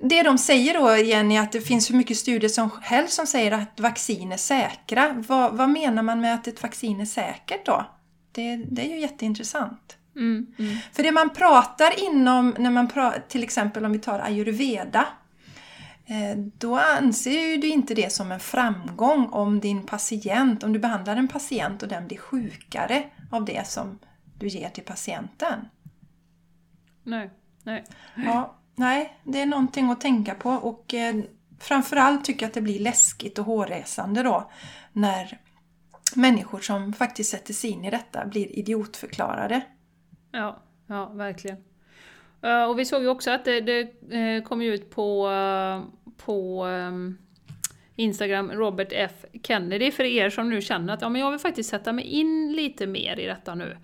det 0.00 0.22
de 0.22 0.38
säger 0.38 0.74
då 0.74 0.96
Jenny, 0.96 1.36
att 1.36 1.52
det 1.52 1.60
finns 1.60 1.90
hur 1.90 1.94
mycket 1.94 2.16
studier 2.16 2.48
som 2.48 2.70
helst 2.82 3.14
som 3.14 3.26
säger 3.26 3.52
att 3.52 3.80
vaccin 3.80 4.32
är 4.32 4.36
säkra. 4.36 5.24
Vad, 5.28 5.56
vad 5.56 5.68
menar 5.68 6.02
man 6.02 6.20
med 6.20 6.34
att 6.34 6.46
ett 6.46 6.62
vaccin 6.62 7.00
är 7.00 7.04
säkert 7.04 7.66
då? 7.66 7.86
Det, 8.32 8.56
det 8.56 8.82
är 8.82 8.88
ju 8.88 9.00
jätteintressant. 9.00 9.96
Mm, 10.20 10.46
mm. 10.58 10.76
För 10.92 11.02
det 11.02 11.12
man 11.12 11.30
pratar 11.30 12.04
inom, 12.04 12.54
när 12.58 12.70
man 12.70 12.88
pratar, 12.88 13.22
till 13.28 13.42
exempel 13.42 13.84
om 13.84 13.92
vi 13.92 13.98
tar 13.98 14.18
ayurveda, 14.18 15.06
eh, 16.06 16.38
då 16.58 16.78
anser 16.78 17.58
du 17.58 17.68
inte 17.68 17.94
det 17.94 18.12
som 18.12 18.32
en 18.32 18.40
framgång 18.40 19.26
om 19.26 19.60
din 19.60 19.86
patient, 19.86 20.64
om 20.64 20.72
du 20.72 20.78
behandlar 20.78 21.16
en 21.16 21.28
patient 21.28 21.82
och 21.82 21.88
den 21.88 22.06
blir 22.06 22.18
sjukare 22.18 23.04
av 23.30 23.44
det 23.44 23.66
som 23.66 23.98
du 24.38 24.48
ger 24.48 24.68
till 24.68 24.84
patienten. 24.84 25.68
Nej. 27.02 27.30
Nej. 27.64 27.84
Ja, 28.16 28.60
Nej, 28.80 29.20
det 29.24 29.40
är 29.40 29.46
någonting 29.46 29.90
att 29.90 30.00
tänka 30.00 30.34
på 30.34 30.50
och 30.50 30.94
eh, 30.94 31.16
framförallt 31.58 32.24
tycker 32.24 32.42
jag 32.42 32.48
att 32.48 32.54
det 32.54 32.60
blir 32.60 32.78
läskigt 32.78 33.38
och 33.38 33.44
hårresande 33.44 34.22
då 34.22 34.50
när 34.92 35.40
människor 36.14 36.60
som 36.60 36.92
faktiskt 36.92 37.30
sätter 37.30 37.54
sig 37.54 37.70
in 37.70 37.84
i 37.84 37.90
detta 37.90 38.26
blir 38.26 38.58
idiotförklarade. 38.58 39.60
Ja, 40.32 40.62
ja 40.86 41.06
verkligen. 41.14 41.56
Eh, 42.42 42.64
och 42.64 42.78
vi 42.78 42.84
såg 42.84 43.02
ju 43.02 43.08
också 43.08 43.30
att 43.30 43.44
det, 43.44 43.60
det 43.60 43.80
eh, 44.10 44.42
kom 44.42 44.62
ut 44.62 44.90
på, 44.90 45.30
eh, 45.30 45.82
på 46.24 46.64
ehm, 46.64 47.18
Instagram, 47.96 48.52
Robert 48.52 48.88
F 48.90 49.12
Kennedy, 49.42 49.90
för 49.90 50.04
er 50.04 50.30
som 50.30 50.50
nu 50.50 50.60
känner 50.60 50.94
att 50.94 51.02
ja, 51.02 51.08
men 51.08 51.20
jag 51.20 51.30
vill 51.30 51.40
faktiskt 51.40 51.70
sätta 51.70 51.92
mig 51.92 52.04
in 52.04 52.52
lite 52.52 52.86
mer 52.86 53.20
i 53.20 53.26
detta 53.26 53.54
nu. 53.54 53.76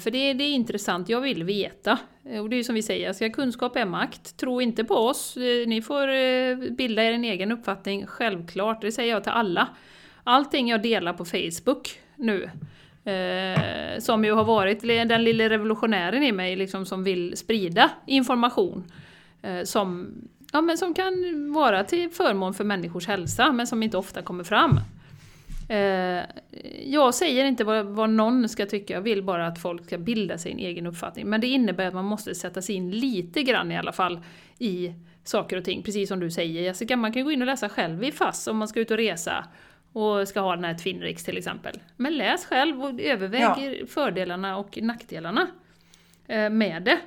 för 0.00 0.10
det, 0.10 0.32
det, 0.32 0.44
är 0.44 0.54
intressant, 0.54 1.08
jag 1.08 1.20
vill 1.20 1.44
veta. 1.44 1.98
Och 2.40 2.50
det 2.50 2.56
är 2.56 2.58
ju 2.58 2.64
som 2.64 2.74
vi 2.74 2.82
säger, 2.82 3.12
ska 3.12 3.30
kunskap 3.30 3.76
är 3.76 3.84
makt. 3.84 4.36
Tro 4.36 4.60
inte 4.60 4.84
på 4.84 4.94
oss, 4.94 5.36
ni 5.66 5.82
får 5.82 6.70
bilda 6.76 7.04
er 7.04 7.12
en 7.12 7.24
egen 7.24 7.52
uppfattning, 7.52 8.06
självklart. 8.06 8.80
Det 8.80 8.92
säger 8.92 9.12
jag 9.12 9.22
till 9.22 9.32
alla. 9.32 9.68
Allting 10.24 10.68
jag 10.68 10.82
delar 10.82 11.12
på 11.12 11.24
Facebook 11.24 12.00
nu, 12.16 12.50
Eh, 13.10 13.98
som 13.98 14.24
ju 14.24 14.32
har 14.32 14.44
varit 14.44 14.80
den 14.80 15.24
lilla 15.24 15.48
revolutionären 15.48 16.22
i 16.22 16.32
mig 16.32 16.56
liksom, 16.56 16.86
som 16.86 17.04
vill 17.04 17.36
sprida 17.36 17.90
information 18.06 18.84
eh, 19.42 19.62
som, 19.64 20.14
ja, 20.52 20.60
men 20.60 20.78
som 20.78 20.94
kan 20.94 21.12
vara 21.52 21.84
till 21.84 22.10
förmån 22.10 22.54
för 22.54 22.64
människors 22.64 23.06
hälsa 23.06 23.52
men 23.52 23.66
som 23.66 23.82
inte 23.82 23.96
ofta 23.96 24.22
kommer 24.22 24.44
fram. 24.44 24.80
Eh, 25.68 26.24
jag 26.84 27.14
säger 27.14 27.44
inte 27.44 27.64
vad, 27.64 27.86
vad, 27.86 28.10
någon 28.10 28.48
ska 28.48 28.66
tycka, 28.66 28.94
jag 28.94 29.00
vill 29.00 29.22
bara 29.22 29.46
att 29.46 29.62
folk 29.62 29.84
ska 29.84 29.98
bilda 29.98 30.38
sig 30.38 30.52
en 30.52 30.58
egen 30.58 30.86
uppfattning. 30.86 31.26
Men 31.26 31.40
det 31.40 31.46
innebär 31.46 31.86
att 31.86 31.94
man 31.94 32.04
måste 32.04 32.34
sätta 32.34 32.62
sig 32.62 32.74
in 32.74 32.90
lite 32.90 33.42
grann 33.42 33.72
i 33.72 33.78
alla 33.78 33.92
fall 33.92 34.20
i 34.58 34.94
saker 35.24 35.56
och 35.56 35.64
ting, 35.64 35.82
precis 35.82 36.08
som 36.08 36.20
du 36.20 36.30
säger 36.30 36.62
Jessica. 36.62 36.96
Man 36.96 37.12
kan 37.12 37.24
gå 37.24 37.32
in 37.32 37.42
och 37.42 37.46
läsa 37.46 37.68
själv 37.68 38.04
i 38.04 38.12
FASS 38.12 38.46
om 38.46 38.56
man 38.56 38.68
ska 38.68 38.80
ut 38.80 38.90
och 38.90 38.96
resa 38.96 39.44
och 39.92 40.28
ska 40.28 40.40
ha 40.40 40.54
den 40.54 40.64
här 40.64 40.74
Twinrix 40.74 41.24
till 41.24 41.38
exempel. 41.38 41.80
Men 41.96 42.16
läs 42.16 42.46
själv 42.46 42.82
och 42.82 43.00
överväg 43.00 43.40
ja. 43.80 43.86
fördelarna 43.86 44.56
och 44.56 44.78
nackdelarna 44.82 45.46
eh, 46.26 46.50
med 46.50 46.82
det. 46.82 46.98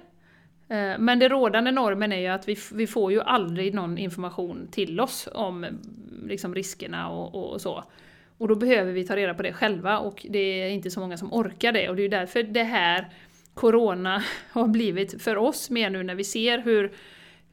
Eh, 0.76 1.00
men 1.00 1.20
den 1.20 1.30
rådande 1.30 1.72
normen 1.72 2.12
är 2.12 2.20
ju 2.20 2.28
att 2.28 2.48
vi, 2.48 2.58
vi 2.74 2.88
får 2.88 3.12
ju 3.12 3.22
aldrig 3.22 3.74
någon 3.74 3.98
information 3.98 4.68
till 4.72 5.00
oss 5.00 5.30
om 5.34 5.66
liksom, 6.28 6.56
riskerna 6.56 7.10
och, 7.10 7.54
och, 7.54 7.62
så. 7.62 7.84
Och 8.38 8.48
då 8.48 8.56
behöver 8.56 8.92
vi 8.92 9.08
ta 9.08 9.16
reda 9.16 9.34
på 9.34 9.44
det 9.44 9.54
själva 9.54 10.00
och 10.00 10.26
det 10.30 10.40
är 10.40 10.70
inte 10.70 10.92
så 10.92 11.00
många 11.00 11.18
som 11.18 11.34
orkar 11.34 11.72
det. 11.72 11.90
Och 11.90 11.96
det 11.96 12.02
är 12.02 12.04
ju 12.04 12.10
därför 12.10 12.44
det 12.44 12.64
här 12.64 13.10
Corona 13.54 14.24
har 14.52 14.68
blivit 14.68 15.22
för 15.22 15.38
oss 15.38 15.70
mer 15.70 15.90
nu 15.90 16.04
när 16.04 16.16
vi 16.16 16.24
ser 16.24 16.58
hur, 16.58 16.92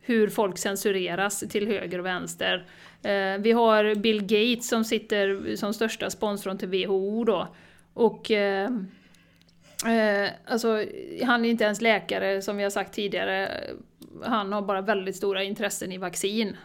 hur 0.00 0.28
folk 0.28 0.58
censureras 0.58 1.40
till 1.40 1.66
höger 1.66 1.98
och 1.98 2.06
vänster. 2.06 2.66
Eh, 3.02 3.38
vi 3.38 3.52
har 3.52 3.94
Bill 3.94 4.22
Gates 4.22 4.68
som 4.68 4.84
sitter 4.84 5.56
som 5.56 5.74
största 5.74 6.10
sponsorn 6.10 6.58
till 6.58 6.68
WHO 6.68 7.24
då. 7.24 7.48
Och 7.94 8.30
eh, 8.30 8.70
eh, 9.86 10.30
alltså, 10.46 10.84
han 11.22 11.44
är 11.44 11.50
inte 11.50 11.64
ens 11.64 11.80
läkare 11.80 12.42
som 12.42 12.56
vi 12.56 12.62
har 12.62 12.70
sagt 12.70 12.94
tidigare. 12.94 13.60
Han 14.22 14.52
har 14.52 14.62
bara 14.62 14.80
väldigt 14.80 15.16
stora 15.16 15.42
intressen 15.42 15.92
i 15.92 15.98
vaccin. 15.98 16.56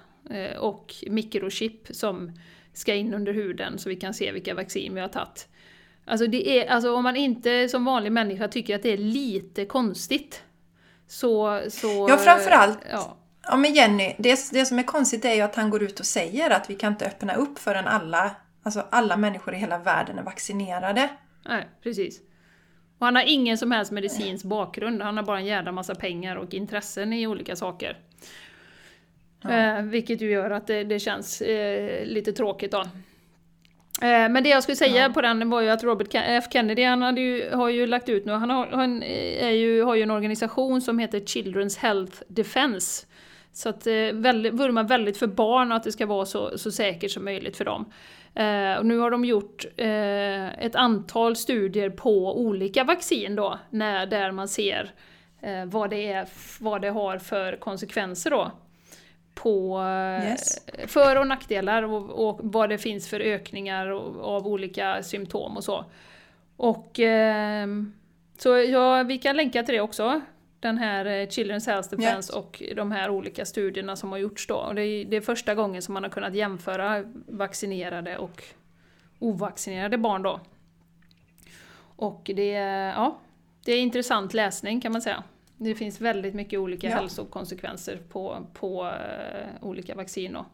Och 0.59 0.93
mikrochip 1.07 1.88
som 1.89 2.31
ska 2.73 2.93
in 2.93 3.13
under 3.13 3.33
huden 3.33 3.77
så 3.77 3.89
vi 3.89 3.95
kan 3.95 4.13
se 4.13 4.31
vilka 4.31 4.53
vaccin 4.53 4.95
vi 4.95 5.01
har 5.01 5.07
tagit. 5.07 5.47
Alltså, 6.05 6.27
det 6.27 6.59
är, 6.59 6.69
alltså 6.69 6.95
om 6.95 7.03
man 7.03 7.15
inte 7.15 7.69
som 7.69 7.86
vanlig 7.86 8.11
människa 8.11 8.47
tycker 8.47 8.75
att 8.75 8.83
det 8.83 8.93
är 8.93 8.97
lite 8.97 9.65
konstigt 9.65 10.43
så... 11.07 11.61
så 11.69 12.07
ja, 12.09 12.17
framförallt. 12.17 12.79
Ja 12.91 13.17
Ja 13.47 13.57
men 13.57 13.73
Jenny, 13.73 14.15
det, 14.17 14.49
det 14.51 14.65
som 14.65 14.79
är 14.79 14.83
konstigt 14.83 15.25
är 15.25 15.33
ju 15.33 15.41
att 15.41 15.55
han 15.55 15.69
går 15.69 15.83
ut 15.83 15.99
och 15.99 16.05
säger 16.05 16.49
att 16.49 16.69
vi 16.69 16.75
kan 16.75 16.93
inte 16.93 17.05
öppna 17.05 17.35
upp 17.35 17.59
förrän 17.59 17.87
alla, 17.87 18.35
alltså 18.63 18.85
alla 18.89 19.17
människor 19.17 19.53
i 19.53 19.57
hela 19.57 19.77
världen 19.77 20.19
är 20.19 20.23
vaccinerade. 20.23 21.09
Nej, 21.45 21.67
precis. 21.83 22.19
Och 22.99 23.05
han 23.05 23.15
har 23.15 23.23
ingen 23.23 23.57
som 23.57 23.71
helst 23.71 23.91
medicinsk 23.91 24.45
bakgrund, 24.45 25.01
han 25.01 25.17
har 25.17 25.23
bara 25.23 25.39
en 25.39 25.45
jävla 25.45 25.71
massa 25.71 25.95
pengar 25.95 26.35
och 26.35 26.53
intressen 26.53 27.13
i 27.13 27.27
olika 27.27 27.55
saker. 27.55 27.97
Ja. 29.41 29.51
Eh, 29.51 29.81
vilket 29.81 30.21
ju 30.21 30.31
gör 30.31 30.51
att 30.51 30.67
det, 30.67 30.83
det 30.83 30.99
känns 30.99 31.41
eh, 31.41 32.05
lite 32.05 32.33
tråkigt 32.33 32.71
då. 32.71 32.81
Eh, 34.01 34.29
men 34.29 34.43
det 34.43 34.49
jag 34.49 34.63
skulle 34.63 34.75
säga 34.75 35.07
ja. 35.07 35.13
på 35.13 35.21
den 35.21 35.49
var 35.49 35.61
ju 35.61 35.69
att 35.69 35.83
Robert 35.83 36.07
F 36.13 36.43
Kennedy 36.51 36.83
han 36.83 37.17
ju, 37.17 37.49
har 37.53 37.69
ju 37.69 37.87
lagt 37.87 38.09
ut 38.09 38.25
nu, 38.25 38.31
han, 38.31 38.49
har, 38.49 38.67
han 38.67 39.03
är 39.03 39.49
ju, 39.49 39.83
har 39.83 39.95
ju 39.95 40.01
en 40.01 40.11
organisation 40.11 40.81
som 40.81 40.99
heter 40.99 41.19
Children's 41.19 41.79
Health 41.79 42.21
Defense. 42.27 43.05
Så 43.56 43.70
att 43.70 43.88
eh, 43.88 43.93
väldigt, 44.14 44.53
vurmar 44.53 44.84
väldigt 44.84 45.18
för 45.18 45.28
barn 45.28 45.72
och 45.72 45.78
att 45.78 45.84
det 45.84 45.91
ska 45.91 46.06
vara 46.06 46.26
så, 46.26 46.58
så 46.58 46.72
säkert 46.72 47.12
som 47.12 47.26
möjligt 47.26 47.58
för 47.58 47.66
dem. 47.66 47.86
Eh, 48.34 48.78
och 48.78 48.86
nu 48.86 48.97
har 48.97 49.12
de 49.12 49.26
gjort 49.26 49.66
eh, 49.78 50.66
ett 50.66 50.76
antal 50.76 51.36
studier 51.36 51.89
på 51.89 52.39
olika 52.39 52.84
vaccin 52.84 53.36
då, 53.36 53.60
när, 53.70 54.06
där 54.06 54.32
man 54.32 54.47
ser 54.47 54.91
eh, 55.41 55.66
vad, 55.66 55.89
det 55.89 56.12
är, 56.12 56.28
vad 56.60 56.82
det 56.82 56.89
har 56.89 57.18
för 57.18 57.56
konsekvenser 57.56 58.32
då. 58.32 58.51
På 59.34 59.80
eh, 59.82 60.30
yes. 60.30 60.66
för 60.88 61.20
och 61.20 61.28
nackdelar 61.28 61.84
och, 61.84 62.30
och, 62.30 62.39
vad 62.43 62.70
det 62.70 62.78
finns 62.78 63.10
för 63.10 63.20
ökningar 63.20 63.88
av 64.22 64.47
olika 64.47 65.03
symptom 65.03 65.58
och 65.58 65.64
så. 65.64 65.86
Och 66.58 66.99
eh, 66.99 67.68
så 68.38 68.58
ja, 68.58 69.03
vi 69.03 69.18
kan 69.18 69.36
länka 69.36 69.64
till 69.64 69.76
det 69.76 69.82
också 69.82 70.22
den 70.66 70.78
här 70.78 71.05
eh, 71.05 71.28
Children's 71.28 71.68
Health 71.68 71.89
Defense 71.89 72.34
yeah. 72.34 72.43
och 72.43 72.63
de 72.76 72.91
här 72.91 73.09
olika 73.09 73.45
studierna 73.45 73.95
som 73.95 74.11
har 74.11 74.18
gjorts 74.18 74.47
då. 74.47 74.55
Och 74.55 74.76
det, 74.76 74.82
är, 74.82 75.05
det 75.05 75.18
är 75.18 75.22
första 75.22 75.55
gången 75.55 75.82
som 75.82 75.93
man 75.93 76.03
har 76.03 76.09
kunnat 76.09 76.36
jämföra 76.36 77.03
vaccinerade 77.28 78.18
och 78.18 78.43
ovaccinerade 79.20 79.97
barn 79.97 80.22
då. 80.22 80.39
Och 81.95 82.32
det, 82.36 82.51
ja, 82.95 83.20
det 83.66 83.72
är 83.72 83.82
intressant 83.82 84.34
läsning 84.34 84.82
kan 84.82 84.91
man 84.91 85.01
säga. 85.01 85.24
Det 85.57 85.76
finns 85.76 86.01
väldigt 86.01 86.34
mycket 86.34 86.59
olika 86.59 86.89
ja. 86.89 86.95
hälsokonsekvenser 86.95 87.97
på, 88.09 88.47
på 88.53 88.84
uh, 88.84 89.68
olika 89.68 89.95
vaccin. 89.95 90.34
Då. 90.34 90.45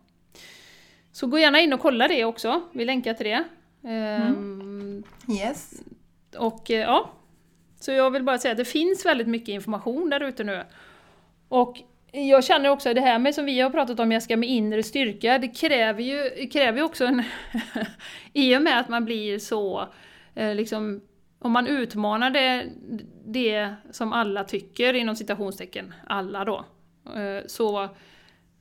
Så 1.12 1.28
gå 1.28 1.40
gärna 1.40 1.60
in 1.60 1.74
och 1.74 1.80
kolla 1.80 2.08
det 2.08 2.26
också, 2.26 2.62
vi 2.74 2.86
länkar 2.86 3.14
till 3.14 3.26
det. 3.26 3.44
Mm. 3.84 4.38
Um, 4.38 5.04
yes. 5.38 5.82
Och 6.38 6.70
uh, 6.70 6.76
ja, 6.76 7.12
så 7.84 7.92
jag 7.92 8.12
vill 8.12 8.24
bara 8.24 8.38
säga 8.38 8.52
att 8.52 8.58
det 8.58 8.66
finns 8.66 9.06
väldigt 9.06 9.28
mycket 9.28 9.50
information 9.50 10.10
där 10.10 10.24
ute 10.24 10.44
nu. 10.44 10.64
Och 11.48 11.78
jag 12.12 12.44
känner 12.44 12.70
också 12.70 12.94
det 12.94 13.02
här 13.02 13.20
med 13.20 13.36
som 13.36 13.46
vi 13.46 13.60
har 13.60 13.70
pratat 13.70 14.00
om 14.00 14.12
Jessica 14.12 14.38
med 14.38 14.50
inre 14.50 14.84
styrka, 14.84 15.38
det 15.38 15.48
kräver 15.48 16.02
ju 16.02 16.48
kräver 16.48 16.82
också 16.82 17.06
en... 17.06 17.24
I 18.34 18.58
och 18.58 18.62
med 18.62 18.80
att 18.80 18.90
man 18.90 19.06
blir 19.06 19.40
så 19.40 19.88
eh, 20.36 20.56
liksom 20.56 21.02
om 21.40 21.52
man 21.52 21.68
utmanar 21.68 22.30
det, 22.30 22.66
det 23.26 23.74
som 23.92 24.14
alla 24.14 24.44
tycker, 24.44 24.94
inom 24.94 25.16
citationstecken, 25.16 25.94
alla 26.08 26.46
då, 26.46 26.66
eh, 27.16 27.46
så, 27.48 27.90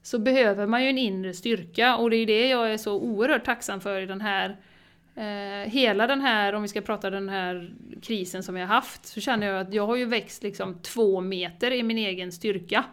så 0.02 0.18
behöver 0.18 0.66
man 0.66 0.82
ju 0.84 0.90
en 0.90 0.98
inre 0.98 1.34
styrka 1.34 1.96
och 1.96 2.10
det 2.10 2.16
är 2.16 2.26
det 2.26 2.48
jag 2.48 2.72
är 2.72 2.76
så 2.76 3.00
oerhört 3.00 3.44
tacksam 3.44 3.80
för 3.80 4.00
i 4.00 4.06
den 4.06 4.20
här 4.20 4.56
Eh, 5.20 5.70
hela 5.70 6.06
den 6.06 6.20
här, 6.20 6.52
om 6.52 6.62
vi 6.62 6.68
ska 6.68 6.80
prata 6.80 7.10
den 7.10 7.28
här 7.28 7.70
krisen 8.02 8.42
som 8.42 8.54
vi 8.54 8.60
har 8.60 8.68
haft, 8.68 9.06
så 9.06 9.20
känner 9.20 9.46
jag 9.46 9.60
att 9.60 9.74
jag 9.74 9.86
har 9.86 9.96
ju 9.96 10.04
växt 10.04 10.42
liksom 10.42 10.78
två 10.82 11.20
meter 11.20 11.70
i 11.70 11.82
min 11.82 11.98
egen 11.98 12.32
styrka. 12.32 12.84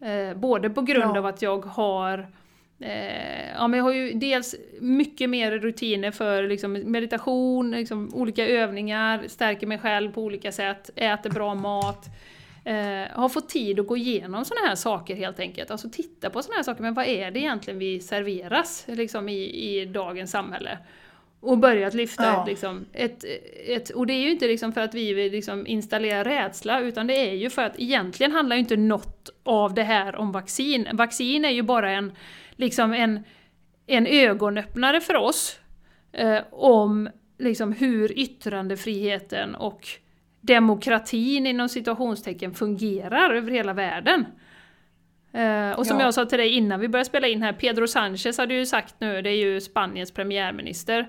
Eh, 0.00 0.36
både 0.36 0.70
på 0.70 0.82
grund 0.82 1.16
ja. 1.16 1.18
av 1.18 1.26
att 1.26 1.42
jag 1.42 1.64
har 1.64 2.26
eh, 2.78 3.50
ja, 3.54 3.68
men 3.68 3.78
jag 3.78 3.84
har 3.84 3.92
ju 3.92 4.12
dels 4.12 4.54
mycket 4.80 5.30
mer 5.30 5.52
rutiner 5.52 6.10
för 6.10 6.42
liksom, 6.42 6.72
meditation, 6.72 7.70
liksom, 7.70 8.10
olika 8.14 8.46
övningar, 8.46 9.24
stärker 9.26 9.66
mig 9.66 9.78
själv 9.78 10.12
på 10.12 10.22
olika 10.22 10.52
sätt, 10.52 10.90
äter 10.96 11.30
bra 11.30 11.54
mat. 11.54 12.06
Eh, 12.64 13.08
har 13.12 13.28
fått 13.28 13.48
tid 13.48 13.80
att 13.80 13.86
gå 13.86 13.96
igenom 13.96 14.44
sådana 14.44 14.66
här 14.66 14.74
saker 14.74 15.16
helt 15.16 15.40
enkelt. 15.40 15.70
Alltså 15.70 15.88
titta 15.92 16.30
på 16.30 16.42
sådana 16.42 16.56
här 16.56 16.62
saker, 16.62 16.82
men 16.82 16.94
vad 16.94 17.06
är 17.06 17.30
det 17.30 17.40
egentligen 17.40 17.78
vi 17.78 18.00
serveras 18.00 18.84
liksom, 18.88 19.28
i, 19.28 19.42
i 19.42 19.84
dagens 19.84 20.30
samhälle? 20.30 20.78
Och 21.40 21.58
börjat 21.58 21.94
lyfta 21.94 22.24
ja. 22.24 22.44
liksom, 22.48 22.86
ett, 22.92 23.24
ett... 23.66 23.90
Och 23.90 24.06
det 24.06 24.12
är 24.12 24.20
ju 24.20 24.30
inte 24.30 24.46
liksom 24.46 24.72
för 24.72 24.80
att 24.80 24.94
vi 24.94 25.14
vill 25.14 25.32
liksom 25.32 25.66
installera 25.66 26.24
rädsla, 26.24 26.80
utan 26.80 27.06
det 27.06 27.14
är 27.14 27.34
ju 27.34 27.50
för 27.50 27.62
att 27.62 27.78
egentligen 27.78 28.32
handlar 28.32 28.56
ju 28.56 28.60
inte 28.60 28.76
något 28.76 29.30
av 29.42 29.74
det 29.74 29.82
här 29.82 30.16
om 30.16 30.32
vaccin. 30.32 30.88
Vaccin 30.92 31.44
är 31.44 31.50
ju 31.50 31.62
bara 31.62 31.90
en, 31.90 32.12
liksom 32.50 32.92
en, 32.92 33.20
en 33.86 34.06
ögonöppnare 34.06 35.00
för 35.00 35.14
oss 35.14 35.60
eh, 36.12 36.40
om 36.50 37.08
liksom 37.38 37.72
hur 37.72 38.18
yttrandefriheten 38.18 39.54
och 39.54 39.88
demokratin 40.40 41.46
inom 41.46 41.68
situationstecken 41.68 42.54
fungerar 42.54 43.34
över 43.34 43.50
hela 43.50 43.72
världen. 43.72 44.26
Uh, 45.34 45.78
och 45.78 45.86
som 45.86 45.98
ja. 45.98 46.04
jag 46.04 46.14
sa 46.14 46.24
till 46.24 46.38
dig 46.38 46.48
innan 46.48 46.80
vi 46.80 46.88
började 46.88 47.08
spela 47.08 47.28
in 47.28 47.42
här, 47.42 47.52
Pedro 47.52 47.84
Sánchez 47.86 48.38
hade 48.38 48.54
ju 48.54 48.66
sagt 48.66 48.94
nu, 48.98 49.22
det 49.22 49.30
är 49.30 49.36
ju 49.36 49.60
Spaniens 49.60 50.12
premiärminister, 50.12 51.08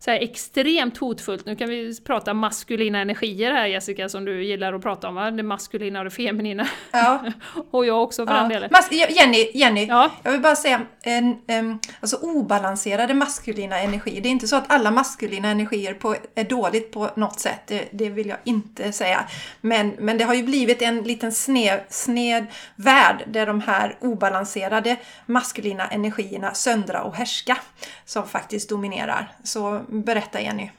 så 0.00 0.10
här 0.10 0.18
extremt 0.18 0.98
hotfullt. 0.98 1.46
Nu 1.46 1.56
kan 1.56 1.68
vi 1.68 2.00
prata 2.04 2.34
maskulina 2.34 3.00
energier 3.00 3.52
här 3.52 3.66
Jessica, 3.66 4.08
som 4.08 4.24
du 4.24 4.44
gillar 4.44 4.72
att 4.72 4.82
prata 4.82 5.08
om, 5.08 5.14
va? 5.14 5.30
det 5.30 5.42
maskulina 5.42 5.98
och 5.98 6.04
det 6.04 6.10
feminina. 6.10 6.68
Ja. 6.90 7.24
och 7.70 7.86
jag 7.86 8.02
också 8.02 8.26
för 8.26 8.34
ja. 8.34 8.40
den 8.40 8.48
delen. 8.48 8.68
Mas 8.72 8.92
Jenny, 8.92 9.50
Jenny 9.54 9.86
Ja. 9.86 10.10
jag 10.22 10.32
vill 10.32 10.40
bara 10.40 10.56
säga, 10.56 10.80
en, 11.02 11.38
em, 11.46 11.78
alltså 12.00 12.16
obalanserade 12.16 13.14
maskulina 13.14 13.80
energier. 13.80 14.20
Det 14.20 14.28
är 14.28 14.30
inte 14.30 14.48
så 14.48 14.56
att 14.56 14.72
alla 14.72 14.90
maskulina 14.90 15.48
energier 15.48 15.94
på, 15.94 16.16
är 16.34 16.44
dåligt 16.44 16.92
på 16.92 17.10
något 17.14 17.40
sätt, 17.40 17.60
det, 17.66 17.88
det 17.92 18.08
vill 18.08 18.28
jag 18.28 18.38
inte 18.44 18.92
säga. 18.92 19.24
Men, 19.60 19.88
men 19.98 20.18
det 20.18 20.24
har 20.24 20.34
ju 20.34 20.42
blivit 20.42 20.82
en 20.82 21.02
liten 21.02 21.32
sned, 21.32 21.80
sned 21.88 22.46
värld 22.76 23.24
där 23.26 23.46
de 23.46 23.60
här 23.60 23.96
obalanserade 24.00 24.96
maskulina 25.26 25.86
energierna 25.86 26.54
söndra 26.54 27.02
och 27.02 27.14
härska 27.14 27.58
som 28.04 28.28
faktiskt 28.28 28.68
dominerar. 28.68 29.32
Så 29.44 29.80
berätta 29.88 30.40
Jenny. 30.40 30.70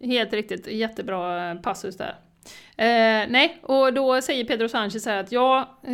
Helt 0.00 0.32
riktigt, 0.32 0.66
jättebra 0.66 1.54
passus 1.54 1.96
där. 1.96 2.18
Eh, 2.76 3.28
nej, 3.28 3.58
och 3.62 3.92
då 3.92 4.20
säger 4.20 4.44
Pedro 4.44 4.68
Sanchez 4.68 5.06
här 5.06 5.16
att 5.16 5.32
ja, 5.32 5.78
eh, 5.82 5.92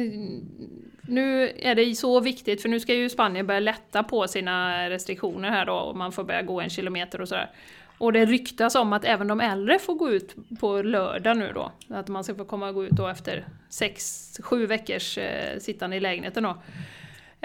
nu 1.08 1.52
är 1.58 1.74
det 1.74 1.94
så 1.94 2.20
viktigt 2.20 2.62
för 2.62 2.68
nu 2.68 2.80
ska 2.80 2.94
ju 2.94 3.08
Spanien 3.08 3.46
börja 3.46 3.60
lätta 3.60 4.02
på 4.02 4.28
sina 4.28 4.90
restriktioner 4.90 5.50
här 5.50 5.66
då 5.66 5.74
och 5.74 5.96
man 5.96 6.12
får 6.12 6.24
börja 6.24 6.42
gå 6.42 6.60
en 6.60 6.70
kilometer 6.70 7.20
och 7.20 7.28
sådär. 7.28 7.50
Och 7.98 8.12
det 8.12 8.24
ryktas 8.24 8.74
om 8.74 8.92
att 8.92 9.04
även 9.04 9.28
de 9.28 9.40
äldre 9.40 9.78
får 9.78 9.94
gå 9.94 10.10
ut 10.10 10.34
på 10.60 10.82
lördag 10.82 11.36
nu 11.36 11.52
då. 11.54 11.72
Att 11.88 12.08
man 12.08 12.24
ska 12.24 12.34
få 12.34 12.44
komma 12.44 12.68
och 12.68 12.74
gå 12.74 12.84
ut 12.84 12.90
då 12.90 13.08
efter 13.08 13.46
sex, 13.68 14.32
sju 14.42 14.66
veckors 14.66 15.18
eh, 15.18 15.58
sittande 15.58 15.96
i 15.96 16.00
lägenheten 16.00 16.42
då. 16.42 16.56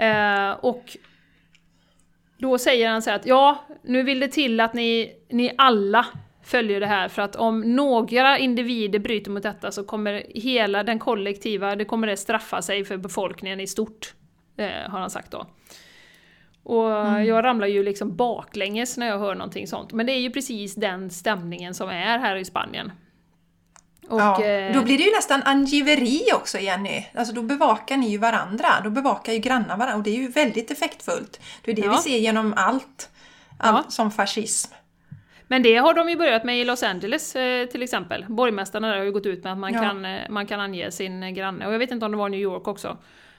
Eh, 0.04 0.50
och 0.50 0.96
då 2.42 2.58
säger 2.58 2.88
han 2.88 3.02
så 3.02 3.10
här 3.10 3.16
att 3.16 3.26
ja, 3.26 3.64
nu 3.82 4.02
vill 4.02 4.20
det 4.20 4.28
till 4.28 4.60
att 4.60 4.74
ni, 4.74 5.12
ni 5.28 5.54
alla 5.58 6.06
följer 6.44 6.80
det 6.80 6.86
här 6.86 7.08
för 7.08 7.22
att 7.22 7.36
om 7.36 7.60
några 7.60 8.38
individer 8.38 8.98
bryter 8.98 9.30
mot 9.30 9.42
detta 9.42 9.70
så 9.70 9.84
kommer 9.84 10.22
hela 10.34 10.82
den 10.82 10.98
kollektiva, 10.98 11.76
det 11.76 11.84
kommer 11.84 12.06
det 12.06 12.16
straffa 12.16 12.62
sig 12.62 12.84
för 12.84 12.96
befolkningen 12.96 13.60
i 13.60 13.66
stort. 13.66 14.14
Eh, 14.56 14.90
har 14.90 15.00
han 15.00 15.10
sagt 15.10 15.30
då. 15.30 15.46
Och 16.64 16.90
jag 17.26 17.44
ramlar 17.44 17.66
ju 17.66 17.82
liksom 17.82 18.16
baklänges 18.16 18.96
när 18.96 19.06
jag 19.06 19.18
hör 19.18 19.34
någonting 19.34 19.66
sånt. 19.66 19.92
Men 19.92 20.06
det 20.06 20.12
är 20.12 20.20
ju 20.20 20.30
precis 20.30 20.74
den 20.74 21.10
stämningen 21.10 21.74
som 21.74 21.88
är 21.88 22.18
här 22.18 22.36
i 22.36 22.44
Spanien. 22.44 22.92
Och, 24.12 24.20
ja, 24.20 24.44
eh, 24.44 24.74
då 24.74 24.82
blir 24.82 24.98
det 24.98 25.04
ju 25.04 25.10
nästan 25.10 25.42
angiveri 25.42 26.22
också 26.34 26.58
Jenny. 26.58 27.04
Alltså 27.14 27.34
då 27.34 27.42
bevakar 27.42 27.96
ni 27.96 28.10
ju 28.10 28.18
varandra. 28.18 28.68
Då 28.84 28.90
bevakar 28.90 29.32
ju 29.32 29.38
grannar 29.38 29.76
varandra 29.76 29.96
och 29.96 30.02
det 30.02 30.10
är 30.10 30.16
ju 30.20 30.28
väldigt 30.28 30.70
effektfullt. 30.70 31.40
Det 31.64 31.70
är 31.70 31.74
det 31.76 31.82
Ja. 31.82 31.90
vi 31.90 31.96
ser 31.96 32.18
genom 32.18 32.54
allt. 32.56 33.10
Allt 33.58 33.84
Ja. 33.86 33.90
som 33.90 34.10
fascism. 34.10 34.74
Men 35.46 35.62
det 35.62 35.76
har 35.76 35.94
de 35.94 36.08
ju 36.08 36.16
börjat 36.16 36.44
med 36.44 36.60
i 36.60 36.64
Los 36.64 36.82
Angeles 36.82 37.36
eh, 37.36 37.66
till 37.66 37.82
exempel. 37.82 38.24
Borgmästarna 38.28 38.88
där 38.88 38.96
har 38.96 39.04
ju 39.04 39.12
gått 39.12 39.26
ut 39.26 39.44
med 39.44 39.52
att 39.52 39.58
man, 39.58 39.74
Ja. 39.74 39.80
kan, 39.80 40.04
eh, 40.04 40.20
man 40.30 40.46
kan 40.46 40.60
ange 40.60 40.90
sin 40.90 41.34
granne. 41.34 41.66
Och 41.66 41.74
jag 41.74 41.78
vet 41.78 41.90
inte 41.90 42.06
om 42.06 42.12
det 42.12 42.18
var 42.18 42.28
New 42.28 42.40
York 42.40 42.68
också. 42.68 42.96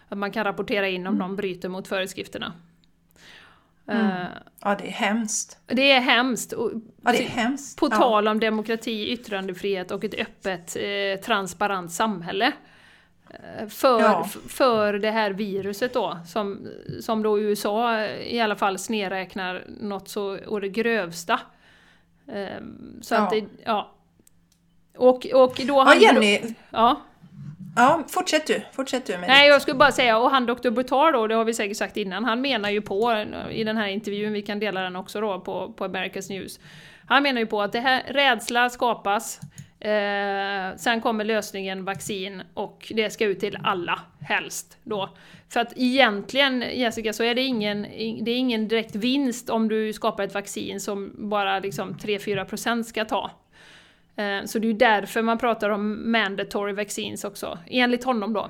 Att 0.10 0.18
man 0.18 0.32
kan 0.32 0.44
rapportera 0.44 0.88
in 0.88 1.08
om 1.08 1.16
någon 1.18 1.36
bryter 1.36 1.70
mot 1.70 1.88
föreskrifterna. 1.88 2.54
Eh, 3.88 4.24
Ja, 4.62 4.76
det 4.76 4.88
är 4.88 4.92
hemskt. 4.92 5.58
det 5.68 5.92
är 5.92 6.00
hemskt. 6.00 6.54
Och 6.54 6.72
Ja, 7.04 7.12
det 7.12 7.24
är 7.26 7.30
hemskt. 7.30 7.80
På 7.80 7.90
tal 7.90 8.28
om 8.28 8.40
demokrati, 8.40 9.10
yttrandefrihet 9.12 9.92
och 9.92 10.04
ett 10.04 10.14
öppet, 10.14 10.76
eh, 10.76 11.22
transparent 11.26 11.92
samhälle. 11.92 12.52
Eh, 13.30 13.68
För, 13.68 14.00
Ja. 14.02 14.24
för 14.48 14.94
det 14.94 15.12
här 15.12 15.32
viruset 15.32 15.94
då, 15.94 16.18
som, 16.28 16.68
som 17.02 17.24
då 17.24 17.40
USA 17.40 18.00
eh, 18.00 18.34
i 18.36 18.40
alla 18.42 18.56
fall 18.56 18.80
snedräknar 18.80 19.64
något 19.68 20.10
så 20.10 20.38
å 20.48 20.60
det 20.60 20.70
grövsta. 20.70 21.40
Eh, 22.28 22.48
Så 23.02 23.16
att 23.16 23.34
Ja. 23.34 23.40
det, 23.42 23.46
ja. 23.66 23.92
Och, 24.98 25.26
och 25.34 25.62
då 25.68 25.74
Ja, 25.74 25.96
Jenny. 25.96 26.42
Ja. 26.70 27.02
Ja, 27.76 28.04
fortsätt 28.08 28.48
du. 28.48 28.62
Fortsätt 28.72 29.06
du 29.06 29.18
med 29.18 29.28
Nej, 29.28 29.48
jag 29.48 29.62
skulle 29.62 29.78
bara 29.78 29.92
säga, 29.92 30.18
och 30.18 30.32
han 30.32 30.46
Dr. 30.46 30.70
Butar 30.70 31.12
då, 31.12 31.28
det 31.28 31.36
har 31.36 31.46
vi 31.46 31.54
säkert 31.54 31.78
sagt 31.78 31.98
innan, 31.98 32.26
han 32.26 32.42
menar 32.42 32.70
ju 32.70 32.82
på, 32.82 33.26
i 33.52 33.64
den 33.64 33.78
här 33.78 33.88
intervjun, 33.88 34.34
vi 34.34 34.42
kan 34.42 34.60
dela 34.60 34.82
den 34.82 34.96
också 34.96 35.22
då 35.22 35.40
på, 35.40 35.74
på 35.74 35.86
America's 35.86 36.30
News, 36.30 36.60
han 37.08 37.24
menar 37.24 37.40
ju 37.40 37.48
på 37.48 37.62
att 37.62 37.72
det 37.72 37.80
här, 37.80 38.04
rädsla 38.08 38.70
skapas, 38.70 39.40
eh, 39.80 40.78
sen 40.78 41.02
kommer 41.02 41.24
lösningen 41.24 41.86
vaccin 41.86 42.42
och 42.54 42.92
det 42.96 43.10
ska 43.10 43.26
ut 43.26 43.40
till 43.40 43.58
alla, 43.64 44.00
helst 44.22 44.78
då. 44.84 45.10
För 45.50 45.60
att 45.60 45.74
egentligen, 45.76 46.64
Jessica, 46.74 47.14
så 47.14 47.24
är 47.24 47.36
det 47.36 47.42
ingen, 47.42 47.82
det 48.22 48.32
är 48.32 48.38
ingen 48.38 48.68
direkt 48.68 48.96
vinst 48.96 49.50
om 49.50 49.68
du 49.68 49.94
skapar 49.94 50.24
ett 50.24 50.34
vaccin 50.34 50.80
som 50.80 51.30
bara 51.30 51.60
liksom 51.60 51.94
3-4% 51.94 52.84
ska 52.84 53.06
ta. 53.06 53.32
Eh, 54.16 54.46
Så 54.46 54.60
det 54.60 54.66
är 54.68 54.72
ju 54.72 54.78
därför 54.78 55.22
man 55.22 55.38
pratar 55.38 55.70
om 55.70 56.12
mandatory 56.12 56.74
vaccines 56.74 57.24
också, 57.24 57.60
enligt 57.68 58.04
honom 58.04 58.34
då. 58.34 58.50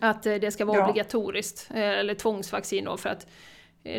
Att 0.00 0.26
eh, 0.26 0.34
det 0.34 0.50
ska 0.50 0.64
vara 0.64 0.78
Ja. 0.78 0.88
obligatoriskt, 0.88 1.70
eh, 1.74 1.80
eller 1.90 2.14
tvångsvaccin 2.14 2.84
då, 2.84 2.96
för 2.96 3.08
att 3.08 3.26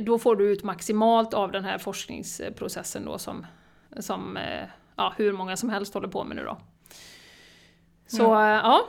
då 0.02 0.20
får 0.20 0.36
du 0.36 0.52
ut 0.52 0.64
maximalt 0.64 1.34
av 1.34 1.52
den 1.52 1.66
här 1.66 1.78
forskningsprocessen 1.78 3.06
då 3.06 3.18
som, 3.18 3.46
som 4.00 4.40
ja, 4.96 5.14
hur 5.18 5.34
många 5.34 5.58
som 5.58 5.70
helst 5.70 5.94
håller 5.94 6.08
på 6.08 6.24
med 6.24 6.36
nu 6.38 6.44
då. 6.44 6.58
Så 8.08 8.24
ja, 8.24 8.50
ja 8.56 8.88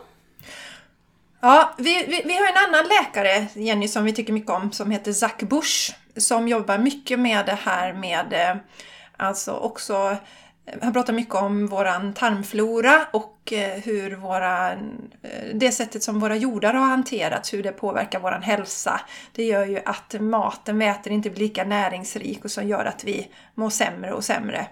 Ja, 1.40 1.74
vi, 1.78 2.04
vi, 2.08 2.22
vi 2.24 2.34
har 2.36 2.48
en 2.48 2.68
annan 2.68 2.84
läkare, 2.88 3.46
Jenny, 3.54 3.88
som 3.88 4.04
vi 4.04 4.12
tycker 4.12 4.32
mycket 4.32 4.50
om, 4.50 4.72
som 4.72 4.90
heter 4.90 5.12
Zack 5.12 5.42
Bush. 5.42 5.94
Som 6.16 6.48
jobbar 6.48 6.78
mycket 6.78 7.18
med 7.18 7.46
det 7.46 7.58
här 7.62 7.92
med, 7.92 8.58
alltså 9.16 9.52
också, 9.52 10.16
han 10.82 10.92
pratar 10.92 11.12
mycket 11.12 11.34
om 11.34 11.66
våran 11.66 12.14
tarmflora 12.14 13.06
och 13.12 13.52
eh, 13.52 13.80
hur 13.80 14.16
våra, 14.16 14.72
eh, 14.72 14.78
det 15.54 15.72
sättet 15.72 16.02
som 16.02 16.20
våra 16.20 16.36
jordar 16.36 16.74
har 16.74 16.86
hanterats, 16.86 17.54
hur 17.54 17.62
det 17.62 17.72
påverkar 17.72 18.20
våran 18.20 18.42
hälsa. 18.42 19.00
Det 19.32 19.44
gör 19.44 19.66
ju 19.66 19.80
att 19.84 20.14
maten 20.20 20.78
vi 20.78 20.86
äter 20.86 21.12
inte 21.12 21.30
blir 21.30 21.40
lika 21.40 21.64
näringsrik 21.64 22.44
och 22.44 22.50
som 22.50 22.68
gör 22.68 22.84
att 22.84 23.04
vi 23.04 23.28
mår 23.54 23.70
sämre 23.70 24.12
och 24.12 24.24
sämre. 24.24 24.66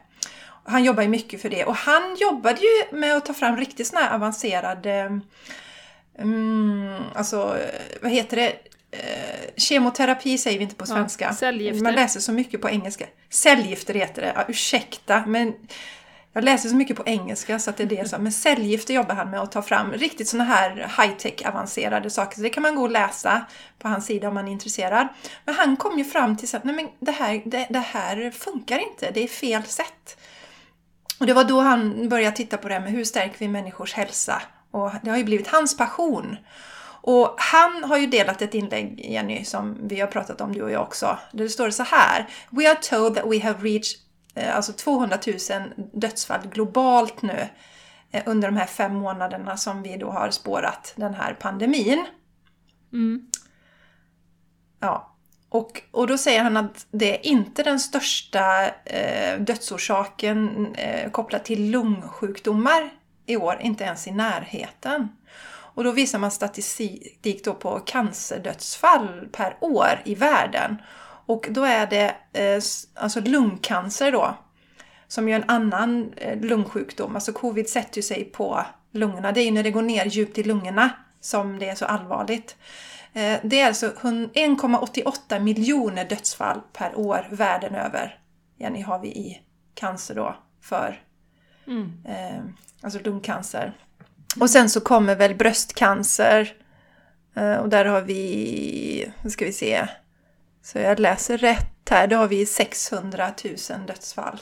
Han 0.65 0.85
jobbar 0.85 1.03
ju 1.03 1.09
mycket 1.09 1.43
för 1.43 1.51
det 1.51 1.65
och 1.65 1.77
han 1.77 2.17
jobbade 2.21 2.61
ju 2.61 2.99
med 2.99 3.17
att 3.17 3.27
ta 3.27 3.35
fram 3.35 3.57
riktigt 3.57 3.87
sådana 3.87 4.07
här 4.07 4.15
avancerade 4.15 5.21
Mm, 6.19 7.03
alltså, 7.15 7.59
eh, 7.59 7.99
vad 8.03 8.11
heter 8.11 8.37
det? 8.37 8.53
Eh, 9.03 9.51
kemoterapi 9.57 10.39
säger 10.39 10.59
vi 10.59 10.63
inte 10.65 10.77
på 10.77 10.85
Ja, 10.89 10.95
svenska. 10.95 11.33
cellgifter. 11.33 11.83
Man 11.83 11.95
läser 11.95 12.21
så 12.21 12.33
mycket 12.33 12.61
på 12.61 12.71
engelska. 12.71 13.05
Cellgifter 13.31 13.95
heter 13.95 14.23
det. 14.23 14.33
Ja, 14.37 14.45
ursäkta, 14.49 15.25
men 15.27 15.55
jag 16.33 16.45
läser 16.45 16.69
så 16.69 16.77
mycket 16.77 16.97
på 16.97 17.03
engelska 17.07 17.59
så 17.59 17.71
att 17.71 17.77
det 17.77 17.83
är 17.83 17.87
det 17.87 18.09
som. 18.09 18.23
Men 18.23 18.33
cellgifter 18.33 18.95
jobbar 18.95 19.15
han 19.15 19.31
med 19.31 19.41
att 19.41 19.53
ta 19.53 19.63
fram 19.63 19.93
riktigt 19.93 20.29
såna 20.29 20.45
här 20.45 20.71
high-tech 20.99 21.49
avancerade 21.49 22.11
saker. 22.11 22.37
Så 22.37 22.43
det 22.43 22.51
kan 22.51 22.63
man 22.63 22.75
gå 22.75 22.83
och 22.83 22.91
läsa 22.91 23.47
på 23.79 23.89
hans 23.89 24.07
sida 24.07 24.29
om 24.29 24.35
man 24.35 24.49
är 24.49 24.53
intresserad. 24.53 25.09
Men 25.45 25.55
han 25.55 25.77
kom 25.77 25.99
ju 25.99 26.05
fram 26.05 26.37
till 26.37 26.57
att 26.57 26.65
nej 26.65 26.75
men 26.75 26.89
det 27.01 27.13
här, 27.13 27.43
det, 27.45 27.67
det 27.71 27.79
här 27.79 28.31
funkar 28.31 28.79
inte. 28.79 29.11
Det 29.11 29.25
är 29.25 29.29
fel 29.29 29.63
sätt. 29.65 30.19
Och 31.21 31.27
det 31.27 31.33
var 31.35 31.45
då 31.45 31.61
han 31.61 32.09
började 32.09 32.37
titta 32.37 32.57
på 32.57 32.69
det 32.69 32.75
här 32.75 32.81
med 32.81 32.93
hur 32.93 33.05
stärker 33.05 33.39
vi 33.39 33.49
människors 33.49 33.95
hälsa. 33.95 34.43
Och 34.71 34.91
det 35.03 35.11
har 35.11 35.17
ju 35.17 35.25
blivit 35.25 35.49
hans 35.49 35.77
passion. 35.77 36.37
Och 37.07 37.35
han 37.39 37.85
har 37.85 37.97
ju 37.99 38.07
delat 38.07 38.43
ett 38.43 38.55
inlägg, 38.55 39.07
Jenny, 39.11 39.45
som 39.45 39.79
vi 39.89 40.01
har 40.01 40.07
pratat 40.07 40.41
om 40.41 40.53
du 40.53 40.63
och 40.63 40.71
jag 40.71 40.83
också. 40.83 41.19
Där 41.33 41.45
det 41.45 41.51
står 41.51 41.71
så 41.71 41.83
här. 41.83 42.27
We 42.51 42.71
are 42.71 42.79
told 42.83 43.15
that 43.15 43.25
we 43.27 43.41
have 43.41 43.59
reached 43.59 44.01
eh, 44.35 44.57
alltså 44.57 44.73
200 44.73 45.19
000 45.27 45.37
dödsfall 45.93 46.41
globalt 46.53 47.23
nu 47.23 47.49
eh, 48.11 48.23
under 48.27 48.49
de 48.49 48.57
här 48.57 48.67
fem 48.67 48.95
månaderna 48.95 49.57
som 49.57 49.83
vi 49.83 49.97
då 49.97 50.11
har 50.11 50.31
spårat 50.31 50.93
den 50.97 51.15
här 51.15 51.35
pandemin. 51.35 52.07
mm, 52.93 53.27
Ja. 54.81 55.17
Och, 55.49 55.83
och 55.91 56.07
då 56.07 56.19
säger 56.19 56.43
han 56.43 56.57
att 56.57 56.87
det 56.91 57.19
är 57.19 57.27
inte 57.27 57.63
den 57.63 57.81
största 57.81 58.69
eh, 58.85 59.41
dödsorsaken 59.41 60.67
eh, 60.75 61.11
kopplat 61.11 61.45
till 61.45 61.71
lungsjukdomar 61.71 62.91
i 63.27 63.37
år, 63.37 63.59
inte 63.61 63.85
ens 63.85 64.07
i 64.07 64.11
närheten. 64.11 65.09
Och 65.77 65.85
då 65.85 65.93
visar 65.93 66.19
man 66.19 66.31
statistik 66.31 67.45
då 67.45 67.55
på 67.55 67.81
cancerdödsfall 67.81 69.29
per 69.33 69.57
år 69.61 70.03
i 70.05 70.15
världen. 70.15 70.77
Och 71.27 71.47
då 71.51 71.65
är 71.65 71.87
det 71.87 72.15
eh, 72.33 72.63
alltså 72.95 73.21
lungcancer 73.21 74.13
då, 74.13 74.37
som 75.09 75.29
ju 75.29 75.35
är 75.35 75.41
en 75.41 75.51
annan 75.51 76.13
eh, 76.17 76.41
lungsjukdom. 76.41 77.15
Alltså 77.15 77.33
covid 77.33 77.69
sätter 77.69 77.97
ju 77.97 78.03
sig 78.03 78.25
på 78.25 78.65
lungorna. 78.91 79.33
Det 79.33 79.41
är 79.41 79.45
ju 79.45 79.51
när 79.51 79.63
det 79.63 79.71
går 79.71 79.83
ner 79.83 80.05
djupt 80.07 80.39
i 80.39 80.43
lungorna 80.43 80.91
som 81.21 81.59
det 81.59 81.69
är 81.69 81.75
så 81.75 81.85
allvarligt. 81.85 82.57
Eh, 83.13 83.39
Det 83.43 83.61
är 83.61 83.67
alltså 83.67 83.93
hun- 84.01 84.31
1,88 84.35 85.41
miljoner 85.41 86.05
dödsfall 86.05 86.61
per 86.73 86.99
år 86.99 87.29
världen 87.31 87.75
över. 87.75 88.19
Jenny 88.59 88.83
har 88.83 88.99
vi 88.99 89.09
i 89.09 89.43
cancer 89.75 90.15
då 90.15 90.37
för 90.61 91.03
mm. 91.67 91.93
eh, 92.05 92.43
alltså 92.83 93.01
lungcancer. 93.01 93.73
Och 94.41 94.51
sen 94.51 94.71
så 94.71 94.81
kommer 94.81 95.15
väl 95.15 95.35
bröstcancer. 95.35 96.55
Eh, 97.37 97.55
och 97.57 97.69
där 97.69 97.85
har 97.85 98.01
vi, 98.01 99.13
nu 99.23 99.31
ska 99.31 99.45
vi 99.45 99.53
se, 99.53 99.87
så 100.63 100.79
jag 100.79 100.99
läser 101.01 101.39
rätt. 101.39 101.89
här, 101.91 102.07
då 102.07 102.17
har 102.17 102.27
vi 102.29 102.47
600 102.47 103.33
000 103.45 103.87
dödsfall 103.87 104.41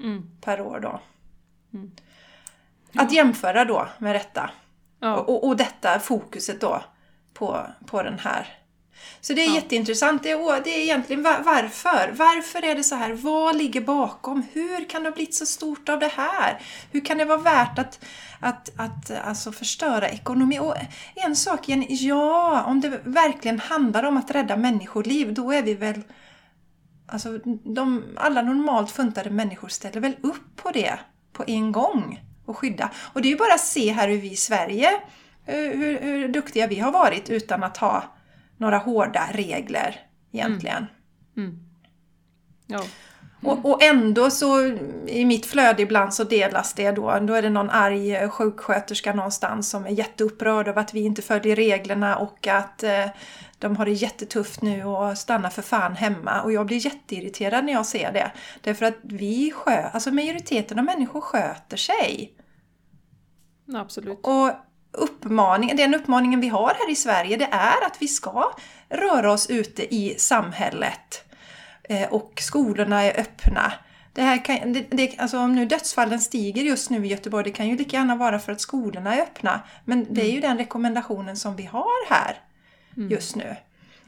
Mm. 0.00 0.30
per 0.40 0.60
år 0.60 0.80
då. 0.80 1.00
Mm. 1.74 1.90
Att 2.94 3.12
jämföra 3.12 3.64
då 3.64 3.88
med 3.98 4.14
detta. 4.14 4.50
Ja. 5.00 5.16
Och, 5.16 5.46
och 5.48 5.56
detta 5.56 6.00
fokuset 6.00 6.60
då 6.60 6.84
på, 7.34 7.66
på 7.86 8.02
den 8.02 8.18
här. 8.18 8.48
Så 9.20 9.32
det 9.32 9.42
är 9.44 9.48
Ja. 9.48 9.54
jätteintressant. 9.54 10.22
Det 10.22 10.30
är, 10.30 10.64
det 10.64 10.70
är 10.70 10.80
egentligen 10.82 11.22
va- 11.22 11.42
varför? 11.44 12.12
Varför 12.16 12.64
är 12.64 12.74
det 12.74 12.82
så 12.84 12.94
här? 12.94 13.12
Vad 13.12 13.56
ligger 13.56 13.80
bakom? 13.80 14.42
Hur 14.52 14.88
kan 14.88 15.02
det 15.02 15.08
ha 15.08 15.14
blivit 15.14 15.34
så 15.34 15.46
stort 15.46 15.88
av 15.88 15.98
det 15.98 16.12
här? 16.16 16.60
Hur 16.92 17.00
kan 17.04 17.18
det 17.18 17.24
vara 17.24 17.38
värt 17.38 17.78
att, 17.78 18.04
att, 18.44 18.70
att 18.76 19.10
alltså 19.10 19.52
förstöra 19.52 20.08
ekonomi? 20.08 20.58
Och 20.58 20.74
en 21.14 21.36
sak 21.36 21.68
igen, 21.68 21.86
ja, 21.88 22.64
om 22.66 22.80
det 22.80 23.00
verkligen 23.04 23.58
handlar 23.58 24.02
om 24.02 24.16
att 24.16 24.30
rädda 24.30 24.56
människoliv, 24.56 25.34
då 25.34 25.52
är 25.52 25.62
vi 25.62 25.74
väl 25.74 26.02
Alltså, 27.06 27.38
de, 27.64 28.04
alla 28.16 28.42
normalt 28.42 28.90
funtade 28.90 29.30
människor 29.30 29.68
ställer 29.68 30.00
väl 30.00 30.16
upp 30.20 30.56
på 30.56 30.70
det 30.70 30.98
på 31.32 31.44
en 31.46 31.72
gång 31.72 32.24
och 32.44 32.58
skydda. 32.58 32.90
Och 33.12 33.22
det 33.22 33.28
är 33.28 33.30
ju 33.30 33.36
bara 33.36 33.54
att 33.54 33.60
se 33.60 33.92
här 33.92 34.08
hur 34.08 34.18
vi 34.18 34.32
i 34.32 34.36
Sverige, 34.36 34.88
eh, 35.46 35.56
hur, 35.56 36.00
hur 36.00 36.28
duktiga 36.28 36.66
vi 36.66 36.78
har 36.78 36.92
varit 36.92 37.30
utan 37.30 37.64
att 37.64 37.76
ha 37.76 38.04
några 38.56 38.78
hårda 38.78 39.28
regler 39.32 40.00
egentligen. 40.32 40.86
Mm. 41.36 41.50
mm. 41.50 41.60
Ja. 42.66 42.84
Och, 43.44 43.64
och 43.64 43.82
ändå 43.82 44.30
så 44.30 44.62
i 45.06 45.24
mitt 45.24 45.46
flöde 45.46 45.82
ibland 45.82 46.14
så 46.14 46.24
delas 46.24 46.74
det 46.74 46.90
då. 46.90 47.18
Då 47.18 47.34
är 47.34 47.42
det 47.42 47.50
någon 47.50 47.70
arg 47.70 48.16
eh, 48.16 48.30
sjuksköterska 48.30 49.14
någonstans 49.14 49.70
som 49.70 49.86
är 49.86 49.90
jätteupprörd 49.90 50.68
över 50.68 50.80
att 50.80 50.94
vi 50.94 51.00
inte 51.00 51.22
följer 51.22 51.56
reglerna 51.56 52.16
och 52.16 52.46
att 52.46 52.82
eh, 52.82 53.06
de 53.58 53.76
har 53.76 53.84
det 53.84 53.92
jättetufft 53.92 54.62
nu 54.62 54.84
och 54.84 55.18
stannar 55.18 55.50
för 55.50 55.62
fan 55.62 55.96
hemma. 55.96 56.42
Och 56.42 56.52
jag 56.52 56.66
blir 56.66 56.86
jätteirriterad 56.86 57.64
när 57.64 57.72
jag 57.72 57.86
ser 57.86 58.12
det. 58.12 58.32
Därför 58.60 58.86
att 58.86 58.98
vi 59.02 59.50
skö, 59.50 59.88
alltså 59.92 60.10
majoriteten 60.10 60.78
av 60.78 60.84
människor 60.84 61.20
sköter 61.20 61.76
sig. 61.76 62.34
Absolut. 63.74 64.18
Och 64.22 64.50
uppmaning, 64.92 65.76
den 65.76 65.94
uppmaningen 65.94 66.40
vi 66.40 66.48
har 66.48 66.68
här 66.68 66.90
i 66.90 66.94
Sverige 66.94 67.36
det 67.36 67.48
är 67.52 67.86
att 67.86 67.96
vi 68.00 68.08
ska 68.08 68.52
röra 68.88 69.32
oss 69.32 69.50
ute 69.50 69.94
i 69.94 70.14
samhället. 70.18 71.24
Eh, 71.88 72.12
och 72.12 72.32
skolorna 72.40 73.02
är 73.02 73.20
öppna. 73.20 73.72
Det 74.12 74.22
här 74.22 74.44
kan, 74.44 74.72
det, 74.72 74.86
det, 74.90 75.18
alltså 75.18 75.38
om 75.38 75.54
nu 75.54 75.66
dödsfallen 75.66 76.20
stiger 76.20 76.62
just 76.62 76.90
nu 76.90 77.06
i 77.06 77.08
Göteborg, 77.08 77.44
det 77.44 77.50
kan 77.50 77.68
ju 77.68 77.76
lika 77.76 77.96
gärna 77.96 78.16
vara 78.16 78.38
för 78.38 78.52
att 78.52 78.60
skolorna 78.60 79.14
är 79.14 79.22
öppna. 79.22 79.60
Men 79.84 80.06
det 80.10 80.22
är 80.22 80.32
ju 80.32 80.40
den 80.40 80.58
rekommendationen 80.58 81.36
som 81.36 81.56
vi 81.56 81.64
har 81.64 82.10
här 82.10 82.40
just 83.10 83.36
nu. 83.36 83.56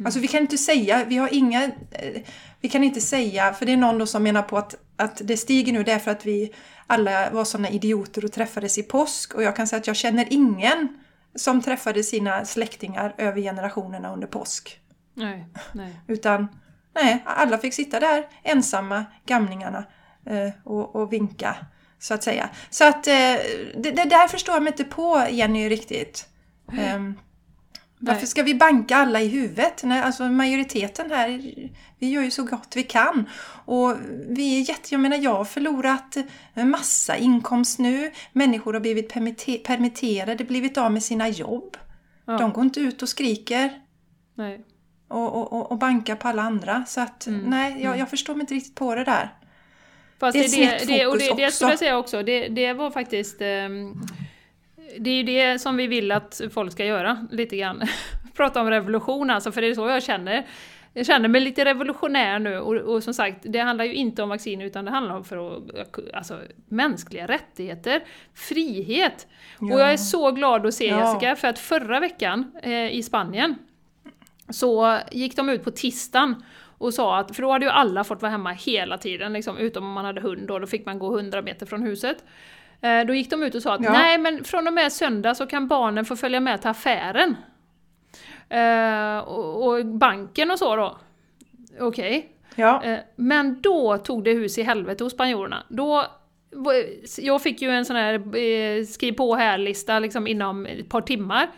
Alltså 0.05 0.21
vi 0.21 0.29
kan 0.29 0.41
inte 0.41 0.59
säga, 0.59 1.05
vi 1.05 1.17
har 1.17 1.35
inga, 1.35 1.65
eh, 1.65 2.23
vi 2.61 2.69
kan 2.69 2.85
inte 2.85 3.01
säga, 3.01 3.53
för 3.53 3.67
det 3.67 3.73
är 3.73 3.77
någon 3.77 4.07
som 4.07 4.23
menar 4.23 4.43
på 4.43 4.59
att, 4.59 4.75
att 4.97 5.21
det 5.25 5.37
stiger 5.37 5.73
nu 5.73 5.83
därför 5.83 6.11
att 6.11 6.27
vi 6.27 6.55
alla 6.87 7.31
var 7.31 7.45
sådana 7.45 7.69
idioter 7.69 8.25
och 8.25 8.33
träffades 8.33 8.79
i 8.79 8.83
påsk. 8.83 9.35
Och 9.35 9.43
jag 9.43 9.57
kan 9.57 9.67
säga 9.67 9.81
att 9.81 9.87
jag 9.87 9.97
känner 9.97 10.27
ingen 10.31 10.89
som 11.35 11.63
träffade 11.63 12.03
sina 12.03 12.45
släktingar 12.45 13.15
över 13.19 13.41
generationerna 13.41 14.13
under 14.13 14.27
påsk. 14.27 14.81
Nej, 15.15 15.47
nej. 15.73 16.01
Utan 16.07 16.49
nej, 17.03 17.23
alla 17.27 17.59
fick 17.59 17.75
sitta 17.75 18.01
där 18.01 18.29
ensamma, 18.43 19.05
gamlingarna, 19.27 19.85
eh, 20.27 20.51
och, 20.65 20.97
och 20.97 21.13
vinka. 21.13 21.57
Så 21.99 22.15
att 22.15 22.23
säga. 22.23 22.49
Så 22.71 22.85
att 22.85 23.07
eh, 23.07 23.13
det, 23.77 23.91
det 23.91 24.05
där 24.05 24.29
förstår 24.29 24.55
jag 24.55 24.63
mig 24.63 24.73
inte 24.73 24.85
på 24.85 25.27
Jenny 25.31 25.69
riktigt. 25.69 26.29
Ehm, 26.79 27.15
varför 27.99 28.27
ska 28.27 28.43
vi 28.43 28.55
banka 28.55 28.97
alla 28.97 29.21
i 29.21 29.29
huvudet? 29.29 29.83
Nej, 29.85 30.01
alltså 30.03 30.25
majoriteten 30.25 31.11
här, 31.11 31.29
vi 31.99 32.11
gör 32.11 32.23
ju 32.23 32.31
så 32.31 32.45
gott 32.45 32.73
vi 32.77 32.83
kan. 32.83 33.29
Och 33.65 33.97
vi 34.29 34.61
är 34.61 34.69
jätte, 34.69 34.89
jag 34.91 35.01
menar 35.01 35.17
jag 35.17 35.35
har 35.35 35.45
förlorat 35.45 36.17
massa 36.55 37.17
inkomst 37.17 37.79
nu. 37.79 38.13
Människor 38.33 38.73
har 38.73 38.81
blivit 38.81 39.13
permitte- 39.13 39.59
permitterade, 39.59 40.45
blivit 40.45 40.79
av 40.79 40.93
med 40.93 41.03
sina 41.03 41.29
jobb. 41.29 41.77
Ja. 42.27 42.39
De 42.39 42.53
går 42.53 42.65
inte 42.65 42.81
ut 42.81 43.03
och 43.03 43.09
skriker 43.09 43.71
nej. 44.35 44.65
Och, 45.09 45.53
och, 45.53 45.73
och, 45.73 45.79
banka 45.79 46.17
på 46.17 46.29
alla 46.29 46.43
andra. 46.43 46.85
Så 46.87 47.01
att 47.01 47.27
Mm. 47.27 47.51
nej, 47.51 47.83
jag, 47.83 47.99
jag 47.99 48.11
förstår 48.11 48.35
mig 48.35 48.41
inte 48.41 48.55
riktigt 48.55 48.75
på 48.75 48.95
det 48.95 49.05
där. 49.05 49.29
Fast 50.21 50.33
Det 50.33 50.39
är 50.39 50.45
ett 50.45 50.51
snett 50.51 50.87
det, 50.87 51.07
och 51.07 51.19
det, 51.19 51.25
fokus 51.25 51.37
det 51.37 51.51
skulle 51.51 51.67
också. 51.67 51.73
jag 51.73 51.79
säga 51.79 51.99
också, 51.99 52.23
det, 52.23 52.49
det 52.49 52.73
var 52.73 52.91
faktiskt... 52.91 53.41
ehm, 53.41 53.95
det 54.99 55.11
är 55.11 55.15
ju 55.15 55.23
det 55.23 55.59
som 55.59 55.77
vi 55.77 55.87
vill 55.87 56.13
att 56.13 56.41
folk 56.55 56.73
ska 56.73 56.85
göra, 56.85 57.27
lite 57.31 57.57
grann. 57.57 57.83
Prata 58.37 58.61
om 58.61 58.71
revolution 58.71 59.31
alltså, 59.31 59.53
för 59.53 59.61
det 59.61 59.67
är 59.69 59.75
så 59.75 59.89
jag 59.89 60.03
känner. 60.03 60.47
Jag 60.93 61.07
känner 61.07 61.29
mig 61.29 61.41
lite 61.41 61.65
revolutionär 61.65 62.39
nu 62.39 62.59
och, 62.59 62.75
och 62.75 63.03
som 63.03 63.15
sagt, 63.15 63.37
det 63.43 63.59
handlar 63.59 63.85
ju 63.85 63.95
inte 63.95 64.23
om 64.23 64.29
vaccin 64.29 64.61
utan 64.61 64.85
det 64.85 64.91
handlar 64.91 65.17
om 65.17 65.25
för 65.25 65.57
att, 65.57 66.15
alltså, 66.15 66.41
mänskliga 66.69 67.27
rättigheter, 67.27 68.05
frihet. 68.35 69.27
Och 69.59 69.81
jag 69.81 69.93
är 69.93 69.97
så 69.97 70.31
glad 70.31 70.67
att 70.67 70.75
se 70.75 70.87
Ja. 70.87 71.01
Jessica, 71.15 71.37
för 71.37 71.49
att 71.49 71.59
förra 71.59 72.01
veckan 72.01 72.53
eh, 72.63 72.91
i 72.97 73.03
Spanien 73.03 73.55
så 74.49 74.99
gick 75.13 75.37
de 75.37 75.49
ut 75.49 75.65
på 75.65 75.71
tisdagen 75.71 76.43
och 76.79 76.95
sa 76.95 77.17
att, 77.19 77.37
för 77.37 77.43
då 77.43 77.53
hade 77.53 77.65
ju 77.65 77.71
alla 77.71 78.05
fått 78.05 78.23
vara 78.23 78.33
hemma 78.33 78.51
hela 78.53 78.99
tiden, 78.99 79.33
liksom, 79.33 79.59
utom 79.59 79.85
om 79.85 79.93
man 79.93 80.05
hade 80.05 80.21
hund 80.21 80.49
då, 80.49 80.59
då 80.59 80.67
fick 80.67 80.87
man 80.87 80.99
gå 80.99 81.17
100 81.19 81.43
meter 81.43 81.67
från 81.67 81.83
huset. 81.83 82.25
Eh, 82.81 83.01
Då 83.07 83.15
gick 83.15 83.31
de 83.31 83.43
ut 83.43 83.55
och 83.55 83.63
sa 83.63 83.75
att 83.75 83.85
Ja. 83.85 83.93
nej 83.93 84.19
men 84.19 84.45
från 84.45 84.67
och 84.67 84.73
med 84.73 84.93
söndag 84.93 85.35
så 85.35 85.47
kan 85.47 85.69
barnen 85.69 86.05
få 86.05 86.17
följa 86.17 86.41
med 86.41 86.61
till 86.61 86.71
affären. 86.71 87.37
Eh, 88.49 89.19
och, 89.19 89.67
och 89.69 89.87
banken 89.87 90.51
och 90.51 90.59
så 90.59 90.77
då. 90.77 90.99
Okej. 91.81 92.33
Ja, 92.55 92.83
Eh, 92.85 92.99
Men 93.17 93.61
då 93.61 93.99
tog 93.99 94.25
det 94.25 94.33
hus 94.33 94.59
i 94.59 94.63
helvete 94.63 95.05
hos 95.05 95.13
spanjorerna. 95.13 95.63
Då, 95.69 96.05
jag 97.19 97.43
fick 97.43 97.63
ju 97.63 97.71
en 97.71 97.85
sån 97.85 97.97
här 97.97 98.37
eh, 98.37 98.85
skriv 98.85 99.13
på 99.13 99.35
här-lista 99.35 99.99
liksom 99.99 100.27
inom 100.27 100.67
ett 100.67 100.89
par 100.89 101.01
timmar. 101.01 101.49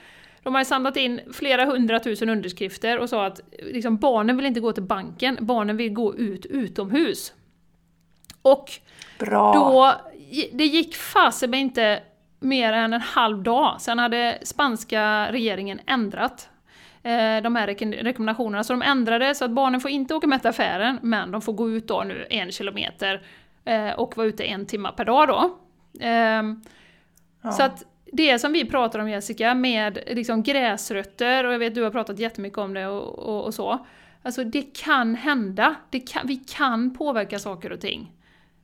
De 0.43 0.55
har 0.55 0.61
ju 0.61 0.65
samlat 0.65 0.97
in 0.97 1.21
flera 1.33 1.65
hundratusen 1.65 2.29
underskrifter 2.29 2.99
och 2.99 3.09
sa 3.09 3.27
att 3.27 3.41
liksom, 3.63 3.97
barnen 3.97 4.37
vill 4.37 4.47
inte 4.47 4.61
gå 4.61 4.73
till 4.73 4.83
banken, 4.83 5.37
barnen 5.41 5.77
vill 5.77 5.93
gå 5.93 6.15
ut 6.17 6.47
utomhus. 6.47 7.33
Och 8.43 8.71
bra. 9.19 9.53
då, 9.55 9.95
det 10.53 10.65
gick 10.65 10.97
fasen 10.97 11.55
inte 11.55 12.01
mer 12.41 12.73
än 12.73 12.93
en 12.93 13.01
halv 13.01 13.43
dag, 13.43 13.81
sen 13.81 13.99
hade 13.99 14.39
spanska 14.43 15.33
regeringen 15.33 15.81
ändrat 15.87 16.49
eh, 17.03 17.43
de 17.43 17.57
här 17.57 17.67
rek- 17.69 18.03
rekommendationerna. 18.03 18.65
Så 18.65 18.73
de 18.73 18.83
ändrade 18.83 19.35
så 19.35 19.45
att 19.45 19.51
barnen 19.51 19.81
får 19.81 19.91
inte 19.91 20.15
åka 20.15 20.27
med 20.27 20.41
till 20.41 20.51
affären, 20.51 20.99
men 21.03 21.31
de 21.31 21.43
får 21.43 21.53
gå 21.53 21.71
ut 21.71 21.89
då 21.89 22.03
nu 22.07 22.27
en 22.31 22.53
kilometer 22.53 23.23
eh, 23.65 23.91
och 23.91 24.17
vara 24.17 24.27
ute 24.27 24.45
en 24.45 24.67
timme 24.67 24.89
per 24.97 25.05
dag 25.05 25.29
då. 25.29 25.59
Ehm, 26.01 26.63
Ja. 27.43 27.53
Så 27.53 27.63
att 27.63 27.85
det 28.13 28.39
som 28.39 28.53
vi 28.53 28.65
pratar 28.65 28.99
om 28.99 29.09
Jessica, 29.09 29.55
med 29.55 29.99
liksom 30.07 30.43
gräsrötter, 30.43 31.45
och 31.45 31.53
jag 31.53 31.59
vet 31.59 31.75
du 31.75 31.83
har 31.83 31.91
pratat 31.91 32.19
jättemycket 32.19 32.59
om 32.59 32.75
det 32.75 32.87
och, 32.87 33.19
och, 33.19 33.45
och 33.45 33.55
så. 33.55 33.87
Alltså 34.23 34.45
det 34.45 34.63
kan 34.63 35.15
hända, 35.15 35.75
det 35.91 36.01
kan, 36.01 36.27
vi 36.27 36.37
kan 36.37 36.95
påverka 36.95 37.39
saker 37.39 37.73
och 37.73 37.81
ting. 37.81 38.13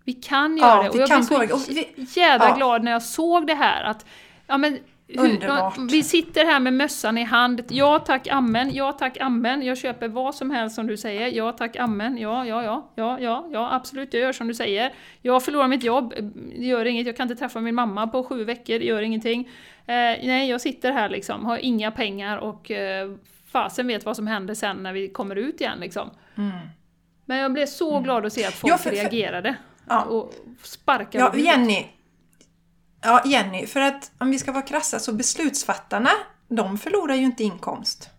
Vi 0.04 0.12
kan 0.12 0.56
göra 0.56 0.68
Ja, 0.68 0.82
det. 0.82 0.88
Och 0.88 0.96
jag 0.96 1.08
blev 1.08 1.58
så 1.58 2.20
jävla 2.20 2.48
ja. 2.48 2.56
glad 2.56 2.84
när 2.84 2.92
jag 2.92 3.02
såg 3.02 3.46
det 3.46 3.54
här. 3.54 3.84
Att, 3.84 4.06
ja, 4.46 4.58
men, 4.58 4.78
Underbart. 5.18 5.78
vi 5.90 6.02
sitter 6.02 6.44
här 6.44 6.60
med 6.60 6.72
mössan 6.72 7.18
i 7.18 7.24
hand. 7.24 7.62
Ja 7.68 7.98
tack 7.98 8.28
amen, 8.28 8.74
ja 8.74 8.92
tack 8.92 9.16
amen. 9.20 9.62
Jag 9.62 9.78
köper 9.78 10.08
vad 10.08 10.34
som 10.34 10.50
helst 10.50 10.74
som 10.76 10.86
du 10.86 10.96
säger. 10.96 11.28
Ja 11.28 11.52
tack 11.52 11.76
amen, 11.76 12.18
ja, 12.18 12.46
ja, 12.46 12.62
ja, 12.62 12.90
ja, 12.96 13.18
ja, 13.20 13.48
ja, 13.52 13.74
absolut, 13.74 14.14
jag 14.14 14.22
gör 14.22 14.32
som 14.32 14.48
du 14.48 14.54
säger. 14.54 14.92
Jag 15.22 15.42
förlorar 15.44 15.68
mitt 15.68 15.84
jobb, 15.84 16.14
det 16.58 16.64
gör 16.66 16.84
inget. 16.84 17.06
Jag 17.06 17.16
kan 17.16 17.24
inte 17.30 17.36
träffa 17.40 17.60
min 17.60 17.74
mamma 17.74 18.06
på 18.06 18.24
sju 18.24 18.44
veckor, 18.44 18.78
det 18.78 18.84
gör 18.84 19.02
ingenting. 19.02 19.48
Eh, 19.86 19.94
nej, 19.94 20.50
jag 20.50 20.60
sitter 20.60 20.92
här 20.92 21.08
liksom, 21.08 21.44
har 21.44 21.58
inga 21.58 21.90
pengar 21.90 22.38
och 22.38 22.70
eh, 22.70 23.10
fasen 23.52 23.86
vet 23.86 24.04
vad 24.04 24.16
som 24.16 24.26
händer 24.26 24.54
sen 24.54 24.76
när 24.82 24.92
vi 24.92 25.08
kommer 25.08 25.36
ut 25.36 25.60
igen 25.60 25.78
liksom. 25.80 26.10
Mm. 26.36 26.50
Men 27.24 27.38
jag 27.38 27.52
blev 27.52 27.66
så 27.66 28.00
glad 28.00 28.26
att 28.26 28.32
se 28.32 28.44
att 28.46 28.54
folk 28.54 28.72
Ja, 28.72 28.78
för- 28.78 28.90
för- 28.90 28.96
reagerade. 28.96 29.54
Ja. 29.88 30.02
Och 30.02 30.32
sparkade 30.62 31.24
Ja. 31.24 31.36
Jenny. 31.36 31.86
Ja, 33.04 33.22
Jenny, 33.24 33.66
för 33.66 33.80
att 33.80 34.12
om 34.18 34.30
vi 34.30 34.38
ska 34.38 34.52
vara 34.52 34.62
krassa 34.62 34.98
så 34.98 35.12
beslutsfattarna, 35.12 36.10
de 36.48 36.78
förlorar 36.78 37.14
ju 37.14 37.22
inte 37.24 37.44
inkomst. 37.44 38.10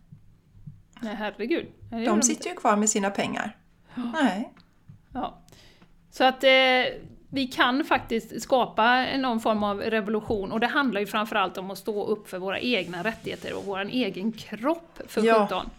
Nej, 0.99 1.15
herregud. 1.15 1.67
De 1.89 2.21
sitter 2.21 2.49
ju 2.49 2.55
kvar 2.55 2.75
med 2.75 2.89
sina 2.89 3.09
pengar. 3.09 3.57
Nej. 4.21 4.53
Ja. 5.13 5.37
Så 6.11 6.23
att 6.23 6.43
eh, 6.43 6.49
vi 7.29 7.47
kan 7.47 7.85
faktiskt 7.85 8.41
skapa 8.41 9.05
någon 9.17 9.39
form 9.39 9.63
av 9.63 9.81
revolution 9.81 10.51
och 10.51 10.59
det 10.59 10.67
handlar 10.67 11.01
ju 11.01 11.07
framförallt 11.07 11.57
om 11.57 11.71
att 11.71 11.77
stå 11.77 12.05
upp 12.05 12.29
för 12.29 12.39
våra 12.39 12.59
egna 12.59 13.03
rättigheter 13.03 13.57
och 13.57 13.65
vår 13.65 13.79
egen 13.79 14.31
kropp 14.31 14.99
för 15.07 15.23
Ja. 15.23 15.47
17. 15.47 15.69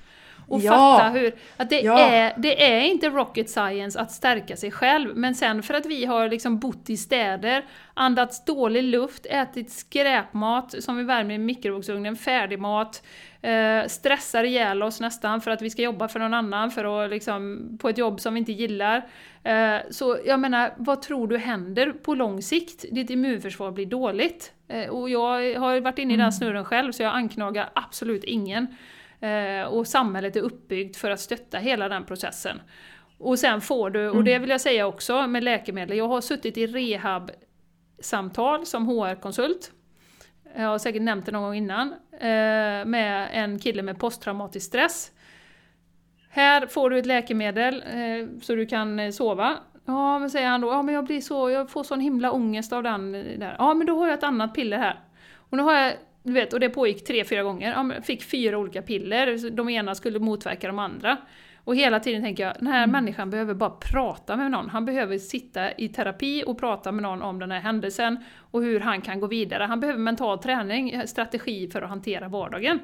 Och 0.49 0.61
Ja. 0.61 0.71
fatta 0.99 1.09
hur, 1.11 1.35
att 1.57 1.71
det, 1.71 1.81
Ja. 1.81 1.99
är, 1.99 2.35
det 2.37 2.65
är 2.75 2.81
inte 2.81 3.09
rocket 3.09 3.51
science 3.51 4.01
att 4.01 4.13
stärka 4.13 4.57
sig 4.57 4.71
själv, 4.71 5.17
men 5.17 5.35
sen 5.35 5.63
för 5.63 5.75
att 5.75 5.87
vi 5.87 6.05
har 6.05 6.29
liksom 6.29 6.59
bott 6.59 6.91
i 6.91 6.97
städer, 6.97 7.65
andats 7.95 8.45
dålig 8.45 8.83
luft, 8.83 9.27
ätit 9.31 9.71
skräpmat 9.71 10.75
som 10.83 10.97
vi 10.97 11.03
värmer 11.03 11.35
i 11.35 11.39
mikrovågsugnen, 11.39 12.17
färdigmat, 12.17 13.03
eh, 13.43 13.87
stressar 13.87 14.45
ihjäl 14.45 14.83
oss 14.83 15.01
nästan 15.01 15.41
för 15.41 15.51
att 15.51 15.63
vi 15.63 15.71
ska 15.71 15.83
jobba 15.83 16.09
för 16.09 16.21
någon 16.21 16.35
annan, 16.35 16.71
för 16.71 17.05
att 17.05 17.11
liksom, 17.11 17.69
på 17.81 17.89
ett 17.89 17.99
jobb 17.99 18.21
som 18.21 18.35
vi 18.35 18.41
inte 18.41 18.53
gillar. 18.53 19.07
Eh, 19.43 19.77
så 19.91 20.19
jag 20.27 20.41
menar, 20.41 20.73
vad 20.77 21.03
tror 21.03 21.29
du 21.29 21.39
händer 21.39 21.93
på 21.93 22.15
lång 22.15 22.43
sikt? 22.43 22.85
Ditt 22.93 23.11
immunförsvar 23.11 23.71
blir 23.71 23.87
dåligt. 23.87 24.53
Eh, 24.69 24.89
och 24.89 25.11
jag 25.11 25.59
har 25.59 25.81
varit 25.81 25.99
inne 25.99 26.15
i 26.15 26.17
den 26.17 26.33
snurren 26.33 26.65
själv, 26.65 26.93
så 26.93 27.03
jag 27.03 27.15
anklagar 27.15 27.69
absolut 27.75 28.25
ingen. 28.25 28.67
Eh, 29.27 29.67
och 29.67 29.87
samhället 29.87 30.37
är 30.37 30.41
uppbyggt 30.41 30.97
för 30.97 31.11
att 31.11 31.21
stötta 31.21 31.59
hela 31.59 31.89
den 31.89 32.05
processen. 32.05 32.61
Och 33.19 33.39
sen 33.39 33.61
får 33.61 33.91
du, 33.91 34.09
och 34.11 34.25
det 34.25 34.39
vill 34.39 34.51
jag 34.51 34.61
säga 34.61 34.87
också 34.87 35.27
med 35.27 35.45
läkemedel, 35.45 35.97
jag 35.97 36.09
har 36.09 36.21
suttit 36.21 36.57
i 36.59 36.67
rehab-samtal 36.67 38.67
som 38.67 38.87
HR-konsult. 38.89 39.73
Jag 40.57 40.67
har 40.69 40.79
säkert 40.79 41.03
nämnt 41.03 41.27
det 41.27 41.33
någon 41.33 41.43
gång 41.43 41.55
innan. 41.55 41.93
eh, 42.13 42.85
Med 42.87 43.29
en 43.33 43.59
kille 43.59 43.83
med 43.83 43.99
posttraumatisk 43.99 44.67
stress. 44.67 45.11
Här 46.31 46.67
får 46.67 46.91
du 46.91 46.99
ett 46.99 47.07
läkemedel 47.07 47.83
eh, 47.87 48.41
så 48.43 48.55
du 48.55 48.67
kan 48.67 49.13
sova. 49.13 49.57
Ja, 49.87 50.19
men 50.19 50.31
säger 50.31 50.49
han 50.49 50.61
då, 50.61 50.69
ja 50.69 50.83
men 50.83 50.95
jag 50.95 51.05
blir 51.05 51.21
så, 51.21 51.51
jag 51.51 51.71
får 51.71 51.85
sån 51.85 52.01
himla 52.01 52.33
ångest 52.33 52.73
av 52.73 52.83
den 52.83 53.13
där. 53.13 53.57
Ja, 53.59 53.75
men 53.75 53.87
då 53.87 53.99
har 53.99 54.07
jag 54.07 54.15
ett 54.15 54.23
annat 54.23 54.55
piller 54.55 54.79
här. 54.79 55.01
Och 55.51 55.57
nu 55.57 55.63
har 55.63 55.75
jag, 55.75 55.93
du 56.27 56.33
vet, 56.33 56.53
och 56.53 56.61
det 56.61 56.69
pågick 56.69 57.05
tre, 57.05 57.25
fyra 57.25 57.43
gånger. 57.43 57.71
Jag 57.95 58.05
fick 58.05 58.23
fyra 58.23 58.59
olika 58.59 58.83
piller, 58.83 59.51
de 59.51 59.69
ena 59.69 59.95
skulle 59.95 60.19
motverka 60.19 60.67
de 60.67 60.79
andra. 60.79 61.17
Och 61.65 61.77
hela 61.77 62.01
tiden 62.01 62.23
tänker 62.23 62.47
jag, 62.47 62.55
den 62.59 62.67
här 62.67 62.87
människan 62.87 63.31
behöver 63.31 63.55
bara 63.55 63.71
prata 63.93 64.37
med 64.37 64.51
någon. 64.51 64.69
Han 64.71 64.85
behöver 64.85 65.19
sitta 65.19 65.73
i 65.73 65.89
terapi 65.89 66.45
och 66.47 66.59
prata 66.59 66.93
med 66.93 67.03
någon 67.03 67.23
om 67.23 67.39
den 67.39 67.51
här 67.51 67.61
händelsen 67.61 68.25
och 68.51 68.63
hur 68.63 68.81
han 68.81 69.01
kan 69.01 69.21
gå 69.21 69.27
vidare. 69.27 69.63
Han 69.65 69.81
behöver 69.81 69.99
mental 70.01 70.39
träning, 70.39 71.03
strategi 71.07 71.69
för 71.71 71.83
att 71.83 71.89
hantera 71.89 72.29
vardagen. 72.29 72.79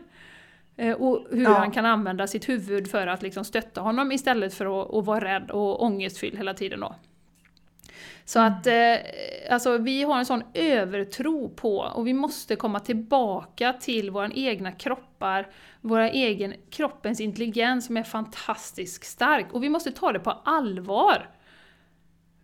Eh, 0.76 0.92
Och 0.96 1.26
hur 1.30 1.42
Ja. 1.42 1.50
han 1.50 1.70
kan 1.70 1.86
använda 1.86 2.26
sitt 2.26 2.48
huvud 2.48 2.90
för 2.90 3.06
att 3.06 3.22
liksom 3.22 3.44
stötta 3.44 3.80
honom 3.80 4.12
istället 4.12 4.54
för 4.54 4.82
att, 4.82 4.94
att 4.94 5.04
vara 5.04 5.24
rädd 5.24 5.50
och 5.50 5.82
ångestfylld 5.82 6.36
hela 6.36 6.54
tiden. 6.54 6.80
Då. 6.80 6.94
Så 8.24 8.40
att 8.40 8.66
eh, 8.66 8.94
alltså, 9.50 9.78
vi 9.78 10.02
har 10.02 10.18
en 10.18 10.26
sån 10.26 10.42
övertro 10.54 11.48
på, 11.48 11.78
och 11.78 12.06
vi 12.06 12.12
måste 12.12 12.56
komma 12.56 12.80
tillbaka 12.80 13.72
till 13.72 14.10
våra 14.10 14.30
egna 14.34 14.72
kroppar, 14.72 15.48
våra 15.80 16.10
egen 16.10 16.54
kroppens 16.70 17.20
intelligens 17.20 17.86
som 17.86 17.96
är 17.96 18.02
fantastiskt 18.02 19.04
stark. 19.04 19.52
Och 19.52 19.62
vi 19.62 19.68
måste 19.68 19.90
ta 19.90 20.12
det 20.12 20.20
på 20.20 20.30
allvar. 20.30 21.28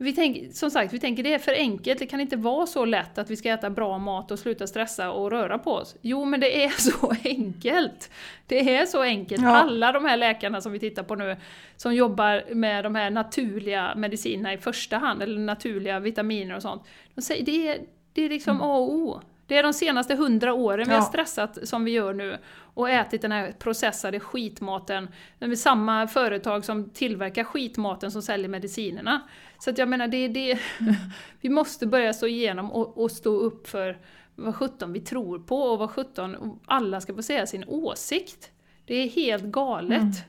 Vi 0.00 0.12
tänk, 0.12 0.54
som 0.54 0.70
sagt, 0.70 0.92
vi 0.92 0.98
tänker 0.98 1.22
det 1.22 1.34
är 1.34 1.38
för 1.38 1.52
enkelt, 1.52 1.98
det 1.98 2.06
kan 2.06 2.20
inte 2.20 2.36
vara 2.36 2.66
så 2.66 2.84
lätt 2.84 3.18
att 3.18 3.30
vi 3.30 3.36
ska 3.36 3.50
äta 3.50 3.70
bra 3.70 3.98
mat 3.98 4.30
och 4.30 4.38
sluta 4.38 4.66
stressa 4.66 5.10
och 5.10 5.30
röra 5.30 5.58
på 5.58 5.72
oss. 5.72 5.96
Jo, 6.00 6.24
men 6.24 6.40
det 6.40 6.64
är 6.64 6.68
så 6.78 7.12
enkelt! 7.24 8.10
Det 8.46 8.76
är 8.76 8.86
så 8.86 9.02
enkelt. 9.02 9.42
Ja. 9.42 9.48
Alla 9.48 9.92
de 9.92 10.04
här 10.04 10.16
läkarna 10.16 10.60
som 10.60 10.72
vi 10.72 10.78
tittar 10.78 11.02
på 11.02 11.14
nu, 11.14 11.36
som 11.76 11.94
jobbar 11.94 12.54
med 12.54 12.84
de 12.84 12.94
här 12.94 13.10
naturliga 13.10 13.94
medicinerna 13.96 14.52
i 14.52 14.58
första 14.58 14.98
hand, 14.98 15.22
eller 15.22 15.38
naturliga 15.38 16.00
vitaminer 16.00 16.56
och 16.56 16.62
sånt, 16.62 16.82
de 17.14 17.22
säger 17.22 17.44
det 17.44 17.68
är, 17.68 17.78
det 18.12 18.22
är 18.22 18.28
liksom 18.28 18.62
A 18.62 18.76
och 18.76 18.92
O. 18.94 19.20
Det 19.48 19.56
är 19.56 19.62
de 19.62 19.72
senaste 19.72 20.14
hundra 20.14 20.54
åren 20.54 20.88
vi 20.88 20.94
har 20.94 21.02
stressat 21.02 21.58
som 21.68 21.84
vi 21.84 21.90
gör 21.90 22.14
nu 22.14 22.38
och 22.74 22.90
ätit 22.90 23.22
den 23.22 23.32
här 23.32 23.52
processade 23.52 24.20
skitmaten. 24.20 25.08
Det 25.38 25.46
är 25.46 25.56
samma 25.56 26.08
företag 26.08 26.64
som 26.64 26.90
tillverkar 26.90 27.44
skitmaten 27.44 28.10
som 28.10 28.22
säljer 28.22 28.48
medicinerna. 28.48 29.20
Så 29.58 29.70
att 29.70 29.78
jag 29.78 29.88
menar, 29.88 30.08
det 30.08 30.28
det... 30.28 30.58
vi 31.40 31.48
måste 31.48 31.86
börja 31.86 32.12
stå 32.12 32.26
igenom 32.26 32.72
och, 32.72 32.98
och 32.98 33.10
stå 33.10 33.30
upp 33.30 33.68
för 33.68 33.98
vad 34.34 34.54
sjutton 34.54 34.92
vi 34.92 35.00
tror 35.00 35.38
på 35.38 35.62
och 35.62 35.78
vad 35.78 35.90
sjutton 35.90 36.60
alla 36.66 37.00
ska 37.00 37.14
få 37.14 37.22
säga 37.22 37.46
sin 37.46 37.64
åsikt. 37.68 38.50
Det 38.86 38.94
är 38.94 39.08
helt 39.08 39.44
galet. 39.44 40.24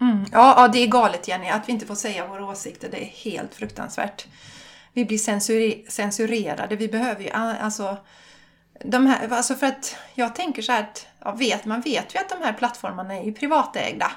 Mm. 0.00 0.24
Ja, 0.32 0.54
ja, 0.56 0.68
det 0.68 0.78
är 0.78 0.86
galet 0.86 1.28
Jenny, 1.28 1.48
att 1.48 1.68
vi 1.68 1.72
inte 1.72 1.86
får 1.86 1.94
säga 1.94 2.26
våra 2.26 2.46
åsikter. 2.46 2.88
Det 2.90 3.02
är 3.02 3.30
helt 3.30 3.54
fruktansvärt. 3.54 4.26
Vi 4.96 5.04
blir 5.04 5.18
censure- 5.18 5.90
censurerade. 5.90 6.76
Vi 6.76 6.88
behöver 6.88 7.22
ju, 7.22 7.30
alltså, 7.30 7.96
de 8.84 9.06
här, 9.06 9.28
alltså 9.32 9.54
för 9.54 9.66
att 9.66 9.96
jag 10.14 10.34
tänker 10.34 10.62
så 10.62 10.72
här 10.72 10.80
att, 10.80 11.06
ja, 11.24 11.32
vet, 11.32 11.64
man 11.64 11.80
vet 11.80 12.14
ju 12.14 12.18
att 12.18 12.28
de 12.28 12.42
här 12.44 12.52
plattformarna 12.52 13.14
är 13.14 13.24
ju 13.24 13.32
privatägda. 13.32 14.12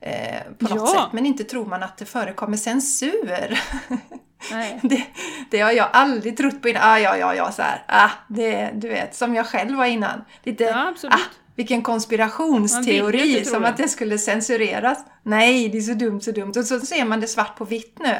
Eh, 0.00 0.40
på 0.58 0.74
något 0.74 0.90
Ja. 0.94 1.02
sätt, 1.02 1.12
men 1.12 1.26
inte 1.26 1.44
tror 1.44 1.66
man 1.66 1.82
att 1.82 1.96
det 1.96 2.04
förekommer 2.04 2.56
censur. 2.56 3.60
Det, 4.82 5.02
det 5.50 5.60
har 5.60 5.72
jag 5.72 5.88
aldrig 5.92 6.36
trott 6.36 6.62
på 6.62 6.68
innan. 6.68 6.82
Ah, 6.84 6.98
ja, 6.98 7.16
ja, 7.16 7.34
ja, 7.34 7.52
så 7.52 7.62
här. 7.62 7.84
Ah, 7.88 8.10
det, 8.28 8.70
du 8.74 8.88
vet, 8.88 9.14
som 9.14 9.34
jag 9.34 9.46
själv 9.46 9.76
var 9.78 9.84
innan. 9.86 10.24
Lite, 10.42 10.64
Ja, 10.64 10.94
ah, 11.10 11.18
vilken 11.56 11.82
konspirationsteori, 11.82 13.44
som 13.44 13.62
det. 13.62 13.68
att 13.68 13.76
det 13.76 13.88
skulle 13.88 14.18
censureras. 14.18 14.98
Nej, 15.22 15.68
det 15.68 15.78
är 15.78 15.82
så 15.82 15.94
dumt, 15.94 16.20
så 16.20 16.30
dumt. 16.30 16.52
Och 16.56 16.64
så 16.64 16.80
ser 16.80 17.04
man 17.04 17.20
det 17.20 17.26
svart 17.28 17.56
på 17.56 17.64
vitt 17.64 17.98
nu. 17.98 18.14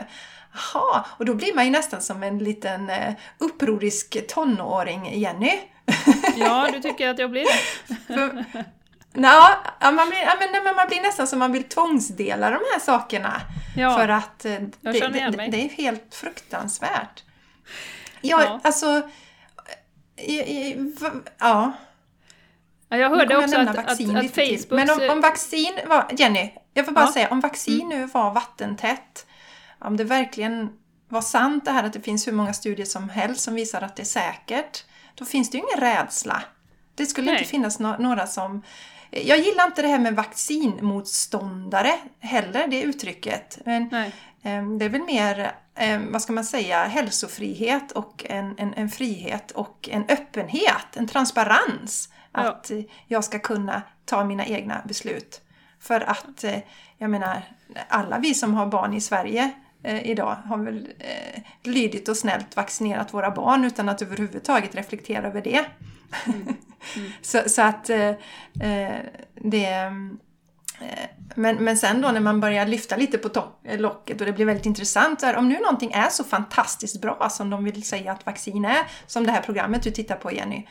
Jaha, 0.53 1.05
och 1.19 1.25
då 1.25 1.35
blir 1.35 1.55
man 1.55 1.65
ju 1.65 1.71
nästan 1.71 2.01
som 2.03 2.23
en 2.23 2.39
liten 2.39 2.91
eh, 2.91 3.15
upprorisk 3.39 4.27
tonåring, 4.29 5.21
Jenny. 5.21 5.61
Ja, 6.37 6.69
du 6.73 6.81
tycker 6.81 7.09
att 7.09 7.19
jag 7.19 7.31
blir 7.31 7.45
det? 7.45 7.95
För, 8.07 9.93
man, 9.93 10.09
blir, 10.09 10.19
ja, 10.21 10.37
men, 10.41 10.53
nej, 10.53 10.75
man 10.75 10.89
blir 10.89 11.01
nästan 11.03 11.27
som 11.27 11.39
man 11.39 11.53
vill 11.53 11.65
tvångsdela 11.65 12.51
de 12.51 12.57
här 12.73 12.81
sakerna. 12.81 13.41
Ja. 13.77 13.97
För 13.99 14.09
att 14.09 14.45
eh, 14.45 14.53
Jag 14.53 14.95
det, 14.95 15.31
det, 15.31 15.47
det 15.51 15.65
är 15.65 15.69
helt 15.69 16.15
fruktansvärt. 16.15 17.25
Ja, 18.21 18.43
Ja. 18.45 18.61
alltså... 18.65 19.03
va- 20.87 21.13
Ja. 21.39 21.73
Ja, 22.89 22.97
jag 22.97 23.09
hörde 23.11 23.27
kommer 23.35 23.45
också 23.45 23.57
att, 23.61 23.69
att, 23.69 23.79
att. 23.79 23.99
Facebook... 24.35 24.71
Men 24.71 24.91
om, 24.91 25.11
om 25.11 25.21
vaccin 25.21 25.79
var... 25.87 26.07
Jenny, 26.19 26.53
jag 26.75 26.85
får 26.87 26.93
bara 26.93 27.01
Ja. 27.01 27.05
Mm. 27.05 27.13
säga, 27.13 27.29
om 27.31 27.41
vaccin 27.41 27.89
nu 27.89 28.07
var 28.07 28.31
vattentätt, 28.31 29.27
om 29.81 29.97
det 29.97 30.05
verkligen 30.05 30.73
var 31.09 31.23
sant 31.23 31.65
det 31.65 31.71
här 31.71 31.85
att 31.85 31.93
det 31.93 32.01
finns 32.01 32.27
hur 32.27 32.33
många 32.33 32.53
studier 32.53 32.87
som 32.87 33.09
helst 33.09 33.41
som 33.43 33.55
visar 33.55 33.83
att 33.83 33.97
det 33.97 34.03
är 34.03 34.05
säkert, 34.05 34.85
då 35.15 35.25
finns 35.25 35.51
det 35.51 35.59
ju 35.59 35.65
ingen 35.65 35.81
rädsla. 35.81 36.43
Det 36.95 37.07
skulle 37.07 37.27
Nej. 37.31 37.39
inte 37.39 37.51
finnas 37.51 37.81
no- 37.81 38.01
några 38.03 38.27
som... 38.27 38.63
Jag 39.11 39.39
gillar 39.39 39.67
inte 39.67 39.83
det 39.83 39.89
här 39.89 39.99
med 39.99 40.17
vaccinmotståndare 40.17 41.93
heller, 42.21 42.67
det 42.67 42.83
uttrycket. 42.83 43.59
Men 43.65 43.89
Nej. 43.93 44.13
Ehm, 44.43 44.79
Det 44.79 44.85
är 44.85 44.89
väl 44.89 45.03
mer, 45.03 45.53
ehm, 45.75 46.13
vad 46.13 46.23
ska 46.23 46.33
man 46.33 46.45
säga, 46.45 46.85
hälsofrihet 46.85 47.93
och 47.93 48.25
en, 48.29 48.55
en, 48.59 48.75
en 48.75 48.89
frihet 48.89 49.51
och 49.51 49.89
en 49.93 50.05
öppenhet, 50.09 50.97
en 50.97 51.07
transparens. 51.09 52.09
Ja. 52.33 52.41
Att 52.41 52.71
eh, 52.71 52.81
jag 53.07 53.25
ska 53.25 53.39
kunna 53.39 53.83
ta 54.05 54.25
mina 54.25 54.47
egna 54.47 54.83
beslut. 54.85 55.41
För 55.81 56.01
att, 56.01 56.45
eh, 56.45 56.59
jag 56.99 57.11
menar, 57.11 57.43
alla 57.89 58.19
vi 58.19 58.35
som 58.35 58.55
har 58.55 58.67
barn 58.67 58.95
i 58.95 59.01
Sverige 59.01 59.43
eh, 59.43 59.51
idag 59.85 60.37
har 60.45 60.59
väl 60.59 60.89
eh, 60.99 61.43
lydigt 61.63 62.09
och 62.09 62.17
snällt 62.17 62.57
vaccinerat 62.57 63.15
våra 63.15 63.31
barn 63.31 63.65
utan 63.65 63.89
att 63.89 64.03
överhuvudtaget 64.03 64.75
reflektera 64.75 65.27
över 65.27 65.43
det. 65.43 65.65
så, 67.23 67.43
så 67.47 67.63
att 67.63 67.91
eh, 67.91 68.09
eh, 68.61 69.01
det... 69.35 69.65
eh, 70.81 71.07
Men, 71.35 71.57
men 71.57 71.77
sen 71.77 72.01
då 72.01 72.09
när 72.09 72.21
man 72.21 72.41
börjar 72.41 72.67
lyfta 72.67 72.97
lite 72.97 73.19
på 73.19 73.45
eh, 73.65 73.81
locket 73.81 74.21
och 74.21 74.27
det 74.27 74.33
blir 74.33 74.47
väldigt 74.47 74.67
intressant. 74.67 75.23
Här, 75.23 75.37
om 75.37 75.49
nu 75.49 75.59
någonting 75.61 75.93
är 75.93 76.09
så 76.09 76.25
fantastiskt 76.25 77.01
bra 77.01 77.29
som 77.31 77.51
de 77.51 77.65
vill 77.65 77.83
säga 77.83 78.13
att 78.13 78.27
vaccin 78.27 78.65
är, 78.65 78.87
som 79.07 79.27
det 79.27 79.33
här 79.33 79.43
programmet 79.43 79.83
du 79.83 79.91
tittar 79.91 80.17
på 80.17 80.33
Jenny. 80.33 80.67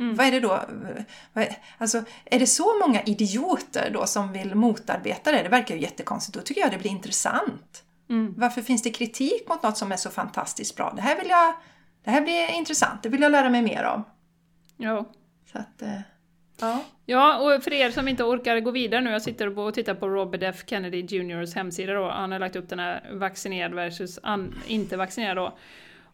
Vad 0.00 0.26
är 0.26 0.30
det 0.30 0.40
då? 0.40 0.60
Alltså, 1.78 2.02
är 2.24 2.38
det 2.38 2.46
så 2.46 2.78
många 2.86 3.02
idioter 3.02 3.90
då 3.92 4.06
som 4.06 4.32
vill 4.32 4.54
motarbeta 4.54 5.32
det? 5.32 5.42
Det 5.42 5.48
verkar 5.48 5.74
ju 5.74 5.80
jättekonstigt. 5.80 6.36
Då 6.38 6.42
tycker 6.42 6.60
jag 6.60 6.70
det 6.70 6.78
blir 6.78 6.90
intressant. 6.90 7.82
Mm. 8.08 8.34
Varför 8.36 8.62
finns 8.62 8.82
det 8.82 8.90
kritik 8.90 9.48
mot 9.48 9.62
något 9.62 9.76
som 9.76 9.92
är 9.92 9.96
så 9.96 10.10
fantastiskt 10.10 10.76
bra? 10.76 10.92
Det 10.96 11.02
här 11.02 11.18
vill 11.18 11.28
jag... 11.28 11.54
Det 12.04 12.10
här 12.10 12.20
blir 12.20 12.50
intressant. 12.50 13.02
Det 13.02 13.08
vill 13.08 13.22
jag 13.22 13.32
lära 13.32 13.50
mig 13.50 13.62
mer 13.62 13.84
om. 13.84 14.04
Ja. 14.76 15.04
Så 15.52 15.58
att, 15.58 15.82
eh, 15.82 16.00
ja. 16.60 16.84
Ja, 17.06 17.38
och 17.38 17.62
för 17.62 17.72
er 17.72 17.90
som 17.90 18.08
inte 18.08 18.24
orkar 18.24 18.60
gå 18.60 18.70
vidare 18.70 19.00
nu, 19.00 19.10
jag 19.10 19.22
sitter 19.22 19.58
och 19.58 19.74
tittar 19.74 19.94
på 19.94 20.08
Robert 20.08 20.42
F 20.42 20.62
Kennedy 20.66 21.00
Jrs 21.00 21.54
hemsida 21.54 21.92
då, 21.92 22.10
han 22.10 22.32
har 22.32 22.38
lagt 22.38 22.56
upp 22.56 22.68
den 22.68 22.78
här 22.78 23.10
vaccinerad 23.12 23.74
versus 23.74 24.18
inte 24.66 24.96
vaccinerad 24.96 25.36
då. 25.36 25.58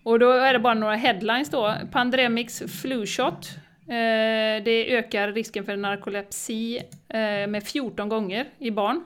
Och 0.02 0.18
då 0.18 0.30
är 0.30 0.52
det 0.52 0.58
bara 0.58 0.74
några 0.74 0.94
headlines 0.94 1.50
då. 1.50 1.74
Pandemics 1.92 2.62
flu 2.82 3.06
shot. 3.06 3.50
Eh, 3.86 4.64
det 4.64 4.96
ökar 4.96 5.32
risken 5.32 5.64
för 5.64 5.76
narkolepsi 5.76 6.76
eh, 7.08 7.46
med 7.48 7.64
14 7.64 8.08
gånger 8.08 8.46
i 8.58 8.70
barn. 8.70 9.04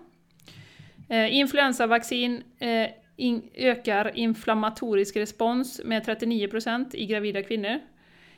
Eh, 1.09 1.34
influensavaccin 1.34 2.42
eh, 2.59 2.90
in, 3.16 3.50
ökar 3.54 4.16
inflammatorisk 4.16 5.16
respons 5.16 5.80
med 5.84 6.06
39% 6.06 6.94
i 6.94 7.06
gravida 7.06 7.42
kvinnor. 7.42 7.80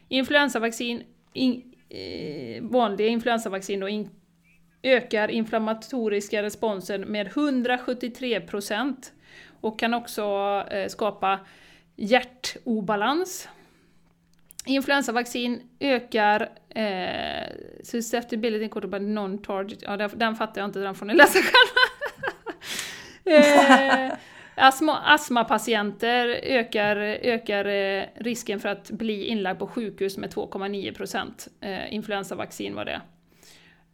Influensavaccin, 0.08 1.02
in, 1.32 1.74
eh, 1.88 2.62
vanliga 2.62 3.08
influensavaccin 3.08 3.80
då, 3.80 3.88
in, 3.88 4.10
ökar 4.82 5.30
inflammatoriska 5.30 6.42
responsen 6.42 7.00
med 7.00 7.28
173% 7.28 9.12
och 9.60 9.78
kan 9.78 9.94
också 9.94 10.24
eh, 10.70 10.88
skapa 10.88 11.40
hjärtobalans. 11.96 13.48
Influensavaccin 14.66 15.62
ökar 15.80 16.48
eh, 16.68 17.48
susceptibility 17.82 18.68
non-target, 19.00 19.82
ja 19.82 19.96
den 19.96 20.36
fattar 20.36 20.60
jag 20.60 20.68
inte, 20.68 20.78
den 20.78 20.94
får 20.94 21.06
ni 21.06 21.14
läsa 21.14 21.38
själva 21.38 21.99
eh, 23.24 24.12
astma, 24.54 24.98
astmapatienter 24.98 26.28
ökar, 26.42 26.96
ökar 27.22 27.64
eh, 27.64 28.04
risken 28.14 28.60
för 28.60 28.68
att 28.68 28.90
bli 28.90 29.26
inlagd 29.26 29.58
på 29.58 29.66
sjukhus 29.66 30.16
med 30.16 30.30
2,9%. 30.34 31.48
Eh, 31.60 31.94
influensavaccin 31.94 32.74
var 32.74 32.84
det. 32.84 33.00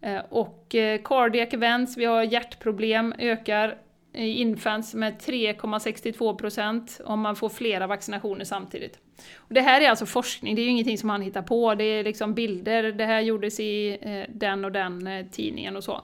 Eh, 0.00 0.22
och 0.28 0.74
eh, 0.74 1.00
cardiac 1.04 1.48
events, 1.54 1.96
vi 1.96 2.04
har 2.04 2.22
hjärtproblem, 2.22 3.14
ökar 3.18 3.78
i 4.12 4.40
infants 4.40 4.94
med 4.94 5.18
3,62% 5.18 7.02
om 7.02 7.20
man 7.20 7.36
får 7.36 7.48
flera 7.48 7.86
vaccinationer 7.86 8.44
samtidigt. 8.44 8.98
Och 9.36 9.54
det 9.54 9.60
här 9.60 9.80
är 9.80 9.90
alltså 9.90 10.06
forskning, 10.06 10.54
det 10.54 10.60
är 10.60 10.64
ju 10.64 10.70
ingenting 10.70 10.98
som 10.98 11.06
man 11.06 11.22
hittar 11.22 11.42
på, 11.42 11.74
det 11.74 11.84
är 11.84 12.04
liksom 12.04 12.34
bilder, 12.34 12.82
det 12.82 13.04
här 13.04 13.20
gjordes 13.20 13.60
i 13.60 13.98
eh, 14.02 14.34
den 14.34 14.64
och 14.64 14.72
den 14.72 15.28
tidningen 15.32 15.76
och 15.76 15.84
så. 15.84 16.02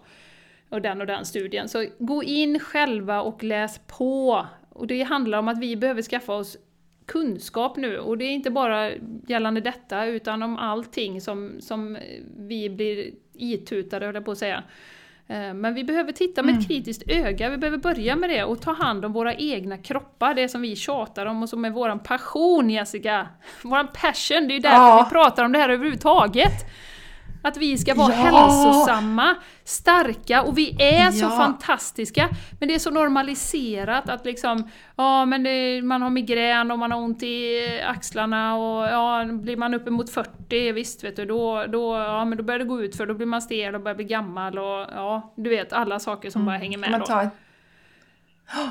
Och 0.72 0.82
den 0.82 1.00
och 1.00 1.06
den 1.06 1.24
studien. 1.24 1.68
Så 1.68 1.86
gå 1.98 2.22
in 2.22 2.58
själva 2.58 3.20
och 3.20 3.44
läs 3.44 3.80
på. 3.86 4.46
Och 4.68 4.86
det 4.86 5.02
handlar 5.02 5.38
om 5.38 5.48
att 5.48 5.58
vi 5.58 5.76
behöver 5.76 6.02
skaffa 6.02 6.32
oss 6.32 6.56
kunskap 7.06 7.76
nu, 7.76 7.98
och 7.98 8.18
det 8.18 8.24
är 8.24 8.30
inte 8.30 8.50
bara 8.50 8.90
gällande 9.26 9.60
detta, 9.60 10.06
utan 10.06 10.42
om 10.42 10.58
allting 10.58 11.20
som, 11.20 11.56
som 11.60 11.98
vi 12.36 12.70
blir 12.70 13.10
itutade, 13.34 14.06
höll 14.06 14.14
jag 14.14 14.24
på 14.24 14.30
att 14.30 14.38
säga. 14.38 14.62
Eh, 15.26 15.54
men 15.54 15.74
vi 15.74 15.84
behöver 15.84 16.12
titta 16.12 16.42
med 16.42 16.50
ett 16.50 16.56
mm. 16.56 16.68
kritiskt 16.68 17.10
öga, 17.10 17.50
vi 17.50 17.56
behöver 17.56 17.78
börja 17.78 18.16
med 18.16 18.30
det 18.30 18.44
och 18.44 18.60
ta 18.60 18.72
hand 18.72 19.04
om 19.04 19.12
våra 19.12 19.34
egna 19.34 19.78
kroppar, 19.78 20.34
det 20.34 20.48
som 20.48 20.62
vi 20.62 20.76
tjatar 20.76 21.26
om 21.26 21.42
och 21.42 21.48
som 21.48 21.64
är 21.64 21.70
våran 21.70 21.98
passion 21.98 22.70
Jessica! 22.70 23.28
Våran 23.62 23.88
passion, 23.88 24.48
det 24.48 24.52
är 24.52 24.56
ju 24.56 24.60
därför 24.60 24.76
ja. 24.76 25.06
vi 25.08 25.14
pratar 25.14 25.44
om 25.44 25.52
det 25.52 25.58
här 25.58 25.68
överhuvudtaget! 25.68 26.66
Att 27.42 27.56
vi 27.56 27.78
ska 27.78 27.94
vara 27.94 28.12
ja. 28.12 28.22
hälsosamma, 28.22 29.34
starka 29.64 30.42
och 30.42 30.58
vi 30.58 30.76
är 30.82 31.04
ja. 31.04 31.12
så 31.12 31.28
fantastiska. 31.28 32.28
Men 32.58 32.68
det 32.68 32.74
är 32.74 32.78
så 32.78 32.90
normaliserat 32.90 34.08
att 34.08 34.24
liksom, 34.24 34.70
ja 34.96 35.24
men 35.24 35.42
det, 35.42 35.82
man 35.82 36.02
har 36.02 36.10
migrän 36.10 36.70
och 36.70 36.78
man 36.78 36.92
har 36.92 36.98
ont 36.98 37.22
i 37.22 37.60
axlarna 37.86 38.56
och 38.56 38.84
ja, 38.84 39.24
blir 39.24 39.56
man 39.56 39.74
uppemot 39.74 40.10
40, 40.10 40.72
visst 40.72 41.04
vet 41.04 41.16
du, 41.16 41.24
då, 41.24 41.66
då, 41.66 41.96
ja, 41.96 42.24
men 42.24 42.38
då 42.38 42.44
börjar 42.44 42.58
det 42.58 42.64
gå 42.64 42.82
ut 42.82 42.96
för 42.96 43.06
då 43.06 43.14
blir 43.14 43.26
man 43.26 43.42
stel 43.42 43.74
och 43.74 43.80
börjar 43.80 43.96
bli 43.96 44.04
gammal 44.04 44.58
och 44.58 44.86
ja, 44.94 45.34
du 45.36 45.50
vet 45.50 45.72
alla 45.72 45.98
saker 45.98 46.30
som 46.30 46.42
mm. 46.42 46.52
bara 46.52 46.58
hänger 46.58 46.78
med 46.78 46.88
ska 46.88 46.98
man 46.98 47.06
ta 47.06 47.22
ett, 47.22 47.30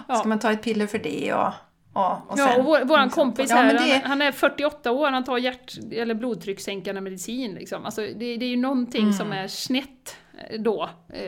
då. 0.07 0.15
Ska 0.15 0.29
man 0.29 0.39
ta 0.39 0.51
ett 0.51 0.63
piller 0.63 0.87
för 0.87 0.99
det 0.99 1.33
och 1.33 1.53
Ja, 1.93 2.25
och, 2.27 2.39
ja, 2.39 2.57
och 2.57 2.65
vår, 2.65 2.85
våran 2.85 3.09
kompis 3.09 3.51
här, 3.51 3.73
ja, 3.73 3.79
det... 3.79 3.93
han, 3.93 4.01
han, 4.03 4.21
är 4.21 4.31
48 4.31 4.91
år, 4.91 5.09
han 5.11 5.23
tar 5.23 5.37
hjärt 5.37 5.77
eller 5.91 6.15
blodtryckssänkande 6.15 7.01
medicin. 7.01 7.53
Liksom. 7.53 7.85
Alltså, 7.85 8.01
det, 8.01 8.37
det 8.37 8.45
är 8.45 8.49
ju 8.49 8.57
någonting 8.57 9.01
mm. 9.01 9.13
som 9.13 9.31
är 9.31 9.47
snett 9.47 10.17
eh, 10.49 10.61
då. 10.61 10.89
Eh, 11.13 11.21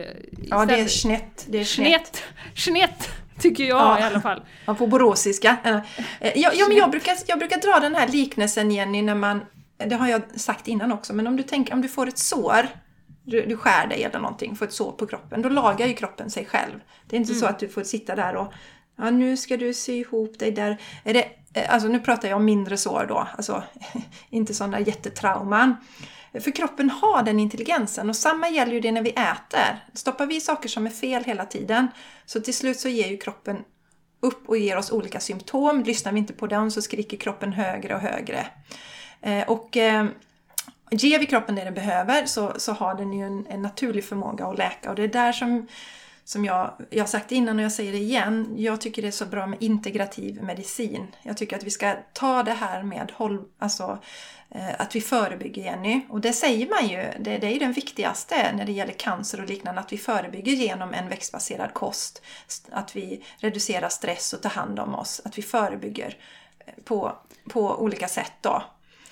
ja, 0.50 0.66
det 0.66 0.80
är 0.80 0.86
snett. 0.86 1.46
Det 1.48 1.60
är 1.60 1.64
snett. 1.64 2.22
Snett, 2.56 3.08
tycker 3.40 3.64
jag 3.64 3.78
ja. 3.78 4.00
i 4.00 4.02
alla 4.02 4.20
fall. 4.20 4.42
Ja, 4.66 4.74
på 4.74 4.86
boråsiska. 4.86 5.56
Eh, 5.64 6.32
ja, 6.34 6.50
ja, 6.54 6.68
men 6.68 6.76
jag, 6.76 6.90
brukar, 6.90 7.16
jag 7.26 7.38
brukar 7.38 7.58
dra 7.60 7.80
den 7.80 7.94
här 7.94 8.08
liknelsen 8.08 8.70
Jenny, 8.70 9.02
när 9.02 9.14
man, 9.14 9.40
det 9.86 9.94
har 9.94 10.08
jag 10.08 10.40
sagt 10.40 10.68
innan 10.68 10.92
också, 10.92 11.14
men 11.14 11.26
om 11.26 11.36
du 11.36 11.42
tänker 11.42 11.74
om 11.74 11.82
du 11.82 11.88
får 11.88 12.08
ett 12.08 12.18
sår 12.18 12.68
du, 13.24 13.46
du 13.46 13.56
skär 13.56 13.86
dig 13.86 14.02
eller 14.02 14.18
någonting, 14.18 14.56
får 14.56 14.66
ett 14.66 14.72
sår 14.72 14.92
på 14.92 15.06
kroppen, 15.06 15.42
då 15.42 15.48
lagar 15.48 15.86
ju 15.86 15.94
kroppen 15.94 16.30
sig 16.30 16.44
själv. 16.44 16.80
Det 17.06 17.16
är 17.16 17.20
inte 17.20 17.32
mm. 17.32 17.40
så 17.40 17.46
att 17.46 17.58
du 17.58 17.68
får 17.68 17.82
sitta 17.82 18.16
där 18.16 18.36
och 18.36 18.52
Ja, 18.96 19.10
nu 19.10 19.36
ska 19.36 19.56
du 19.56 19.74
sy 19.74 19.92
ihop 19.92 20.38
dig 20.38 20.50
där. 20.50 20.80
Är 21.04 21.14
det, 21.14 21.28
eh, 21.54 21.74
alltså 21.74 21.88
nu 21.88 22.00
pratar 22.00 22.28
jag 22.28 22.36
om 22.36 22.44
mindre 22.44 22.76
sår 22.76 23.06
då, 23.08 23.28
alltså 23.36 23.62
inte 24.30 24.54
sådana 24.54 24.80
jättetrauman. 24.80 25.76
För 26.40 26.50
kroppen 26.50 26.90
har 26.90 27.22
den 27.22 27.40
intelligensen 27.40 28.08
och 28.08 28.16
samma 28.16 28.48
gäller 28.48 28.72
ju 28.72 28.80
det 28.80 28.92
när 28.92 29.02
vi 29.02 29.10
äter. 29.10 29.84
Stoppar 29.92 30.26
vi 30.26 30.40
saker 30.40 30.68
som 30.68 30.86
är 30.86 30.90
fel 30.90 31.24
hela 31.24 31.44
tiden 31.44 31.88
så 32.26 32.40
till 32.40 32.54
slut 32.54 32.80
så 32.80 32.88
ger 32.88 33.08
ju 33.08 33.16
kroppen 33.16 33.64
upp 34.20 34.48
och 34.48 34.58
ger 34.58 34.76
oss 34.76 34.92
olika 34.92 35.20
symptom. 35.20 35.82
Lyssnar 35.82 36.12
vi 36.12 36.18
inte 36.18 36.32
på 36.32 36.46
dem 36.46 36.70
så 36.70 36.82
skriker 36.82 37.16
kroppen 37.16 37.52
högre 37.52 37.94
och 37.94 38.00
högre. 38.00 38.46
Eh, 39.20 39.48
och 39.48 39.76
eh, 39.76 40.06
ger 40.90 41.18
vi 41.18 41.26
kroppen 41.26 41.54
det 41.54 41.64
den 41.64 41.74
behöver 41.74 42.26
så, 42.26 42.52
så 42.56 42.72
har 42.72 42.94
den 42.94 43.12
ju 43.12 43.26
en, 43.26 43.46
en 43.46 43.62
naturlig 43.62 44.04
förmåga 44.04 44.46
att 44.46 44.58
läka 44.58 44.90
och 44.90 44.96
det 44.96 45.02
är 45.02 45.08
där 45.08 45.32
som 45.32 45.66
som 46.24 46.44
jag, 46.44 46.74
jag 46.90 47.02
har 47.02 47.08
sagt 47.08 47.32
innan 47.32 47.58
och 47.58 47.64
jag 47.64 47.72
säger 47.72 47.92
det 47.92 47.98
igen, 47.98 48.54
jag 48.56 48.80
tycker 48.80 49.02
det 49.02 49.08
är 49.08 49.12
så 49.12 49.26
bra 49.26 49.46
med 49.46 49.62
integrativ 49.62 50.42
medicin. 50.42 51.06
Jag 51.22 51.36
tycker 51.36 51.56
att 51.56 51.64
vi 51.64 51.70
ska 51.70 51.96
ta 52.12 52.42
det 52.42 52.52
här 52.52 52.82
med 52.82 53.12
håll, 53.14 53.44
alltså, 53.58 53.98
eh, 54.50 54.80
att 54.80 54.96
vi 54.96 55.00
förebygger 55.00 55.62
Jenny. 55.62 56.00
Och 56.08 56.20
det 56.20 56.32
säger 56.32 56.68
man 56.68 56.88
ju, 56.88 56.96
det, 56.96 57.38
det 57.38 57.46
är 57.46 57.50
ju 57.50 57.58
den 57.58 57.72
viktigaste 57.72 58.52
när 58.52 58.64
det 58.64 58.72
gäller 58.72 58.92
cancer 58.92 59.40
och 59.40 59.48
liknande, 59.48 59.80
att 59.80 59.92
vi 59.92 59.98
förebygger 59.98 60.52
genom 60.52 60.94
en 60.94 61.08
växtbaserad 61.08 61.74
kost. 61.74 62.22
Att 62.70 62.96
vi 62.96 63.24
reducerar 63.38 63.88
stress 63.88 64.32
och 64.32 64.42
tar 64.42 64.50
hand 64.50 64.78
om 64.78 64.94
oss, 64.94 65.20
att 65.24 65.38
vi 65.38 65.42
förebygger 65.42 66.16
eh, 66.66 66.74
på, 66.84 67.16
på 67.48 67.82
olika 67.82 68.08
sätt 68.08 68.32
då. 68.40 68.62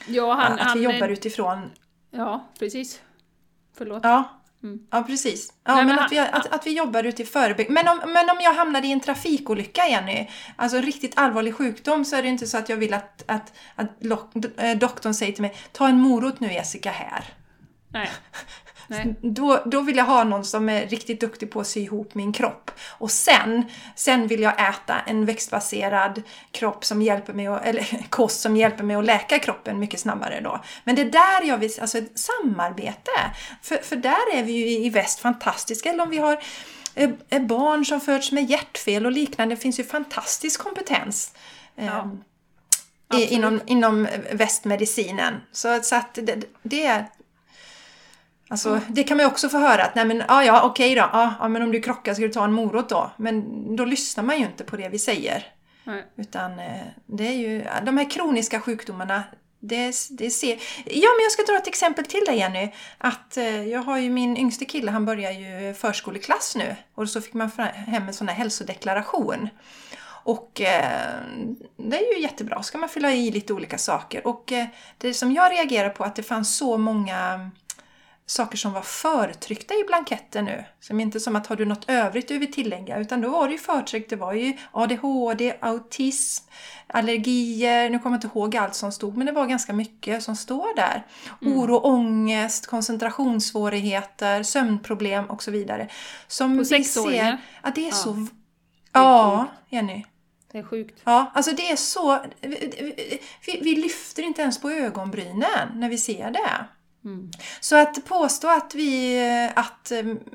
Ja, 0.06 0.34
han, 0.34 0.52
att 0.52 0.58
vi 0.58 0.62
han, 0.62 0.82
jobbar 0.82 1.08
utifrån... 1.08 1.70
Ja, 2.10 2.46
precis. 2.58 3.00
Förlåt. 3.74 4.00
Ja, 4.04 4.41
Mm. 4.62 4.78
Ja, 4.90 5.02
precis. 5.02 5.52
Ja, 5.64 5.74
Nej, 5.74 5.84
men, 5.84 5.94
men 5.94 6.04
att, 6.04 6.12
vi, 6.12 6.18
att, 6.18 6.54
att 6.54 6.66
vi 6.66 6.76
jobbar 6.76 7.04
ute 7.04 7.22
i 7.22 7.26
förebyggande. 7.26 7.82
Men 7.82 7.92
om, 7.92 8.12
men 8.12 8.30
om 8.30 8.36
jag 8.40 8.54
hamnade 8.54 8.86
i 8.86 8.92
en 8.92 9.00
trafikolycka, 9.00 9.88
Jenny, 9.88 10.28
alltså 10.56 10.76
en 10.76 10.82
riktigt 10.82 11.18
allvarlig 11.18 11.54
sjukdom, 11.54 12.04
så 12.04 12.16
är 12.16 12.22
det 12.22 12.28
inte 12.28 12.46
så 12.46 12.58
att 12.58 12.68
jag 12.68 12.76
vill 12.76 12.94
att, 12.94 13.24
att, 13.26 13.52
att 13.74 14.04
eh, 14.56 14.78
doktorn 14.78 15.14
säger 15.14 15.32
till 15.32 15.42
mig, 15.42 15.56
ta 15.72 15.88
en 15.88 16.00
morot 16.00 16.40
nu 16.40 16.52
Jessica 16.52 16.90
här. 16.90 17.24
Nej. 17.88 18.10
Då, 19.20 19.62
då 19.66 19.80
vill 19.80 19.96
jag 19.96 20.04
ha 20.04 20.24
någon 20.24 20.44
som 20.44 20.68
är 20.68 20.86
riktigt 20.86 21.20
duktig 21.20 21.50
på 21.50 21.60
att 21.60 21.66
sy 21.66 21.80
ihop 21.80 22.14
min 22.14 22.32
kropp. 22.32 22.70
Och 22.88 23.10
sen, 23.10 23.64
sen 23.96 24.26
vill 24.26 24.40
jag 24.40 24.68
äta 24.68 25.00
en 25.06 25.24
växtbaserad 25.24 26.22
kropp 26.50 26.84
som 26.84 27.02
hjälper 27.02 27.32
mig 27.32 27.46
att, 27.46 27.64
eller 27.64 28.06
kost 28.08 28.40
som 28.40 28.56
hjälper 28.56 28.84
mig 28.84 28.96
att 28.96 29.04
läka 29.04 29.38
kroppen 29.38 29.78
mycket 29.78 30.00
snabbare 30.00 30.40
då. 30.40 30.64
Men 30.84 30.94
det 30.94 31.02
är 31.02 31.10
där 31.10 31.48
jag 31.48 31.58
vill, 31.58 31.70
alltså 31.80 31.98
ett 31.98 32.18
samarbete. 32.18 33.10
För, 33.62 33.76
för 33.76 33.96
där 33.96 34.34
är 34.34 34.42
vi 34.42 34.52
ju 34.52 34.86
i 34.86 34.90
väst 34.90 35.20
fantastiska. 35.20 35.90
Eller 35.90 36.02
om 36.02 36.10
vi 36.10 36.18
har 36.18 36.42
eh, 36.94 37.10
eh, 37.28 37.42
barn 37.42 37.84
som 37.84 38.00
föds 38.00 38.32
med 38.32 38.50
hjärtfel 38.50 39.06
och 39.06 39.12
liknande. 39.12 39.54
Det 39.54 39.60
finns 39.60 39.80
ju 39.80 39.84
fantastisk 39.84 40.60
kompetens. 40.60 41.34
Ja. 41.74 42.10
Eh, 43.14 43.32
inom, 43.32 43.60
inom 43.66 44.08
västmedicinen. 44.32 45.40
Så, 45.52 45.82
så 45.82 45.96
att 45.96 46.14
det, 46.14 46.44
det, 46.62 47.04
Alltså, 48.52 48.68
mm. 48.68 48.82
Det 48.88 49.04
kan 49.04 49.16
man 49.16 49.26
ju 49.26 49.30
också 49.30 49.48
få 49.48 49.58
höra 49.58 49.84
att 49.84 49.94
nej 49.94 50.04
men 50.04 50.22
ja, 50.28 50.44
ja 50.44 50.62
okej 50.62 50.94
då, 50.94 51.00
ja, 51.12 51.34
ja, 51.40 51.48
men 51.48 51.62
om 51.62 51.72
du 51.72 51.80
krockar 51.80 52.14
ska 52.14 52.22
du 52.22 52.28
ta 52.28 52.44
en 52.44 52.52
morot 52.52 52.88
då. 52.88 53.10
Men 53.16 53.76
då 53.76 53.84
lyssnar 53.84 54.24
man 54.24 54.38
ju 54.38 54.44
inte 54.44 54.64
på 54.64 54.76
det 54.76 54.88
vi 54.88 54.98
säger. 54.98 55.46
Nej. 55.84 56.04
Utan 56.16 56.58
eh, 56.58 56.82
det 57.06 57.26
är 57.26 57.32
ju 57.32 57.64
de 57.82 57.98
här 57.98 58.10
kroniska 58.10 58.60
sjukdomarna. 58.60 59.22
Det, 59.60 59.94
det 60.10 60.30
ser... 60.30 60.54
Ja, 60.84 61.10
men 61.16 61.22
jag 61.22 61.32
ska 61.32 61.42
dra 61.42 61.56
ett 61.56 61.66
exempel 61.66 62.04
till 62.04 62.24
dig 62.26 62.38
Jenny. 62.38 62.72
Att 62.98 63.36
eh, 63.36 63.68
jag 63.68 63.82
har 63.82 63.98
ju 63.98 64.10
min 64.10 64.36
yngste 64.36 64.64
kille, 64.64 64.90
han 64.90 65.04
börjar 65.04 65.30
ju 65.30 65.74
förskoleklass 65.74 66.56
nu. 66.56 66.76
Och 66.94 67.08
så 67.08 67.20
fick 67.20 67.34
man 67.34 67.50
hem 67.74 68.08
en 68.08 68.14
sån 68.14 68.28
här 68.28 68.34
hälsodeklaration. 68.34 69.48
Och 70.24 70.60
eh, 70.60 71.20
det 71.76 71.96
är 71.96 72.16
ju 72.16 72.22
jättebra, 72.22 72.62
ska 72.62 72.78
man 72.78 72.88
fylla 72.88 73.12
i 73.12 73.30
lite 73.30 73.52
olika 73.52 73.78
saker. 73.78 74.26
Och 74.26 74.52
eh, 74.52 74.66
det 74.98 75.14
som 75.14 75.32
jag 75.32 75.52
reagerar 75.52 75.90
på 75.90 76.04
att 76.04 76.16
det 76.16 76.22
fanns 76.22 76.56
så 76.56 76.78
många 76.78 77.50
saker 78.32 78.56
som 78.56 78.72
var 78.72 78.82
förtryckta 78.82 79.74
i 79.74 79.84
blanketten 79.86 80.44
nu. 80.44 80.64
Som 80.80 81.00
inte 81.00 81.20
som 81.20 81.36
att 81.36 81.46
har 81.46 81.56
du 81.56 81.64
något 81.64 81.84
övrigt 81.88 82.28
du 82.28 82.38
vill 82.38 82.52
tillägga 82.52 82.98
utan 82.98 83.20
då 83.20 83.28
var 83.28 83.46
det 83.46 83.52
ju 83.52 83.58
förtryckt. 83.58 84.10
Det 84.10 84.16
var 84.16 84.32
ju 84.32 84.58
ADHD, 84.72 85.54
autism, 85.60 86.44
allergier. 86.86 87.90
Nu 87.90 87.98
kommer 87.98 88.16
jag 88.16 88.24
inte 88.24 88.38
ihåg 88.38 88.56
allt 88.56 88.74
som 88.74 88.92
stod 88.92 89.16
men 89.16 89.26
det 89.26 89.32
var 89.32 89.46
ganska 89.46 89.72
mycket 89.72 90.22
som 90.22 90.36
står 90.36 90.76
där. 90.76 91.06
Mm. 91.42 91.58
Oro, 91.58 91.76
ångest, 91.76 92.66
koncentrationssvårigheter, 92.66 94.42
sömnproblem 94.42 95.24
och 95.24 95.42
så 95.42 95.50
vidare. 95.50 95.88
Som 96.26 96.58
På 96.58 96.64
sex 96.64 96.96
år? 96.96 97.10
Ser, 97.10 97.38
ja, 97.62 97.70
det 97.74 97.80
är 97.80 97.90
ja. 97.90 97.94
så... 97.94 98.26
Ja, 98.92 99.46
Jenny. 99.68 100.04
Det 100.52 100.58
är 100.58 100.62
sjukt. 100.62 101.00
Ja, 101.04 101.30
alltså 101.34 101.52
det 101.52 101.70
är 101.70 101.76
så... 101.76 102.20
Vi, 103.46 103.60
vi 103.62 103.76
lyfter 103.76 104.22
inte 104.22 104.42
ens 104.42 104.60
på 104.60 104.70
ögonbrynen 104.70 105.68
när 105.74 105.88
vi 105.88 105.98
ser 105.98 106.30
det. 106.30 106.66
Mm. 107.04 107.30
Så 107.60 107.76
att 107.76 108.04
påstå 108.04 108.48
att, 108.48 108.74
vi, 108.74 109.20
att, 109.54 109.92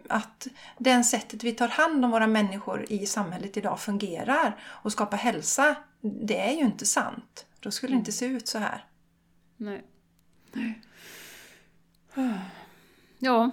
att 0.09 0.47
den 0.77 1.03
sättet 1.03 1.43
vi 1.43 1.51
tar 1.51 1.67
hand 1.67 2.05
om 2.05 2.11
våra 2.11 2.27
människor 2.27 2.85
i 2.89 3.05
samhället 3.05 3.57
idag 3.57 3.79
fungerar 3.79 4.57
och 4.63 4.91
skapar 4.91 5.17
hälsa, 5.17 5.75
det 6.01 6.37
är 6.37 6.51
ju 6.51 6.61
inte 6.65 6.85
sant. 6.85 7.45
Då 7.59 7.71
skulle 7.71 7.93
det 7.93 7.99
inte 7.99 8.11
se 8.11 8.25
ut 8.25 8.47
så 8.47 8.59
här. 8.59 8.85
Nej. 9.57 9.83
Ja. 13.19 13.51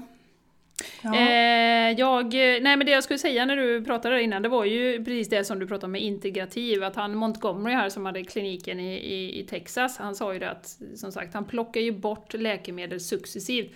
Ja. 1.02 1.14
Eh, 1.14 1.90
jag, 1.98 2.34
nej 2.34 2.76
men 2.76 2.86
det 2.86 2.92
jag 2.92 3.04
skulle 3.04 3.18
säga 3.18 3.44
när 3.44 3.56
du 3.56 3.84
pratade 3.84 4.22
innan, 4.22 4.42
det 4.42 4.48
var 4.48 4.64
ju 4.64 5.04
precis 5.04 5.28
det 5.28 5.44
som 5.44 5.58
du 5.58 5.66
pratade 5.66 5.84
om 5.84 5.92
med 5.92 6.02
integrativ, 6.02 6.84
att 6.84 6.96
han 6.96 7.14
Montgomery 7.14 7.74
här 7.74 7.88
som 7.88 8.06
hade 8.06 8.24
kliniken 8.24 8.80
i, 8.80 8.94
i, 8.94 9.40
i 9.40 9.46
Texas, 9.46 9.98
han 9.98 10.14
sa 10.14 10.32
ju 10.32 10.38
det 10.38 10.50
att, 10.50 10.78
som 10.94 11.12
sagt, 11.12 11.34
han 11.34 11.44
plockar 11.44 11.80
ju 11.80 11.92
bort 11.92 12.34
läkemedel 12.34 13.00
successivt 13.00 13.72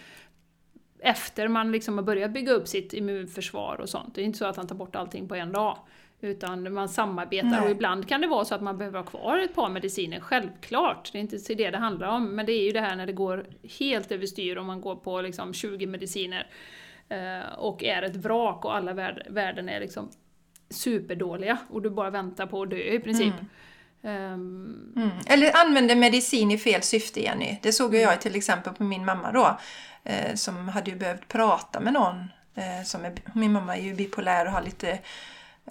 efter 1.01 1.49
man 1.49 1.73
liksom 1.73 1.99
har 1.99 2.05
börjat 2.05 2.31
bygga 2.31 2.53
upp 2.53 2.69
sitt 2.69 2.93
immunförsvar 2.93 3.81
och 3.81 3.89
sånt. 3.89 4.15
Det 4.15 4.21
är 4.21 4.25
inte 4.25 4.39
så 4.39 4.45
att 4.45 4.57
han 4.57 4.67
tar 4.67 4.77
bort 4.77 4.97
allting 4.97 5.29
på 5.29 5.35
en 5.35 5.53
dag. 5.53 5.79
Utan 6.21 6.73
man 6.73 6.89
samarbetar 6.89 7.49
Nej. 7.49 7.61
och 7.61 7.71
ibland 7.71 8.09
kan 8.09 8.21
det 8.21 8.27
vara 8.27 8.45
så 8.45 8.55
att 8.55 8.63
man 8.63 8.79
behöver 8.79 8.99
ha 8.99 9.07
kvar 9.07 9.39
ett 9.39 9.55
par 9.55 9.69
mediciner, 9.69 10.21
självklart. 10.21 11.13
Det 11.13 11.19
är 11.19 11.21
inte 11.21 11.55
det 11.55 11.71
det 11.71 11.79
handlar 11.79 12.09
om, 12.09 12.37
men 12.37 12.47
det 12.47 12.53
är 12.53 12.65
ju 12.65 12.73
det 12.73 12.81
här 12.81 12.97
när 12.97 13.07
det 13.07 13.13
går 13.13 13.47
helt 13.79 14.13
överstyr 14.13 14.57
om 14.57 14.67
man 14.67 14.81
går 14.81 14.97
på 14.97 15.21
liksom 15.21 15.55
20 15.55 15.87
mediciner 15.87 16.47
och 17.57 17.85
är 17.85 18.03
ett 18.03 18.17
vrak 18.17 18.65
och 18.65 18.77
alla 18.77 18.93
värden 19.29 19.69
är 19.69 19.81
liksom 19.81 20.11
superdåliga 20.71 21.59
och 21.71 21.83
du 21.83 21.91
bara 21.91 22.11
väntar 22.11 22.47
på 22.47 22.63
att 22.63 22.71
dö 22.71 22.77
i 22.77 23.01
princip. 23.01 23.35
Mm. 23.35 24.33
Um, 24.33 24.93
mm. 24.97 25.11
Eller 25.27 25.67
använder 25.67 25.97
medicin 25.97 26.51
i 26.51 26.59
fel 26.59 26.83
syfte, 26.83 27.23
Jenny. 27.23 27.59
Det 27.63 27.73
såg 27.73 27.95
jag 27.95 28.21
till 28.21 28.37
exempel 28.37 28.73
på 28.73 28.85
min 28.85 29.05
mamma 29.05 29.33
då, 29.33 29.59
eh, 30.05 30.35
som 30.35 30.69
hade 30.69 30.91
ju 30.91 30.97
behövt 30.97 31.29
prata 31.29 31.81
med 31.81 31.93
någon. 31.93 32.29
Eh, 32.55 32.85
som 32.85 33.05
är, 33.05 33.13
min 33.33 33.53
mamma 33.53 33.77
är 33.77 33.83
ju 33.83 33.95
bipolär 33.95 34.47
och 34.47 34.53
har 34.53 34.63
lite 34.63 34.99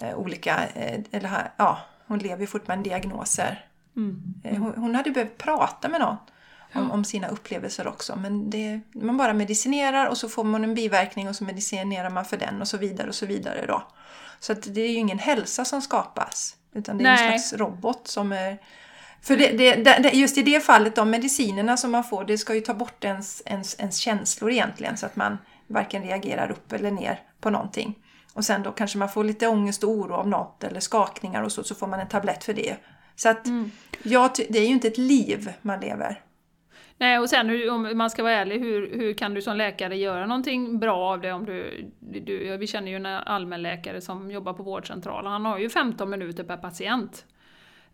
eh, 0.00 0.18
olika, 0.18 0.68
eh, 0.74 1.00
eller 1.10 1.50
ja, 1.56 1.78
hon 2.06 2.18
lever 2.18 2.40
ju 2.40 2.46
fortfarande 2.46 2.90
med 2.90 3.00
diagnoser. 3.00 3.66
Mm. 3.96 4.22
Mm. 4.44 4.62
Hon, 4.62 4.74
hon, 4.76 4.94
hade 4.94 5.10
behövt 5.10 5.38
prata 5.38 5.88
med 5.88 6.00
någon 6.00 6.16
om, 6.74 6.90
om, 6.90 7.04
sina 7.04 7.28
upplevelser 7.28 7.86
också. 7.86 8.16
Men 8.16 8.50
det, 8.50 8.80
man 8.92 9.16
bara 9.16 9.32
medicinerar 9.32 10.06
och 10.06 10.16
så 10.16 10.28
får 10.28 10.44
man 10.44 10.64
en 10.64 10.74
biverkning 10.74 11.28
och 11.28 11.36
så 11.36 11.44
medicinerar 11.44 12.10
man 12.10 12.24
för 12.24 12.36
den 12.36 12.60
och 12.60 12.68
så 12.68 12.76
vidare 12.76 13.08
och 13.08 13.14
så 13.14 13.26
vidare 13.26 13.66
då. 13.66 13.82
Så 14.40 14.52
att 14.52 14.74
det 14.74 14.80
är 14.80 14.88
ju 14.88 14.96
ingen 14.96 15.18
hälsa 15.18 15.64
som 15.64 15.82
skapas. 15.82 16.56
Utan 16.74 16.98
det 16.98 17.04
är 17.04 17.14
Nej. 17.14 17.32
en 17.32 17.40
slags 17.40 17.52
robot 17.52 18.08
som 18.08 18.32
är... 18.32 18.58
För 19.22 19.36
det, 19.36 19.52
det, 19.52 20.10
just 20.12 20.38
i 20.38 20.42
det 20.42 20.60
fallet, 20.60 20.96
de 20.96 21.10
medicinerna 21.10 21.76
som 21.76 21.90
man 21.90 22.04
får, 22.04 22.24
det 22.24 22.38
ska 22.38 22.54
ju 22.54 22.60
ta 22.60 22.74
bort 22.74 23.04
ens, 23.04 23.42
ens, 23.46 23.80
ens 23.80 23.96
känslor 23.96 24.50
egentligen 24.50 24.96
så 24.96 25.06
att 25.06 25.16
man 25.16 25.38
varken 25.66 26.02
reagerar 26.02 26.50
upp 26.50 26.72
eller 26.72 26.90
ner 26.90 27.20
på 27.40 27.50
någonting. 27.50 27.94
Och 28.32 28.44
sen 28.44 28.62
då 28.62 28.72
kanske 28.72 28.98
man 28.98 29.08
får 29.08 29.24
lite 29.24 29.48
ångest 29.48 29.84
och 29.84 29.90
oro 29.90 30.14
av 30.14 30.28
något 30.28 30.64
eller 30.64 30.80
skakningar 30.80 31.42
och 31.42 31.52
så, 31.52 31.64
så 31.64 31.74
får 31.74 31.86
man 31.86 32.00
en 32.00 32.08
tablett 32.08 32.44
för 32.44 32.54
det. 32.54 32.76
Så 33.16 33.28
att 33.28 33.46
mm. 33.46 33.70
ja, 34.02 34.32
det 34.48 34.58
är 34.58 34.62
ju 34.62 34.72
inte 34.72 34.88
ett 34.88 34.98
liv 34.98 35.52
man 35.62 35.80
lever. 35.80 36.22
Nej, 37.00 37.18
och 37.18 37.30
sen 37.30 37.70
om 37.70 37.98
man 37.98 38.10
ska 38.10 38.22
vara 38.22 38.32
ärlig, 38.32 38.60
hur, 38.60 38.98
hur 38.98 39.14
kan 39.14 39.34
du 39.34 39.42
som 39.42 39.56
läkare 39.56 39.96
göra 39.96 40.26
någonting 40.26 40.78
bra 40.78 41.12
av 41.12 41.20
det 41.20 41.32
om 41.32 41.46
du, 41.46 41.84
du 42.00 42.56
vi 42.56 42.66
känner 42.66 42.90
ju 42.90 42.96
en 42.96 43.06
allmänläkare 43.06 44.00
som 44.00 44.30
jobbar 44.30 44.52
på 44.52 44.62
vårdcentralen, 44.62 45.32
han 45.32 45.44
har 45.44 45.58
ju 45.58 45.68
15 45.68 46.10
minuter 46.10 46.44
per 46.44 46.56
patient. 46.56 47.26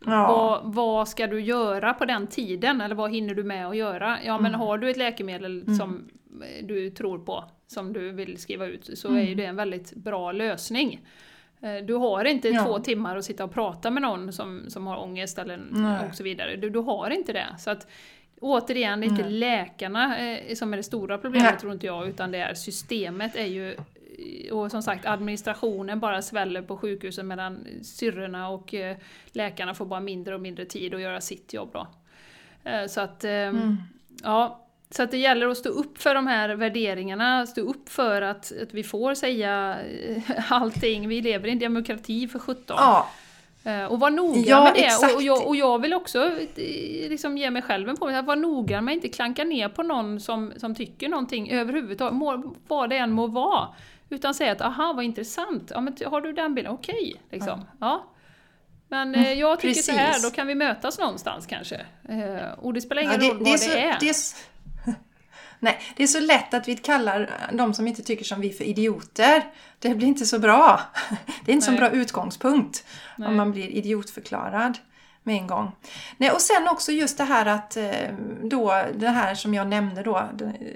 Ja. 0.07 0.26
Vad, 0.28 0.74
vad, 0.74 1.09
ska 1.09 1.26
du 1.26 1.40
göra 1.40 1.94
på 1.94 2.05
den 2.05 2.26
tiden? 2.26 2.80
Eller 2.80 2.94
vad 2.94 3.11
hinner 3.11 3.34
du 3.34 3.44
med 3.44 3.66
att 3.66 3.76
göra? 3.76 4.18
Ja, 4.24 4.38
men 4.38 4.55
mm. 4.55 4.61
har 4.61 4.78
du 4.78 4.90
ett 4.90 4.96
läkemedel 4.96 5.62
mm. 5.62 5.74
som 5.74 6.09
du 6.62 6.90
tror 6.90 7.18
på, 7.18 7.44
som 7.66 7.92
du 7.92 8.12
vill 8.12 8.38
skriva 8.38 8.66
ut, 8.66 8.98
så 8.98 9.09
mm. 9.09 9.20
är 9.20 9.26
ju 9.26 9.34
det 9.34 9.44
en 9.44 9.57
väldigt 9.57 9.94
bra 9.94 10.32
lösning. 10.32 11.00
Eh, 11.61 11.76
du 11.86 11.94
har 11.94 12.24
inte 12.24 12.48
ja. 12.48 12.64
två 12.64 12.78
timmar 12.78 13.16
att 13.16 13.24
sitta 13.24 13.44
och 13.44 13.52
prata 13.52 13.90
med 13.90 14.02
någon 14.02 14.32
som, 14.32 14.64
som 14.68 14.86
har 14.86 15.02
ångest 15.02 15.38
eller 15.38 15.61
och 16.09 16.14
så 16.14 16.22
vidare. 16.22 16.57
Du, 16.57 16.70
du 16.70 16.78
har 16.78 17.11
inte 17.11 17.32
det. 17.32 17.46
Så 17.59 17.70
att, 17.70 17.86
återigen, 18.45 19.01
det 19.01 19.07
är 19.07 19.09
inte 19.09 19.22
mm. 19.22 19.34
läkarna 19.34 20.18
eh, 20.18 20.55
som 20.55 20.72
är 20.72 20.76
det 20.76 20.82
stora 20.82 21.18
problemet 21.18 21.51
Nej. 21.51 21.61
tror 21.61 21.72
inte 21.72 21.86
jag, 21.86 22.09
utan 22.09 22.30
det 22.30 22.38
är 22.38 22.55
systemet 22.55 23.36
är 23.36 23.47
ju 23.47 23.76
och 24.53 24.70
som 24.70 24.82
sagt 24.82 25.07
administrationen 25.07 26.01
bara 26.01 26.22
sväller 26.22 26.62
på 26.62 26.76
sjukhusen 26.76 27.28
medan 27.28 27.66
syrrorna 27.82 28.49
och 28.49 28.74
eh, 28.74 28.97
läkarna 29.32 29.74
får 29.74 29.86
bara 29.86 30.01
mindre 30.01 30.34
och 30.34 30.40
mindre 30.40 30.64
tid 30.64 30.95
att 30.95 31.01
göra 31.01 31.20
sitt 31.20 31.55
jobb 31.55 31.70
då. 31.72 31.86
Eh, 32.70 32.86
så 32.86 33.01
att, 33.01 33.24
mm. 33.24 33.76
ja, 34.22 34.66
så 34.90 35.03
att 35.03 35.11
det 35.11 35.18
gäller 35.18 35.49
att 35.49 35.59
stå 35.59 35.68
upp 35.68 35.99
för 35.99 36.14
de 36.14 36.26
här 36.26 36.49
värderingarna, 36.49 37.47
stå 37.47 37.61
upp 37.61 37.88
för 37.88 38.22
att, 38.22 38.53
att 38.62 38.74
vi 38.74 38.82
får 38.82 39.14
säga 39.14 39.78
allting. 40.49 41.09
Vi 41.09 41.22
lever 41.22 41.49
i 41.49 41.53
en 41.53 41.59
demokrati 41.59 42.28
för 42.28 42.38
17. 42.38 42.76
Ja. 42.78 43.11
Eh, 43.65 43.85
och 43.85 44.01
var 44.01 44.11
noga 44.11 44.41
ja, 44.41 44.65
med 44.65 44.75
det. 44.75 45.07
Och, 45.07 45.17
och, 45.17 45.23
jag, 45.23 45.47
och 45.47 45.57
jag 45.57 45.79
vill 45.79 45.95
också 45.95 46.31
liksom 47.09 47.39
ge 47.39 47.51
mig 47.51 47.62
själv 47.62 47.89
en 47.89 47.97
påminnelse, 47.97 48.21
att 48.21 48.27
vara 48.27 48.39
noga 48.39 48.81
med 48.81 48.93
att 48.93 48.97
inte 48.97 49.09
klanka 49.09 49.45
ner 49.45 49.69
på 49.69 49.83
någon 49.83 50.21
som, 50.21 50.53
som 50.57 50.75
tycker 50.75 51.09
någonting 51.09 51.51
överhuvudtaget, 51.51 52.15
må, 52.15 52.55
vad 52.69 52.91
det 52.91 52.97
än 52.97 53.12
må 53.12 53.27
vara. 53.27 53.69
Utan 54.09 54.35
säga 54.35 54.53
att 54.53 54.61
aha 54.61 54.93
vad 54.93 55.05
intressant, 55.05 55.71
ja, 55.75 55.81
men 55.81 55.97
har 56.07 56.21
du 56.21 56.33
den 56.33 56.55
bilden, 56.55 56.73
okej. 56.73 57.23
Liksom. 57.31 57.61
ja. 57.81 57.87
ja. 57.87 58.11
Men 58.89 59.15
eh, 59.15 59.33
jag 59.33 59.61
tycker 59.61 59.75
Precis. 59.75 59.87
så 59.87 59.93
här, 59.93 60.23
då 60.23 60.31
kan 60.31 60.47
vi 60.47 60.55
mötas 60.55 60.99
någonstans 60.99 61.47
kanske. 61.47 61.77
Eh, 62.09 62.59
och 62.59 62.75
det 62.75 62.81
spelar 62.81 63.03
ingen 63.03 63.12
ja, 63.12 63.19
det, 63.19 63.29
roll 63.29 63.39
vad 63.39 63.47
det 63.47 63.53
är. 63.53 63.57
Så, 63.57 63.71
det 63.71 63.81
är. 63.81 63.97
Det 64.01 64.09
är 64.09 64.15
Nej, 65.65 65.81
det 65.97 66.03
är 66.03 66.07
så 66.07 66.21
lätt 66.21 66.55
att 66.55 66.69
vi 66.69 66.77
kallar 66.77 67.49
de 67.53 67.75
som 67.75 67.89
inte 67.89 68.03
tycker 68.03 68.25
som 68.25 68.41
vi 68.41 68.53
för 68.53 68.65
idioter. 68.65 69.45
Det 69.79 69.95
blir 69.95 70.09
inte 70.09 70.27
så 70.27 70.39
bra. 70.39 70.81
Det 71.45 71.53
är 71.53 71.55
inte 71.55 71.71
Nej. 71.71 71.79
så 71.79 71.81
bra 71.81 71.91
utgångspunkt 71.91 72.85
Nej. 73.17 73.29
om 73.29 73.37
man 73.37 73.53
blir 73.53 73.69
idiotförklarad 73.69 74.79
med 75.23 75.37
en 75.37 75.47
gång. 75.47 75.73
Nej, 76.17 76.31
och 76.31 76.41
sen 76.41 76.69
också 76.69 76.93
just 76.93 77.19
det 77.19 77.25
här 77.25 77.47
att 77.47 77.77
eh, 77.77 78.15
då, 78.43 78.83
det 78.95 79.09
här 79.09 79.35
som 79.35 79.55
jag 79.55 79.69
nämnde 79.69 80.03
då 80.03 80.29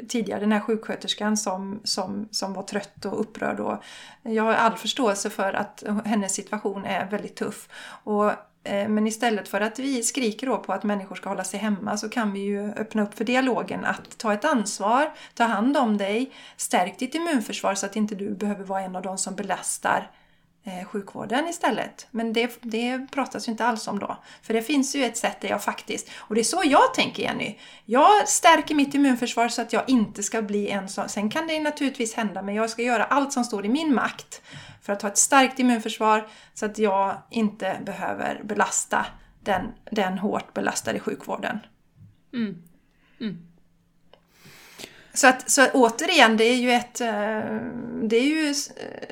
tidigare, 0.09 0.41
den 0.41 0.53
här 0.53 0.61
sjuksköterskan 0.61 1.37
som, 1.37 1.81
som, 1.85 2.29
som 2.31 2.53
var 2.53 2.63
trött 2.63 3.05
och 3.05 3.21
upprörd. 3.21 3.57
Då. 3.57 3.83
Jag 4.23 4.43
har 4.43 4.55
all 4.55 4.77
förståelse 4.77 5.31
för 5.31 5.53
att 5.53 5.85
hennes 6.05 6.35
situation 6.35 6.85
är 6.85 7.11
väldigt 7.11 7.37
tuff. 7.37 7.69
Och 8.05 8.33
Eh, 8.33 8.35
Eh, 8.69 8.89
men 8.89 9.07
istället 9.07 9.49
för 9.49 9.61
att 9.61 9.79
vi 9.79 10.03
skriker 10.03 10.47
då 10.47 10.59
på 10.59 10.73
att 10.73 10.85
människor 10.85 11.17
ska 11.17 11.29
hålla 11.29 11.45
sig 11.45 11.61
hemma 11.61 11.97
så 11.97 12.09
kan 12.09 12.33
vi 12.33 12.41
ju 12.41 12.73
öppna 12.73 13.03
upp 13.03 13.15
för 13.15 13.25
dialogen 13.25 13.85
att 13.85 14.19
ta 14.19 14.33
ett 14.33 14.45
ansvar, 14.45 15.13
ta 15.35 15.45
hand 15.45 15.77
om 15.77 15.99
dig, 15.99 16.33
stärk 16.57 16.99
ditt 16.99 17.15
immunförsvar 17.15 17.75
så 17.75 17.87
att 17.87 17.97
inte 17.97 18.15
du 18.15 18.35
behöver 18.35 18.65
vara 18.65 18.81
en 18.81 18.97
av 18.97 19.03
de 19.03 19.19
som 19.19 19.35
belastar 19.35 19.99
eh, 19.99 20.18
Eh, 20.69 20.85
sjukvården 20.85 21.49
istället. 21.49 22.07
Men 22.11 22.33
det, 22.33 22.59
det 22.63 23.07
pratas 23.11 23.49
ju 23.49 23.53
inte 23.53 23.65
alls 23.65 23.89
om 23.89 23.99
då. 23.99 24.17
För 24.43 24.55
det 24.55 24.63
finns 24.63 24.97
ju 24.97 25.05
ett 25.05 25.17
sätt 25.17 25.41
där 25.41 25.49
jag 25.49 25.65
faktiskt, 25.65 26.11
och 26.17 26.35
det 26.35 26.41
är 26.41 26.45
så 26.45 26.63
jag 26.65 26.95
tänker 26.95 27.23
Jenny. 27.23 27.59
Jag 27.85 28.29
stärker 28.29 28.75
mitt 28.75 28.95
immunförsvar 28.95 29.49
så 29.49 29.63
att 29.63 29.73
jag 29.73 29.83
inte 29.87 30.23
ska 30.23 30.43
bli 30.43 30.69
en 30.69 30.89
sån, 30.89 31.09
sen 31.09 31.31
kan 31.31 31.47
det 31.47 31.61
naturligtvis 31.61 32.15
hända, 32.15 32.43
men 32.43 32.55
jag 32.55 32.71
ska 32.71 32.83
göra 32.83 33.05
allt 33.05 33.33
som 33.33 33.45
står 33.45 33.67
i 33.67 33.69
min 33.69 33.95
makt 33.95 34.43
för 34.83 34.93
att 34.93 35.03
ha 35.03 35.09
ett 35.09 35.19
starkt 35.19 35.59
immunförsvar 35.59 36.29
så 36.55 36.67
att 36.67 36.79
jag 36.79 37.23
inte 37.31 37.81
behöver 37.87 38.41
belasta 38.45 39.07
den, 39.45 39.73
den 39.91 40.19
hårt 40.19 40.55
belastade 40.55 41.01
sjukvården. 41.01 41.59
Mm. 42.35 42.63
Mm. 43.21 43.48
Så, 45.13 45.27
att, 45.29 45.51
så 45.51 45.67
återigen, 45.71 46.37
det 46.37 46.45
är 46.45 46.57
ju 46.57 46.71
ett 46.71 47.01
eh, 47.01 47.61
det 48.03 48.17
är 48.17 48.23
ju 48.23 48.55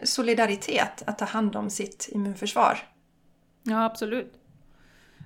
solidaritet 0.03 1.03
att 1.07 1.18
ta 1.18 1.24
hand 1.24 1.57
om 1.57 1.70
sitt 1.70 2.09
immunförsvar. 2.12 2.78
Ja, 3.62 3.84
absolut. 3.84 4.32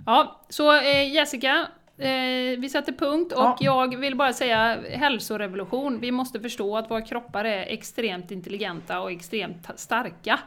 Ja, 0.06 0.46
så 0.48 0.76
eh, 0.76 1.12
Jessica, 1.12 1.68
Eh, 2.00 2.58
vi 2.58 2.68
sätter 2.68 2.92
punkt 2.92 3.32
och 3.32 3.42
ja. 3.42 3.56
jag 3.60 3.96
vill 3.96 4.16
bara 4.16 4.32
säga 4.32 4.78
hälsorevolution. 4.90 6.00
Vi 6.00 6.10
måste 6.12 6.40
förstå 6.40 6.76
att 6.76 6.90
våra 6.90 7.02
kroppar 7.02 7.44
är 7.44 7.62
extremt 7.62 8.30
intelligenta 8.30 9.00
och 9.00 9.12
extremt 9.12 9.70
starka. 9.76 10.40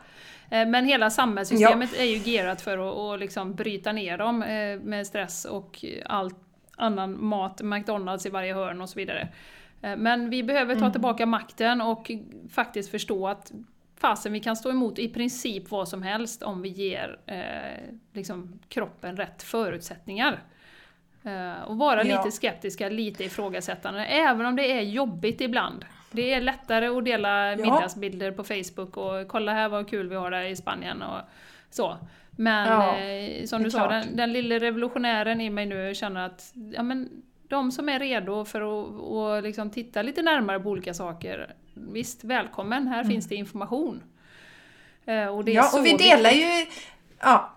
Men 0.49 0.86
hela 0.86 1.09
samhällssystemet 1.09 1.89
ja. 1.93 2.01
är 2.01 2.05
ju 2.05 2.17
gearat 2.17 2.61
för 2.61 3.13
att, 3.13 3.19
liksom 3.19 3.55
bryta 3.55 3.91
ner 3.91 4.17
dem 4.17 4.39
med 4.84 5.07
stress 5.07 5.45
och 5.45 5.86
all 6.05 6.32
annan 6.78 7.26
mat, 7.26 7.61
McDonalds 7.61 8.26
i 8.26 8.30
varje 8.30 8.53
hörn 8.53 8.82
och 8.82 8.89
så 8.89 8.99
vidare. 8.99 9.28
Eh, 9.84 9.97
men 9.97 10.29
vi 10.29 10.43
behöver 10.43 10.73
ta 10.73 10.79
mm. 10.79 10.91
tillbaka 10.91 11.25
makten 11.25 11.81
och 11.81 12.11
faktiskt 12.49 12.91
förstå 12.91 13.27
att 13.27 13.51
fasen 13.97 14.34
vi 14.34 14.39
kan 14.39 14.55
stå 14.55 14.69
emot 14.69 14.99
i 14.99 15.09
princip 15.09 15.71
vad 15.71 15.88
som 15.88 16.03
helst 16.03 16.43
om 16.43 16.61
vi 16.61 16.69
ger 16.69 17.19
eh, 17.25 17.93
liksom, 18.13 18.59
kroppen 18.67 19.17
rätt 19.17 19.43
förutsättningar. 19.43 20.43
Eh, 21.23 21.63
och 21.63 21.77
vara 21.77 22.03
ja. 22.03 22.17
lite 22.17 22.31
skeptiska, 22.31 22.89
lite 22.89 23.23
ifrågasättande, 23.23 24.05
även 24.05 24.45
om 24.45 24.55
det 24.55 24.71
är 24.71 24.81
jobbigt 24.81 25.41
ibland. 25.41 25.86
Det 26.11 26.34
är 26.34 26.41
lättare 26.41 26.88
att 26.88 27.05
dela 27.05 27.51
ja. 27.51 27.57
middagsbilder 27.57 28.31
på 28.31 28.43
Facebook 28.43 28.97
och 28.97 29.27
kolla 29.27 29.53
här 29.53 29.69
vad 29.69 29.89
kul 29.89 30.09
vi 30.09 30.15
har 30.15 30.31
där 30.31 30.43
i 30.43 30.55
Spanien 30.55 31.01
och 31.01 31.21
så. 31.69 31.97
Men 32.31 32.67
ja, 32.67 32.97
eh, 32.97 33.45
som 33.45 33.63
du 33.63 33.71
sa, 33.71 33.88
den, 33.88 34.17
den 34.17 34.34
lilla 34.34 34.59
revolutionären 34.59 35.41
i 35.41 35.49
mig 35.49 35.65
nu 35.65 35.95
känner 35.95 36.25
att 36.25 36.53
ja, 36.73 36.84
men, 36.84 37.23
de 37.54 37.72
som 37.72 37.89
är 37.89 37.99
redo 37.99 38.45
för 38.45 38.62
att 38.62 38.99
och 38.99 39.43
liksom 39.43 39.70
titta 39.70 40.01
lite 40.01 40.22
närmare 40.22 40.60
på 40.60 40.70
olika 40.70 40.93
saker, 40.93 41.56
visst, 41.74 42.24
välkommen, 42.24 42.88
här 42.88 43.01
mm. 43.01 43.12
finns 43.12 43.28
det 43.28 43.36
information. 43.36 44.04
Eh, 45.06 45.26
och 45.26 45.45
det 45.45 45.51
ja, 45.51 45.80
och 45.80 45.86
vi 45.86 45.97
delar 45.97 46.32
ju... 46.32 46.66
Ja, 47.20 47.49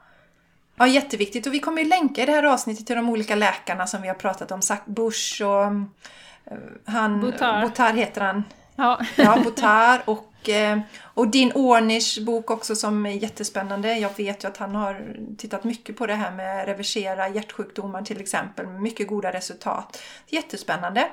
Ja, 0.78 0.86
jätteviktigt. 0.86 1.46
Och 1.46 1.54
vi 1.54 1.60
kommer 1.60 1.82
ju 1.82 1.88
länka 1.88 2.22
i 2.22 2.26
det 2.26 2.32
här 2.32 2.42
avsnittet 2.42 2.86
till 2.86 2.96
de 2.96 3.08
olika 3.08 3.34
läkarna 3.34 3.86
som 3.86 4.02
vi 4.02 4.08
har 4.08 4.14
pratat 4.14 4.50
om. 4.52 4.62
Zack 4.62 4.86
Bush 4.86 5.42
och 5.42 5.64
eh, 5.64 6.58
han... 6.84 7.20
Botar. 7.20 7.62
Botar 7.62 7.92
heter 7.92 8.20
han. 8.20 8.44
Ja. 8.76 9.00
ja, 9.16 9.38
Botar 9.44 10.02
och 10.04 10.32
och, 10.46 10.50
eh, 10.50 10.78
och 11.04 11.28
din 11.28 11.52
Ornish 11.54 12.24
bok 12.24 12.50
också 12.50 12.76
som 12.76 13.06
är 13.06 13.10
jättespännande. 13.10 13.98
Jag 13.98 14.16
vet 14.16 14.44
ju 14.44 14.48
att 14.48 14.56
han 14.56 14.74
har 14.74 15.16
tittat 15.38 15.64
mycket 15.64 15.96
på 15.96 16.06
det 16.06 16.14
här 16.14 16.30
med 16.32 16.66
reversera 16.66 17.28
hjärtsjukdomar 17.28 18.02
till 18.02 18.20
exempel. 18.20 18.66
Mycket 18.66 19.08
goda 19.08 19.32
resultat. 19.32 20.02
Jättespännande. 20.28 21.08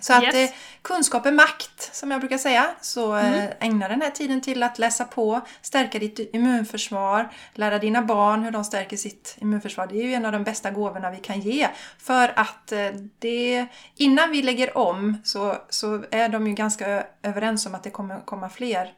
Så 0.00 0.12
att 0.14 0.22
Yes. 0.22 0.34
eh, 0.34 0.56
kunskap 0.82 1.26
är 1.26 1.32
makt, 1.32 1.94
som 1.94 2.10
jag 2.10 2.20
brukar 2.20 2.38
säga. 2.38 2.74
Så 2.80 3.16
eh, 3.16 3.44
ägna 3.60 3.88
den 3.88 4.02
här 4.02 4.10
tiden 4.10 4.40
till 4.40 4.62
att 4.62 4.78
läsa 4.78 5.04
på, 5.04 5.40
stärka 5.62 5.98
ditt 5.98 6.18
immunförsvar, 6.34 7.32
lära 7.54 7.78
dina 7.78 8.02
barn 8.02 8.42
hur 8.42 8.50
de 8.50 8.64
stärker 8.64 8.96
sitt 8.96 9.36
immunförsvar. 9.40 9.86
Det 9.86 9.94
är 9.98 10.02
ju 10.02 10.14
en 10.14 10.24
av 10.24 10.32
de 10.32 10.44
bästa 10.44 10.70
gåvorna 10.70 11.10
vi 11.10 11.16
kan 11.18 11.40
ge. 11.40 11.68
För 11.98 12.32
att 12.36 12.72
eh, 12.72 12.88
det, 13.18 13.66
innan 13.94 14.30
vi 14.30 14.42
lägger 14.42 14.78
om 14.78 15.16
så, 15.24 15.56
så 15.68 16.04
är 16.10 16.28
de 16.28 16.46
ju 16.46 16.52
ganska 16.54 17.06
överens 17.22 17.66
om 17.66 17.74
att 17.74 17.82
det 17.82 17.90
kommer 17.90 18.20
komma 18.20 18.48
fler 18.48 18.92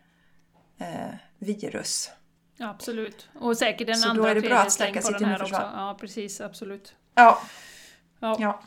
eh, 0.81 0.87
virus. 1.39 2.11
Ja, 2.57 2.71
absolut. 2.71 3.29
Och 3.41 3.57
säkert 3.57 3.89
en 3.89 3.97
Så 3.97 4.05
då 4.07 4.11
andra 4.11 4.31
är 4.31 4.35
det 4.35 4.41
bra 4.41 4.57
att 4.59 4.73
stärka 4.73 5.03
sitt 5.03 5.11
här 5.11 5.15
också. 5.15 5.25
immunförsvar. 5.25 5.71
Ja, 5.77 5.97
precis. 6.01 6.41
Absolut. 6.41 6.95
Ja, 7.15 7.43
Ja. 8.21 8.37
ja. 8.41 8.61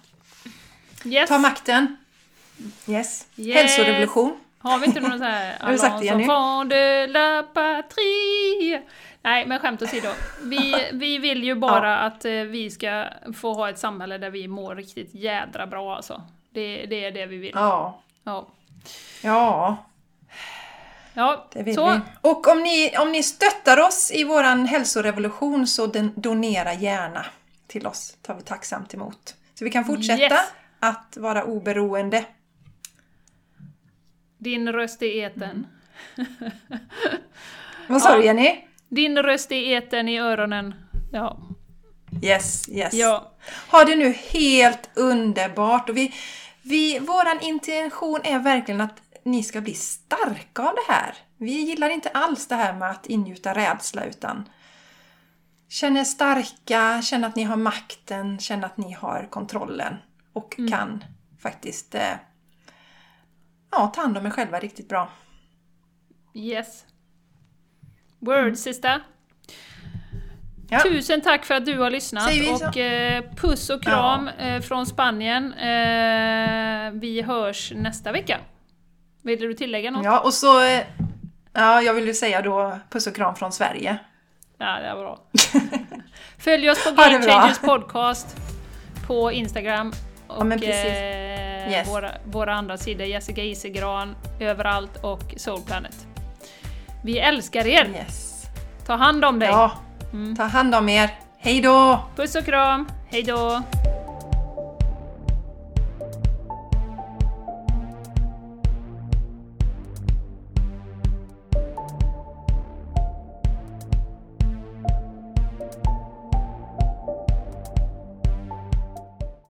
Yes. 1.06 1.30
ta 1.30 1.38
makten. 1.38 1.98
Yes. 2.88 3.28
Yes. 3.36 3.56
Hälsorevolution. 3.58 4.40
Har 4.60 4.80
vi 4.80 4.86
inte 4.86 5.00
någon 5.00 5.12
sån 5.12 5.22
här 5.22 5.58
Har 5.60 5.72
du 5.72 5.78
sagt 5.78 6.00
det, 6.00 6.06
Jenny? 6.06 6.28
de 6.70 7.08
la 7.08 7.44
patrie? 7.44 8.82
Nej, 9.22 9.46
men 9.46 9.60
skämt 9.60 9.82
åsido. 9.82 10.08
Vi, 10.44 10.76
vi 10.94 11.18
vill 11.18 11.44
ju 11.44 11.56
bara 11.56 11.98
att 12.00 12.26
eh, 12.26 12.32
vi 12.32 12.72
ska 12.72 13.06
få 13.36 13.54
ha 13.54 13.70
ett 13.70 13.80
samhälle 13.80 14.18
där 14.18 14.30
vi 14.30 14.48
mår 14.48 14.76
riktigt 14.76 15.14
jädra 15.16 15.68
bra 15.68 15.96
alltså. 15.96 16.22
Det, 16.54 16.86
det 16.86 17.06
är 17.06 17.12
det 17.12 17.26
vi 17.26 17.38
vill. 17.38 17.52
Ja. 17.56 18.02
Ja. 18.24 18.48
Ja, 19.22 19.78
Ja, 21.14 21.48
Det 21.54 21.64
vill 21.64 21.76
så. 21.76 21.92
vi. 21.92 22.00
Och 22.22 22.48
om 22.48 22.64
ni, 22.64 22.98
om 22.98 23.12
ni 23.12 23.24
stöttar 23.24 23.80
oss 23.80 24.12
i 24.12 24.24
våran 24.24 24.66
hälsorevolution 24.66 25.68
så 25.68 25.88
den, 25.88 26.12
donera 26.16 26.74
gärna 26.74 27.26
till 27.68 27.88
oss. 27.88 28.18
tar 28.22 28.36
vi 28.36 28.42
tacksamt 28.42 28.94
emot. 28.94 29.36
Så 29.54 29.66
vi 29.66 29.72
kan 29.72 29.86
fortsätta 29.86 30.22
Yes. 30.36 30.52
att 30.80 31.18
vara 31.18 31.44
oberoende. 31.44 32.26
Din 34.48 34.72
röst 34.72 35.02
i 35.02 35.20
eten. 35.20 35.68
Vad 37.88 38.02
sa 38.02 38.18
du 38.18 38.26
Jenny? 38.26 38.64
Din 38.90 39.18
röst 39.18 39.52
i 39.52 39.72
eten 39.72 40.10
i 40.10 40.20
öronen. 40.20 40.76
Ja. 41.12 41.38
Yes, 42.24 42.70
yes. 42.70 42.94
Ja. 42.94 43.32
Ha 43.72 43.84
det 43.84 43.96
nu 43.96 44.12
helt 44.12 44.90
underbart. 44.96 45.90
Och 45.90 45.98
vi, 45.98 46.14
vi, 46.62 47.00
våran 47.00 47.40
intention 47.42 48.20
är 48.24 48.40
verkligen 48.40 48.82
att 48.82 49.02
ni 49.24 49.44
ska 49.44 49.62
bli 49.62 49.74
starka 49.74 50.62
av 50.62 50.76
det 50.76 50.94
här. 50.94 51.16
Vi 51.38 51.52
gillar 51.52 51.90
inte 51.90 52.10
alls 52.10 52.48
det 52.48 52.56
här 52.56 52.74
med 52.74 52.92
att 52.92 53.06
ingjuta 53.06 53.54
rädsla 53.54 54.06
utan 54.06 54.50
känn 55.70 55.98
er 55.98 56.04
starka, 56.04 57.02
känn 57.02 57.24
att 57.24 57.36
ni 57.36 57.44
har 57.44 57.58
makten, 57.58 58.40
känn 58.40 58.64
att 58.64 58.78
ni 58.78 58.92
har 58.94 59.28
kontrollen 59.30 59.96
och 60.34 60.56
kan 60.70 61.04
faktiskt 61.40 61.96
eh, 61.96 62.14
ja, 63.72 63.88
ta 63.88 64.02
hand 64.02 64.18
om 64.18 64.26
er 64.26 64.30
själva 64.30 64.60
riktigt 64.60 64.90
bra. 64.90 65.10
Yes. 66.34 66.86
Word, 68.20 68.58
sista. 68.58 68.90
Mm. 68.90 69.02
Ja. 70.70 70.80
Tusen 70.80 71.22
tack 71.22 71.46
för 71.46 71.56
att 71.56 71.66
du 71.66 71.78
har 71.78 71.90
lyssnat 71.90 72.30
och 72.52 72.78
eh, 72.78 73.24
puss 73.36 73.70
och 73.70 73.84
kram 73.84 74.28
eh, 74.28 74.62
från 74.62 74.86
Spanien. 74.86 75.54
Eh, 75.54 76.92
vi 76.92 77.22
hörs 77.22 77.74
nästa 77.76 78.12
vecka. 78.12 78.40
Vill 79.22 79.40
du 79.40 79.54
tillägga 79.54 79.92
något? 79.92 80.06
Ja, 80.06 80.20
och 80.20 80.34
så 80.34 80.62
eh, 80.62 80.84
ja, 81.54 81.82
jag 81.82 81.94
vill 81.94 82.08
ju 82.08 82.14
säga 82.14 82.42
då 82.42 82.80
puss 82.90 83.08
och 83.08 83.16
kram 83.16 83.36
från 83.36 83.52
Sverige. 83.52 83.98
Ja, 84.58 84.80
det 84.80 84.88
är 84.88 84.96
bra. 84.96 85.20
Följ 86.38 86.70
oss 86.70 86.84
på 86.84 86.92
Game. 86.92 87.22
Changers 87.22 87.60
podcast 87.60 88.38
på 89.08 89.32
Instagram 89.32 89.94
och 90.28 90.64
eh, 90.64 91.47
Yes. 91.72 91.88
våra, 91.88 92.12
våra 92.26 92.54
andra 92.54 92.78
sidor, 92.78 93.08
Jessica 93.08 93.44
Isegran 93.44 94.16
överallt 94.40 95.04
och 95.04 95.34
Soul 95.38 95.62
Planet. 95.62 96.08
Vi 97.04 97.20
älskar 97.20 97.68
er! 97.68 97.86
Yes. 97.86 98.46
Ta 98.86 98.96
hand 98.96 99.26
om 99.26 99.40
dig! 99.40 99.50
Ja, 99.50 99.72
ta 100.38 100.44
hand 100.44 100.76
om 100.76 100.90
er. 100.90 101.10
Hej 101.38 101.62
då! 101.62 102.00
Puss 102.16 102.36
och 102.36 102.46
kram! 102.46 102.88
Hej 103.10 103.24
då! 103.24 103.62